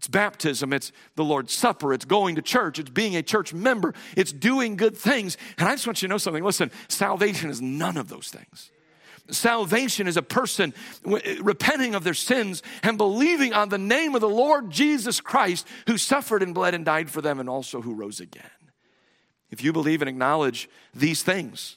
It's 0.00 0.08
baptism, 0.08 0.72
it's 0.72 0.92
the 1.16 1.24
Lord's 1.24 1.52
Supper, 1.52 1.92
it's 1.92 2.06
going 2.06 2.36
to 2.36 2.40
church, 2.40 2.78
it's 2.78 2.88
being 2.88 3.16
a 3.16 3.22
church 3.22 3.52
member, 3.52 3.92
it's 4.16 4.32
doing 4.32 4.76
good 4.76 4.96
things. 4.96 5.36
And 5.58 5.68
I 5.68 5.72
just 5.72 5.86
want 5.86 6.00
you 6.00 6.08
to 6.08 6.14
know 6.14 6.16
something. 6.16 6.42
Listen, 6.42 6.70
salvation 6.88 7.50
is 7.50 7.60
none 7.60 7.98
of 7.98 8.08
those 8.08 8.30
things. 8.30 8.70
Salvation 9.30 10.08
is 10.08 10.16
a 10.16 10.22
person 10.22 10.72
repenting 11.04 11.94
of 11.94 12.02
their 12.02 12.14
sins 12.14 12.62
and 12.82 12.96
believing 12.96 13.52
on 13.52 13.68
the 13.68 13.76
name 13.76 14.14
of 14.14 14.22
the 14.22 14.28
Lord 14.28 14.70
Jesus 14.70 15.20
Christ, 15.20 15.68
who 15.86 15.98
suffered 15.98 16.42
and 16.42 16.54
bled 16.54 16.72
and 16.72 16.82
died 16.82 17.10
for 17.10 17.20
them, 17.20 17.38
and 17.38 17.50
also 17.50 17.82
who 17.82 17.92
rose 17.92 18.20
again. 18.20 18.50
If 19.50 19.62
you 19.62 19.70
believe 19.70 20.00
and 20.00 20.08
acknowledge 20.08 20.66
these 20.94 21.22
things, 21.22 21.76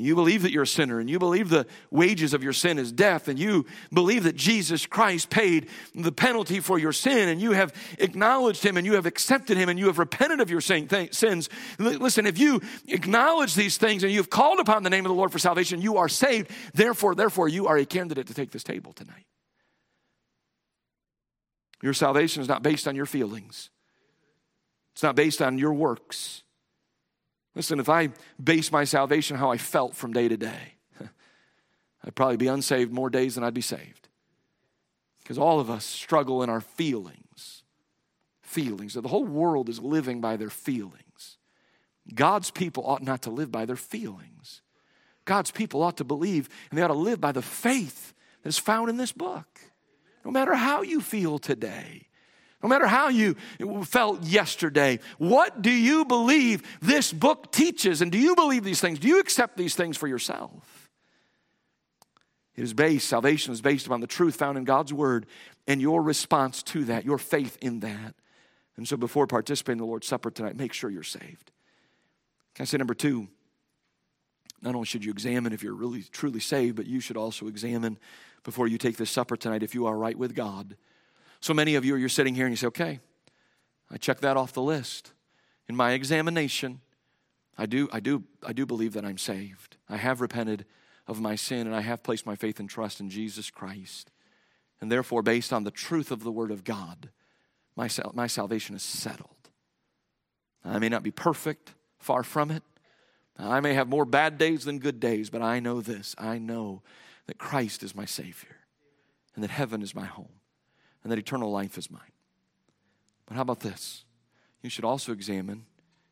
you 0.00 0.14
believe 0.14 0.42
that 0.42 0.52
you're 0.52 0.64
a 0.64 0.66
sinner 0.66 1.00
and 1.00 1.08
you 1.08 1.18
believe 1.18 1.48
the 1.48 1.66
wages 1.90 2.34
of 2.34 2.42
your 2.42 2.52
sin 2.52 2.78
is 2.78 2.92
death 2.92 3.28
and 3.28 3.38
you 3.38 3.66
believe 3.92 4.24
that 4.24 4.36
Jesus 4.36 4.86
Christ 4.86 5.30
paid 5.30 5.68
the 5.94 6.12
penalty 6.12 6.60
for 6.60 6.78
your 6.78 6.92
sin 6.92 7.28
and 7.28 7.40
you 7.40 7.52
have 7.52 7.72
acknowledged 7.98 8.64
him 8.64 8.76
and 8.76 8.86
you 8.86 8.94
have 8.94 9.06
accepted 9.06 9.56
him 9.56 9.68
and 9.68 9.78
you 9.78 9.86
have 9.86 9.98
repented 9.98 10.40
of 10.40 10.50
your 10.50 10.60
sins. 10.60 11.48
Listen, 11.78 12.26
if 12.26 12.38
you 12.38 12.60
acknowledge 12.88 13.54
these 13.54 13.76
things 13.76 14.02
and 14.02 14.12
you 14.12 14.18
have 14.18 14.30
called 14.30 14.60
upon 14.60 14.82
the 14.82 14.90
name 14.90 15.04
of 15.04 15.10
the 15.10 15.16
Lord 15.16 15.32
for 15.32 15.38
salvation, 15.38 15.80
you 15.80 15.96
are 15.98 16.08
saved. 16.08 16.50
Therefore, 16.74 17.14
therefore, 17.14 17.48
you 17.48 17.66
are 17.66 17.76
a 17.76 17.86
candidate 17.86 18.26
to 18.26 18.34
take 18.34 18.50
this 18.50 18.64
table 18.64 18.92
tonight. 18.92 19.26
Your 21.82 21.92
salvation 21.92 22.42
is 22.42 22.48
not 22.48 22.62
based 22.62 22.88
on 22.88 22.96
your 22.96 23.06
feelings. 23.06 23.70
It's 24.94 25.02
not 25.02 25.14
based 25.14 25.42
on 25.42 25.58
your 25.58 25.74
works. 25.74 26.42
Listen, 27.56 27.80
if 27.80 27.88
I 27.88 28.10
base 28.42 28.70
my 28.70 28.84
salvation 28.84 29.38
how 29.38 29.50
I 29.50 29.56
felt 29.56 29.96
from 29.96 30.12
day 30.12 30.28
to 30.28 30.36
day, 30.36 30.74
I'd 32.04 32.14
probably 32.14 32.36
be 32.36 32.48
unsaved 32.48 32.92
more 32.92 33.08
days 33.08 33.34
than 33.34 33.44
I'd 33.44 33.54
be 33.54 33.62
saved. 33.62 34.08
Because 35.22 35.38
all 35.38 35.58
of 35.58 35.70
us 35.70 35.84
struggle 35.84 36.42
in 36.42 36.50
our 36.50 36.60
feelings. 36.60 37.64
Feelings. 38.42 38.92
The 38.92 39.08
whole 39.08 39.24
world 39.24 39.70
is 39.70 39.80
living 39.80 40.20
by 40.20 40.36
their 40.36 40.50
feelings. 40.50 41.38
God's 42.14 42.50
people 42.50 42.86
ought 42.86 43.02
not 43.02 43.22
to 43.22 43.30
live 43.30 43.50
by 43.50 43.64
their 43.64 43.74
feelings. 43.74 44.60
God's 45.24 45.50
people 45.50 45.82
ought 45.82 45.96
to 45.96 46.04
believe 46.04 46.50
and 46.70 46.78
they 46.78 46.82
ought 46.82 46.88
to 46.88 46.94
live 46.94 47.20
by 47.22 47.32
the 47.32 47.42
faith 47.42 48.12
that 48.42 48.50
is 48.50 48.58
found 48.58 48.90
in 48.90 48.98
this 48.98 49.12
book. 49.12 49.60
No 50.26 50.30
matter 50.30 50.54
how 50.54 50.82
you 50.82 51.00
feel 51.00 51.38
today, 51.38 52.05
no 52.66 52.68
matter 52.68 52.88
how 52.88 53.10
you 53.10 53.36
felt 53.84 54.24
yesterday, 54.24 54.98
what 55.18 55.62
do 55.62 55.70
you 55.70 56.04
believe 56.04 56.64
this 56.80 57.12
book 57.12 57.52
teaches? 57.52 58.02
And 58.02 58.10
do 58.10 58.18
you 58.18 58.34
believe 58.34 58.64
these 58.64 58.80
things? 58.80 58.98
Do 58.98 59.06
you 59.06 59.20
accept 59.20 59.56
these 59.56 59.76
things 59.76 59.96
for 59.96 60.08
yourself? 60.08 60.90
It 62.56 62.64
is 62.64 62.74
based, 62.74 63.06
salvation 63.06 63.52
is 63.52 63.60
based 63.60 63.86
upon 63.86 64.00
the 64.00 64.08
truth 64.08 64.34
found 64.34 64.58
in 64.58 64.64
God's 64.64 64.92
word 64.92 65.26
and 65.68 65.80
your 65.80 66.02
response 66.02 66.60
to 66.64 66.86
that, 66.86 67.04
your 67.04 67.18
faith 67.18 67.56
in 67.60 67.78
that. 67.80 68.16
And 68.76 68.88
so 68.88 68.96
before 68.96 69.28
participating 69.28 69.78
in 69.78 69.84
the 69.84 69.86
Lord's 69.86 70.08
Supper 70.08 70.32
tonight, 70.32 70.56
make 70.56 70.72
sure 70.72 70.90
you're 70.90 71.04
saved. 71.04 71.52
Can 72.56 72.64
I 72.64 72.64
say 72.64 72.78
number 72.78 72.94
two? 72.94 73.28
Not 74.60 74.74
only 74.74 74.86
should 74.86 75.04
you 75.04 75.12
examine 75.12 75.52
if 75.52 75.62
you're 75.62 75.72
really 75.72 76.02
truly 76.02 76.40
saved, 76.40 76.74
but 76.74 76.86
you 76.86 76.98
should 76.98 77.16
also 77.16 77.46
examine 77.46 77.96
before 78.42 78.66
you 78.66 78.76
take 78.76 78.96
this 78.96 79.10
supper 79.10 79.36
tonight 79.36 79.62
if 79.62 79.72
you 79.72 79.86
are 79.86 79.96
right 79.96 80.18
with 80.18 80.34
God. 80.34 80.76
So 81.46 81.54
many 81.54 81.76
of 81.76 81.84
you, 81.84 81.94
you're 81.94 82.08
sitting 82.08 82.34
here 82.34 82.44
and 82.44 82.52
you 82.52 82.56
say, 82.56 82.66
okay, 82.66 82.98
I 83.88 83.98
check 83.98 84.18
that 84.22 84.36
off 84.36 84.52
the 84.52 84.62
list. 84.62 85.12
In 85.68 85.76
my 85.76 85.92
examination, 85.92 86.80
I 87.56 87.66
do, 87.66 87.88
I 87.92 88.00
do, 88.00 88.24
I 88.44 88.52
do 88.52 88.66
believe 88.66 88.94
that 88.94 89.04
I'm 89.04 89.16
saved. 89.16 89.76
I 89.88 89.96
have 89.96 90.20
repented 90.20 90.64
of 91.06 91.20
my 91.20 91.36
sin 91.36 91.68
and 91.68 91.76
I 91.76 91.82
have 91.82 92.02
placed 92.02 92.26
my 92.26 92.34
faith 92.34 92.58
and 92.58 92.68
trust 92.68 92.98
in 92.98 93.10
Jesus 93.10 93.48
Christ. 93.48 94.10
And 94.80 94.90
therefore, 94.90 95.22
based 95.22 95.52
on 95.52 95.62
the 95.62 95.70
truth 95.70 96.10
of 96.10 96.24
the 96.24 96.32
Word 96.32 96.50
of 96.50 96.64
God, 96.64 97.10
my, 97.76 97.88
my 98.12 98.26
salvation 98.26 98.74
is 98.74 98.82
settled. 98.82 99.30
I 100.64 100.80
may 100.80 100.88
not 100.88 101.04
be 101.04 101.12
perfect, 101.12 101.74
far 102.00 102.24
from 102.24 102.50
it. 102.50 102.64
I 103.38 103.60
may 103.60 103.74
have 103.74 103.86
more 103.86 104.04
bad 104.04 104.36
days 104.36 104.64
than 104.64 104.80
good 104.80 104.98
days, 104.98 105.30
but 105.30 105.42
I 105.42 105.60
know 105.60 105.80
this. 105.80 106.16
I 106.18 106.38
know 106.38 106.82
that 107.28 107.38
Christ 107.38 107.84
is 107.84 107.94
my 107.94 108.04
Savior 108.04 108.56
and 109.36 109.44
that 109.44 109.52
heaven 109.52 109.80
is 109.80 109.94
my 109.94 110.06
home 110.06 110.35
and 111.06 111.12
that 111.12 111.20
eternal 111.20 111.52
life 111.52 111.78
is 111.78 111.88
mine. 111.88 112.00
But 113.26 113.36
how 113.36 113.42
about 113.42 113.60
this? 113.60 114.04
You 114.60 114.68
should 114.68 114.84
also 114.84 115.12
examine 115.12 115.66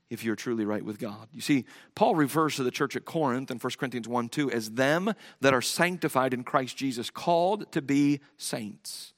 if 0.09 0.22
you're 0.22 0.37
truly 0.37 0.64
right 0.64 0.85
with 0.85 1.00
God. 1.00 1.26
You 1.33 1.40
see, 1.40 1.64
Paul 1.96 2.14
refers 2.14 2.54
to 2.54 2.62
the 2.62 2.70
church 2.70 2.94
at 2.94 3.04
Corinth 3.04 3.50
in 3.50 3.59
1 3.59 3.72
Corinthians 3.76 4.07
1 4.07 4.28
2 4.28 4.52
as 4.52 4.70
them 4.70 5.12
that 5.40 5.52
are 5.52 5.61
sanctified 5.61 6.33
in 6.33 6.44
Christ 6.44 6.76
Jesus, 6.76 7.11
called 7.11 7.72
to 7.72 7.83
be 7.83 8.20
saints. 8.37 9.14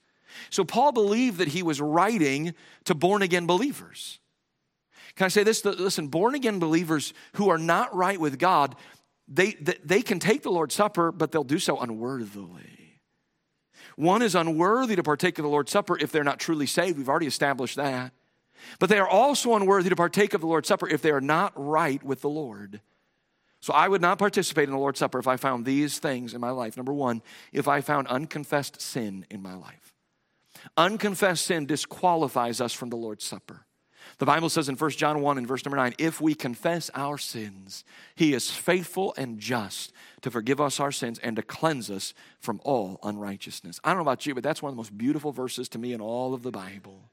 So 0.49 0.65
Paul 0.65 0.93
believed 0.93 1.37
that 1.37 1.49
he 1.49 1.63
was 1.63 1.79
writing 1.79 2.55
to 2.85 2.95
born 2.95 3.21
again 3.21 3.47
believers. 3.47 4.19
Can 5.15 5.27
I 5.27 5.29
say 5.29 5.43
this? 5.43 5.63
Listen, 5.63 6.09
born 6.09 6.35
again 6.35 6.59
believers 6.59 7.13
who 7.35 7.51
are 7.51 7.59
not 7.59 7.95
right 7.95 8.19
with 8.19 8.39
God, 8.39 8.77
they, 9.29 9.53
they 9.85 10.01
can 10.01 10.21
take 10.21 10.43
the 10.43 10.51
Lord's 10.51 10.75
Supper, 10.75 11.13
but 11.13 11.33
they'll 11.33 11.45
do 11.45 11.59
so 11.59 11.79
unworthily. 11.79 12.86
One 13.97 14.23
is 14.23 14.35
unworthy 14.35 14.95
to 14.97 15.03
partake 15.03 15.39
of 15.39 15.43
the 15.43 15.49
Lord's 15.49 15.73
Supper 15.73 15.99
if 15.99 16.13
they're 16.13 16.25
not 16.25 16.39
truly 16.39 16.67
saved. 16.67 16.99
We've 16.99 17.09
already 17.09 17.27
established 17.27 17.77
that. 17.77 18.13
But 18.79 18.89
they 18.89 18.99
are 18.99 19.09
also 19.09 19.55
unworthy 19.55 19.91
to 19.91 19.97
partake 19.97 20.35
of 20.35 20.41
the 20.41 20.47
Lord's 20.47 20.69
Supper 20.69 20.89
if 20.89 21.03
they 21.03 21.11
are 21.11 21.21
not 21.21 21.53
right 21.57 22.03
with 22.03 22.21
the 22.21 22.29
Lord. 22.29 22.81
So 23.61 23.73
I 23.73 23.89
would 23.89 24.03
not 24.03 24.19
participate 24.19 24.65
in 24.65 24.71
the 24.71 24.79
Lord's 24.79 24.99
Supper 24.99 25.19
if 25.19 25.27
I 25.27 25.37
found 25.37 25.65
these 25.65 25.99
things 25.99 26.35
in 26.35 26.41
my 26.41 26.51
life. 26.51 26.77
Number 26.77 26.93
one, 26.93 27.23
if 27.53 27.69
I 27.69 27.81
found 27.81 28.07
unconfessed 28.09 28.81
sin 28.81 29.27
in 29.31 29.43
my 29.43 29.55
life. 29.55 29.93
Unconfessed 30.77 31.45
sin 31.45 31.67
disqualifies 31.67 32.61
us 32.61 32.73
from 32.73 32.91
the 32.91 32.97
Lord's 32.97 33.25
Supper. 33.25 33.66
The 34.19 34.27
Bible 34.27 34.49
says 34.49 34.71
in 34.71 34.77
1 34.77 34.91
John 34.93 35.21
1 35.21 35.39
and 35.39 35.47
verse 35.47 35.65
number 35.65 35.77
9, 35.77 35.95
if 35.99 36.23
we 36.23 36.35
confess 36.35 36.91
our 36.95 37.19
sins, 37.19 37.85
he 38.15 38.33
is 38.33 38.51
faithful 38.51 39.13
and 39.19 39.39
just 39.39 39.93
to 40.23 40.31
forgive 40.31 40.59
us 40.59 40.81
our 40.81 40.91
sins 40.91 41.19
and 41.19 41.37
to 41.37 41.43
cleanse 41.43 41.91
us 41.91 42.15
from 42.41 42.61
all 42.65 42.99
unrighteousness. 43.03 43.79
I 43.85 43.91
don't 43.91 43.99
know 43.99 44.03
about 44.03 44.25
you, 44.25 44.35
but 44.35 44.43
that's 44.43 44.63
one 44.63 44.71
of 44.71 44.75
the 44.75 44.79
most 44.79 44.97
beautiful 44.97 45.33
verses 45.33 45.69
to 45.71 45.79
me 45.79 45.93
in 45.93 46.01
all 46.01 46.33
of 46.33 46.43
the 46.43 46.51
Bible. 46.51 47.11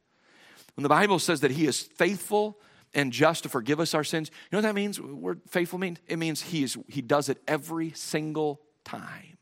When 0.76 0.84
the 0.84 0.89
Bible 0.89 1.20
says 1.20 1.41
that 1.41 1.51
he 1.51 1.68
is 1.68 1.82
faithful 1.82 2.58
and 2.93 3.12
just 3.12 3.43
to 3.43 3.49
forgive 3.49 3.82
us 3.82 3.93
our 3.93 4.06
sins, 4.06 4.32
you 4.32 4.56
know 4.56 4.60
what 4.60 4.70
that 4.70 4.76
means? 4.76 5.01
Word 5.01 5.41
faithful 5.49 5.80
means? 5.80 5.99
It 6.08 6.18
means 6.18 6.41
he, 6.41 6.64
is, 6.64 6.78
he 6.88 7.01
does 7.01 7.28
it 7.28 7.38
every 7.49 7.91
single 7.91 8.62
time. 8.86 9.38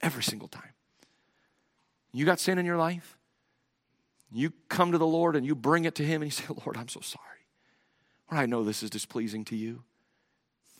Every 0.00 0.22
single 0.22 0.48
time. 0.48 0.72
You 2.12 2.24
got 2.24 2.40
sin 2.40 2.58
in 2.58 2.64
your 2.64 2.78
life? 2.78 3.17
You 4.30 4.52
come 4.68 4.92
to 4.92 4.98
the 4.98 5.06
Lord 5.06 5.36
and 5.36 5.46
you 5.46 5.54
bring 5.54 5.84
it 5.84 5.94
to 5.96 6.04
Him 6.04 6.22
and 6.22 6.30
you 6.30 6.30
say, 6.42 6.44
Lord, 6.64 6.76
I'm 6.76 6.88
so 6.88 7.00
sorry. 7.00 7.24
I 8.30 8.46
know 8.46 8.62
this 8.62 8.82
is 8.82 8.90
displeasing 8.90 9.44
to 9.46 9.56
you. 9.56 9.84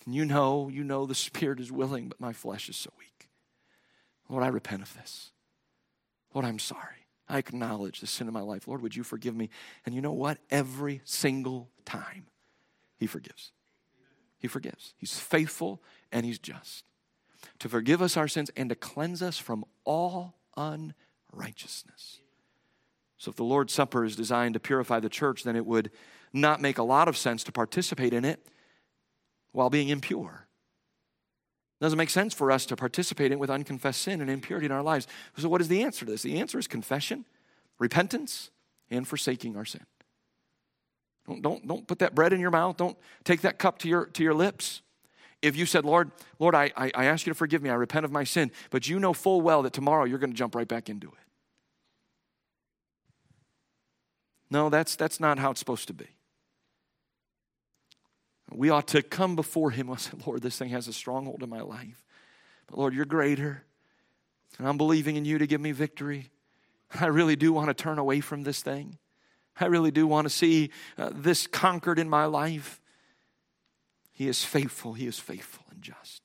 And 0.05 0.15
you 0.15 0.25
know, 0.25 0.69
you 0.69 0.85
know 0.85 1.07
the 1.07 1.15
Spirit 1.15 1.61
is 1.61 1.73
willing, 1.73 2.09
but 2.09 2.21
my 2.21 2.33
flesh 2.33 2.69
is 2.69 2.77
so 2.77 2.91
weak. 2.99 3.29
Lord, 4.29 4.45
I 4.45 4.49
repent 4.49 4.83
of 4.83 4.95
this. 4.95 5.31
Lord, 6.35 6.45
I'm 6.45 6.59
sorry. 6.59 7.07
I 7.29 7.39
acknowledge 7.39 8.01
the 8.01 8.07
sin 8.07 8.27
in 8.27 8.33
my 8.33 8.41
life. 8.41 8.69
Lord, 8.69 8.83
would 8.83 8.97
you 8.97 9.03
forgive 9.03 9.37
me? 9.37 9.51
And 9.85 9.95
you 9.95 10.01
know 10.01 10.13
what? 10.13 10.39
Every 10.51 11.03
single 11.05 11.71
time, 11.85 12.27
He 12.99 13.07
forgives. 13.07 13.53
He 14.39 14.49
forgives. 14.49 14.95
He's 14.97 15.19
faithful 15.19 15.83
and 16.13 16.25
He's 16.25 16.39
just 16.39 16.85
to 17.59 17.69
forgive 17.69 18.03
us 18.03 18.17
our 18.17 18.29
sins 18.29 18.51
and 18.57 18.69
to 18.71 18.75
cleanse 18.75 19.23
us 19.23 19.39
from 19.39 19.65
all 19.85 20.37
unrighteousness. 20.57 22.21
So, 23.19 23.31
if 23.31 23.37
the 23.37 23.45
Lord's 23.45 23.73
Supper 23.73 24.05
is 24.05 24.15
designed 24.15 24.55
to 24.55 24.61
purify 24.61 25.01
the 25.01 25.09
church, 25.09 25.43
then 25.43 25.57
it 25.57 25.67
would 25.67 25.91
not 26.33 26.61
make 26.61 26.79
a 26.79 26.83
lot 26.83 27.09
of 27.09 27.17
sense 27.17 27.43
to 27.45 27.53
participate 27.53 28.13
in 28.13 28.25
it 28.25 28.47
while 29.53 29.71
being 29.71 29.89
impure. 29.89 30.47
It 31.81 31.85
doesn't 31.85 31.97
make 31.97 32.11
sense 32.11 32.33
for 32.33 32.53
us 32.53 32.65
to 32.67 32.77
participate 32.77 33.27
in 33.27 33.33
it 33.33 33.39
with 33.39 33.51
unconfessed 33.51 34.03
sin 34.03 34.21
and 34.21 34.31
impurity 34.31 34.67
in 34.67 34.73
our 34.73 34.83
lives. 34.83 35.09
So, 35.37 35.49
what 35.49 35.61
is 35.61 35.69
the 35.69 35.83
answer 35.83 36.05
to 36.05 36.13
this? 36.13 36.23
The 36.23 36.39
answer 36.39 36.59
is 36.59 36.69
confession, 36.69 37.25
repentance, 37.79 38.51
and 38.91 39.07
forsaking 39.07 39.57
our 39.57 39.65
sin. 39.65 39.85
Don't, 41.27 41.43
don't, 41.43 41.67
don't 41.67 41.87
put 41.87 41.99
that 41.99 42.15
bread 42.15 42.33
in 42.33 42.41
your 42.41 42.51
mouth. 42.51 42.77
Don't 42.77 42.97
take 43.25 43.43
that 43.43 43.59
cup 43.59 43.79
to 43.81 43.89
your, 43.89 44.07
to 44.07 44.23
your 44.23 44.35
lips. 44.35 44.81
If 45.43 45.57
you 45.57 45.67
said, 45.67 45.85
Lord, 45.85 46.11
Lord, 46.39 46.55
I, 46.55 46.73
I, 46.77 46.91
I 46.95 47.05
ask 47.05 47.27
you 47.27 47.33
to 47.33 47.37
forgive 47.37 47.63
me, 47.63 47.71
I 47.71 47.75
repent 47.75 48.05
of 48.05 48.11
my 48.11 48.25
sin, 48.25 48.51
but 48.71 48.89
you 48.89 48.99
know 48.99 49.13
full 49.13 49.41
well 49.41 49.63
that 49.63 49.73
tomorrow 49.73 50.05
you're 50.05 50.19
going 50.19 50.31
to 50.31 50.37
jump 50.37 50.55
right 50.55 50.67
back 50.67 50.89
into 50.89 51.09
it. 51.09 51.28
No, 54.51 54.71
that's, 54.71 54.97
that's 54.97 55.21
not 55.21 55.39
how 55.39 55.51
it's 55.51 55.61
supposed 55.61 55.89
to 55.89 55.95
be. 55.95 56.07
We 58.51 58.71
ought 58.71 58.89
to 58.89 59.03
come 59.03 59.37
before 59.37 59.71
Him 59.71 59.89
and 59.91 60.01
say, 60.01 60.13
Lord, 60.27 60.43
this 60.43 60.59
thing 60.59 60.71
has 60.71 60.89
a 60.89 60.93
stronghold 60.93 61.43
in 61.43 61.51
my 61.51 61.61
life. 61.61 62.05
But 62.67 62.79
Lord, 62.79 62.95
you're 62.95 63.05
greater. 63.05 63.65
And 64.59 64.67
I'm 64.67 64.79
believing 64.79 65.17
in 65.17 65.25
you 65.25 65.39
to 65.39 65.47
give 65.47 65.61
me 65.61 65.73
victory. 65.73 66.31
I 66.99 67.07
really 67.07 67.37
do 67.37 67.53
want 67.53 67.69
to 67.69 67.75
turn 67.75 67.99
away 67.99 68.21
from 68.21 68.45
this 68.45 68.63
thing. 68.63 68.99
I 69.61 69.67
really 69.67 69.91
do 69.91 70.07
want 70.07 70.25
to 70.25 70.31
see 70.31 70.71
uh, 70.97 71.11
this 71.13 71.47
conquered 71.47 71.99
in 71.99 72.09
my 72.09 72.25
life. 72.25 72.81
He 74.13 74.29
is 74.29 74.45
faithful. 74.45 74.95
He 74.95 75.07
is 75.07 75.19
faithful 75.19 75.65
and 75.71 75.83
just. 75.83 76.23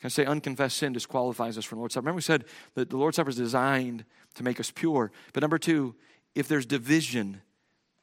Can 0.00 0.06
I 0.06 0.08
say 0.08 0.24
unconfessed 0.24 0.78
sin 0.78 0.92
disqualifies 0.92 1.58
us 1.58 1.64
from 1.64 1.76
the 1.76 1.80
Lord's 1.80 1.94
Supper? 1.94 2.04
Remember, 2.04 2.16
we 2.16 2.22
said 2.22 2.46
that 2.74 2.88
the 2.88 2.96
Lord's 2.96 3.16
Supper 3.16 3.30
is 3.30 3.36
designed 3.36 4.04
to 4.34 4.42
make 4.42 4.58
us 4.58 4.70
pure. 4.70 5.12
But 5.34 5.42
number 5.42 5.58
two, 5.58 5.94
if 6.34 6.48
there's 6.48 6.66
division 6.66 7.42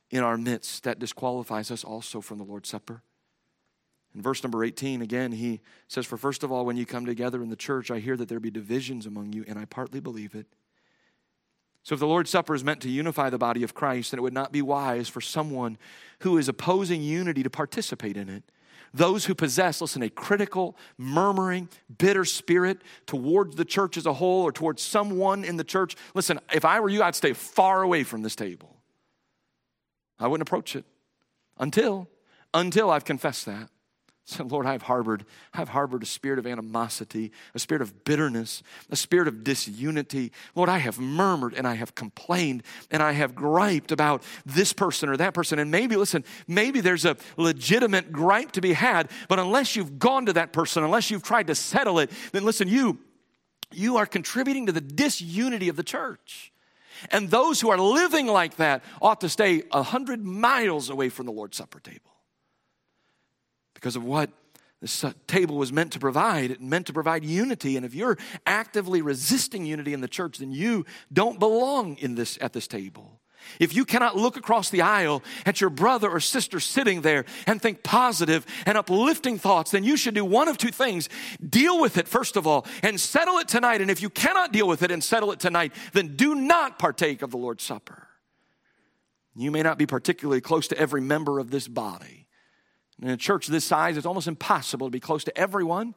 in 0.10 0.24
our 0.24 0.38
midst, 0.38 0.84
that 0.84 1.00
disqualifies 1.00 1.72
us 1.72 1.84
also 1.84 2.22
from 2.22 2.38
the 2.38 2.44
Lord's 2.44 2.70
Supper. 2.70 3.02
In 4.16 4.22
verse 4.22 4.44
number 4.44 4.64
18, 4.64 5.02
again, 5.02 5.32
he 5.32 5.62
says, 5.88 6.06
For 6.06 6.18
first 6.18 6.44
of 6.44 6.52
all, 6.52 6.66
when 6.66 6.78
you 6.78 6.86
come 6.86 7.06
together 7.06 7.42
in 7.44 7.50
the 7.50 7.56
church, 7.56 7.92
I 7.92 8.00
hear 8.00 8.18
that 8.18 8.28
there 8.28 8.40
be 8.40 8.50
divisions 8.50 9.06
among 9.06 9.34
you, 9.34 9.46
and 9.48 9.60
I 9.60 9.66
partly 9.66 10.00
believe 10.00 10.34
it. 10.34 10.48
So, 11.84 11.94
if 11.94 12.00
the 12.00 12.08
Lord's 12.08 12.30
Supper 12.30 12.54
is 12.54 12.64
meant 12.64 12.82
to 12.82 12.90
unify 12.90 13.30
the 13.30 13.38
body 13.38 13.64
of 13.64 13.74
Christ, 13.74 14.12
then 14.12 14.18
it 14.18 14.22
would 14.22 14.34
not 14.34 14.52
be 14.52 14.62
wise 14.62 15.08
for 15.08 15.22
someone 15.22 15.78
who 16.20 16.38
is 16.38 16.50
opposing 16.50 17.02
unity 17.02 17.44
to 17.44 17.50
participate 17.50 18.18
in 18.18 18.28
it. 18.28 18.44
Those 18.98 19.26
who 19.26 19.36
possess, 19.36 19.80
listen, 19.80 20.02
a 20.02 20.10
critical, 20.10 20.76
murmuring, 20.98 21.70
bitter 22.00 22.26
spirit 22.26 22.82
towards 23.06 23.56
the 23.56 23.64
church 23.64 23.96
as 23.96 24.08
a 24.08 24.14
whole 24.14 24.42
or 24.42 24.52
towards 24.52 24.82
someone 24.82 25.44
in 25.44 25.56
the 25.56 25.64
church, 25.64 25.96
listen, 26.16 26.40
if 26.52 26.66
I 26.66 26.80
were 26.80 26.90
you, 26.90 27.04
I'd 27.04 27.14
stay 27.14 27.34
far 27.34 27.84
away 27.84 28.04
from 28.04 28.24
this 28.24 28.36
table. 28.36 28.76
I 30.18 30.28
wouldn't 30.28 30.50
approach 30.50 30.76
it 30.76 30.84
until, 31.60 32.10
until 32.56 32.90
I've 32.90 33.06
confessed 33.06 33.46
that. 33.46 33.70
So, 34.30 34.44
Lord, 34.44 34.66
I've 34.66 34.82
harbored, 34.82 35.26
I've 35.54 35.70
harbored 35.70 36.04
a 36.04 36.06
spirit 36.06 36.38
of 36.38 36.46
animosity, 36.46 37.32
a 37.56 37.60
spirit 37.60 37.82
of 37.82 38.04
bitterness, 38.04 38.62
a 38.90 38.98
spirit 38.98 39.30
of 39.30 39.42
disunity. 39.42 40.34
Lord, 40.54 40.68
I 40.68 40.80
have 40.80 41.00
murmured 41.00 41.54
and 41.54 41.66
I 41.66 41.76
have 41.76 41.96
complained 41.96 42.64
and 42.92 43.02
I 43.02 43.14
have 43.14 43.36
griped 43.36 43.94
about 43.94 44.24
this 44.46 44.74
person 44.74 45.08
or 45.08 45.16
that 45.16 45.34
person. 45.34 45.60
And 45.60 45.72
maybe, 45.72 45.96
listen, 45.96 46.26
maybe 46.46 46.82
there's 46.82 47.06
a 47.06 47.16
legitimate 47.38 48.12
gripe 48.12 48.52
to 48.52 48.62
be 48.62 48.74
had, 48.74 49.10
but 49.30 49.40
unless 49.40 49.78
you've 49.78 49.98
gone 49.98 50.26
to 50.26 50.34
that 50.34 50.52
person, 50.52 50.84
unless 50.84 51.10
you've 51.10 51.24
tried 51.24 51.48
to 51.48 51.56
settle 51.56 51.98
it, 52.00 52.12
then 52.34 52.44
listen, 52.44 52.68
you, 52.68 53.00
you 53.72 53.96
are 53.96 54.06
contributing 54.06 54.66
to 54.66 54.74
the 54.74 54.82
disunity 54.82 55.70
of 55.70 55.78
the 55.78 55.84
church. 55.84 56.52
And 57.12 57.32
those 57.32 57.62
who 57.62 57.70
are 57.70 57.80
living 57.80 58.28
like 58.28 58.58
that 58.58 58.84
ought 59.02 59.22
to 59.22 59.30
stay 59.30 59.64
a 59.72 59.84
hundred 59.84 60.26
miles 60.26 60.90
away 60.90 61.08
from 61.08 61.28
the 61.28 61.32
Lord's 61.32 61.56
Supper 61.56 61.80
table 61.80 62.17
because 63.78 63.96
of 63.96 64.04
what 64.04 64.32
this 64.82 65.06
table 65.28 65.56
was 65.56 65.72
meant 65.72 65.92
to 65.94 66.00
provide. 66.00 66.50
It 66.50 66.62
meant 66.62 66.88
to 66.88 66.94
provide 66.94 67.24
unity. 67.24 67.78
And 67.78 67.86
if 67.86 67.94
you're 67.94 68.18
actively 68.46 69.02
resisting 69.02 69.66
unity 69.66 69.94
in 69.94 70.02
the 70.02 70.08
church, 70.08 70.40
then 70.40 70.52
you 70.52 70.86
don't 71.14 71.40
belong 71.40 71.96
in 71.98 72.16
this, 72.16 72.40
at 72.42 72.54
this 72.54 72.68
table. 72.68 73.20
If 73.60 73.76
you 73.76 73.86
cannot 73.86 74.18
look 74.18 74.36
across 74.36 74.70
the 74.72 74.82
aisle 74.82 75.24
at 75.46 75.62
your 75.62 75.70
brother 75.70 76.10
or 76.10 76.20
sister 76.20 76.60
sitting 76.60 77.02
there 77.02 77.26
and 77.46 77.62
think 77.62 77.84
positive 77.84 78.46
and 78.66 78.78
uplifting 78.78 79.38
thoughts, 79.38 79.72
then 79.72 79.84
you 79.84 79.96
should 79.96 80.16
do 80.16 80.26
one 80.26 80.48
of 80.48 80.58
two 80.58 80.72
things. 80.72 81.08
Deal 81.48 81.80
with 81.80 81.98
it, 81.98 82.08
first 82.08 82.36
of 82.36 82.48
all, 82.48 82.66
and 82.82 83.00
settle 83.00 83.38
it 83.38 83.48
tonight. 83.48 83.80
And 83.80 83.92
if 83.92 84.02
you 84.02 84.10
cannot 84.10 84.52
deal 84.52 84.68
with 84.68 84.82
it 84.82 84.92
and 84.92 85.04
settle 85.04 85.32
it 85.32 85.40
tonight, 85.40 85.72
then 85.94 86.16
do 86.16 86.36
not 86.36 86.80
partake 86.80 87.22
of 87.22 87.32
the 87.32 87.38
Lord's 87.38 87.64
Supper. 87.64 88.08
You 89.36 89.52
may 89.52 89.62
not 89.62 89.78
be 89.78 89.86
particularly 89.86 90.42
close 90.42 90.68
to 90.70 90.78
every 90.78 91.02
member 91.02 91.40
of 91.40 91.52
this 91.52 91.68
body. 91.68 92.27
In 93.02 93.10
a 93.10 93.18
church 93.18 93.48
this 93.48 93.66
size, 93.66 93.98
it's 93.98 94.06
almost 94.06 94.28
impossible 94.28 94.88
to 94.88 94.92
be 94.92 95.00
close 95.00 95.24
to 95.26 95.38
everyone. 95.38 95.94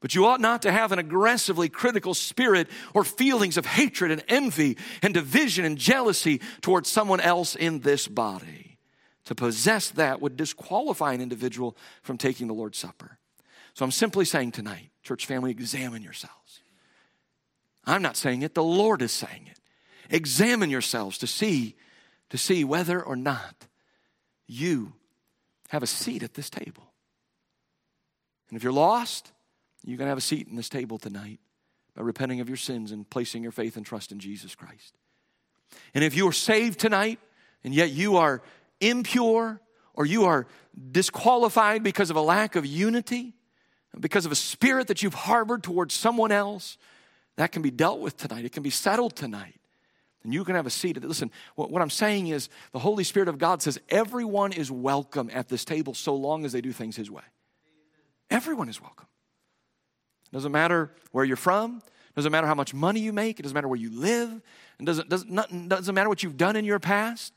But 0.00 0.14
you 0.14 0.26
ought 0.26 0.40
not 0.40 0.62
to 0.62 0.72
have 0.72 0.92
an 0.92 0.98
aggressively 0.98 1.68
critical 1.68 2.12
spirit 2.12 2.68
or 2.92 3.02
feelings 3.02 3.56
of 3.56 3.64
hatred 3.64 4.10
and 4.10 4.22
envy 4.28 4.76
and 5.02 5.14
division 5.14 5.64
and 5.64 5.78
jealousy 5.78 6.40
towards 6.60 6.90
someone 6.90 7.20
else 7.20 7.56
in 7.56 7.80
this 7.80 8.06
body. 8.06 8.78
To 9.24 9.34
possess 9.34 9.90
that 9.90 10.20
would 10.20 10.36
disqualify 10.36 11.14
an 11.14 11.20
individual 11.20 11.76
from 12.02 12.18
taking 12.18 12.46
the 12.46 12.54
Lord's 12.54 12.78
Supper. 12.78 13.18
So 13.74 13.84
I'm 13.84 13.90
simply 13.90 14.24
saying 14.24 14.52
tonight, 14.52 14.90
church 15.02 15.26
family, 15.26 15.50
examine 15.50 16.02
yourselves. 16.02 16.60
I'm 17.84 18.02
not 18.02 18.16
saying 18.16 18.42
it, 18.42 18.54
the 18.54 18.62
Lord 18.62 19.02
is 19.02 19.12
saying 19.12 19.48
it. 19.50 19.60
Examine 20.10 20.70
yourselves 20.70 21.18
to 21.18 21.26
see 21.26 21.74
to 22.30 22.38
see 22.38 22.64
whether 22.64 23.02
or 23.02 23.16
not 23.16 23.66
you 24.46 24.94
have 25.68 25.82
a 25.82 25.86
seat 25.86 26.22
at 26.22 26.34
this 26.34 26.50
table. 26.50 26.92
And 28.48 28.56
if 28.56 28.62
you're 28.62 28.72
lost, 28.72 29.32
you 29.84 29.96
can 29.96 30.06
have 30.06 30.18
a 30.18 30.22
seat 30.22 30.48
in 30.48 30.56
this 30.56 30.68
table 30.68 30.98
tonight 30.98 31.40
by 31.94 32.02
repenting 32.02 32.40
of 32.40 32.48
your 32.48 32.56
sins 32.56 32.92
and 32.92 33.08
placing 33.08 33.42
your 33.42 33.52
faith 33.52 33.76
and 33.76 33.84
trust 33.84 34.12
in 34.12 34.18
Jesus 34.18 34.54
Christ. 34.54 34.96
And 35.94 36.04
if 36.04 36.16
you 36.16 36.28
are 36.28 36.32
saved 36.32 36.78
tonight 36.78 37.18
and 37.64 37.74
yet 37.74 37.90
you 37.90 38.16
are 38.16 38.42
impure 38.80 39.60
or 39.94 40.06
you 40.06 40.26
are 40.26 40.46
disqualified 40.92 41.82
because 41.82 42.10
of 42.10 42.16
a 42.16 42.20
lack 42.20 42.54
of 42.54 42.66
unity, 42.66 43.34
because 43.98 44.26
of 44.26 44.32
a 44.32 44.36
spirit 44.36 44.88
that 44.88 45.02
you've 45.02 45.14
harbored 45.14 45.62
towards 45.62 45.94
someone 45.94 46.30
else, 46.30 46.76
that 47.36 47.50
can 47.50 47.62
be 47.62 47.70
dealt 47.70 48.00
with 48.00 48.16
tonight. 48.16 48.44
It 48.44 48.52
can 48.52 48.62
be 48.62 48.70
settled 48.70 49.16
tonight 49.16 49.58
and 50.26 50.34
you 50.34 50.42
can 50.44 50.56
have 50.56 50.66
a 50.66 50.70
seat. 50.70 51.00
Listen, 51.02 51.30
what, 51.54 51.80
I'm 51.80 51.88
saying 51.88 52.26
is 52.26 52.48
the 52.72 52.80
Holy 52.80 53.04
Spirit 53.04 53.28
of 53.28 53.38
God 53.38 53.62
says 53.62 53.78
everyone 53.88 54.52
is 54.52 54.72
welcome 54.72 55.30
at 55.32 55.48
this 55.48 55.64
table 55.64 55.94
so 55.94 56.16
long 56.16 56.44
as 56.44 56.50
they 56.50 56.60
do 56.60 56.72
things 56.72 56.96
His 56.96 57.10
way. 57.10 57.22
Everyone 58.28 58.68
is 58.68 58.82
welcome. 58.82 59.06
Doesn't 60.32 60.50
matter 60.50 60.92
where 61.12 61.24
you're 61.24 61.36
from. 61.36 61.80
Doesn't 62.16 62.32
matter 62.32 62.48
how 62.48 62.56
much 62.56 62.74
money 62.74 62.98
you 62.98 63.12
make. 63.12 63.38
It 63.38 63.44
doesn't 63.44 63.54
matter 63.54 63.68
where 63.68 63.78
you 63.78 63.90
live. 63.90 64.42
It 64.80 64.84
doesn't, 64.84 65.08
doesn't, 65.08 65.68
doesn't 65.68 65.94
matter 65.94 66.08
what 66.08 66.24
you've 66.24 66.36
done 66.36 66.56
in 66.56 66.64
your 66.64 66.80
past. 66.80 67.32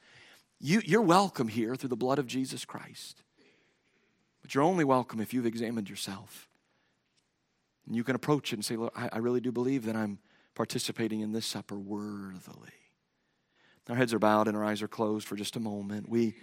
You, 0.59 0.81
you're 0.83 1.03
welcome 1.03 1.47
here 1.47 1.75
through 1.75 1.89
the 1.89 1.95
blood 1.95 2.17
of 2.17 2.25
Jesus 2.25 2.65
Christ. 2.65 3.21
But 4.41 4.55
you're 4.55 4.63
only 4.63 4.83
welcome 4.83 5.21
if 5.21 5.31
you've 5.31 5.45
examined 5.45 5.91
yourself. 5.91 6.49
And 7.85 7.95
you 7.95 8.03
can 8.03 8.15
approach 8.15 8.51
it 8.51 8.55
and 8.55 8.65
say, 8.65 8.77
Look, 8.77 8.93
I, 8.97 9.09
I 9.13 9.17
really 9.19 9.41
do 9.41 9.51
believe 9.51 9.85
that 9.85 9.95
I'm 9.95 10.17
participating 10.59 11.21
in 11.21 11.31
this 11.31 11.45
supper 11.45 11.79
worthily. 11.79 12.73
Our 13.87 13.95
heads 13.95 14.13
are 14.13 14.19
bowed 14.19 14.49
and 14.49 14.57
our 14.57 14.65
eyes 14.65 14.81
are 14.81 14.89
closed 14.89 15.25
for 15.25 15.37
just 15.37 15.55
a 15.55 15.59
moment. 15.61 16.09
We, 16.09 16.35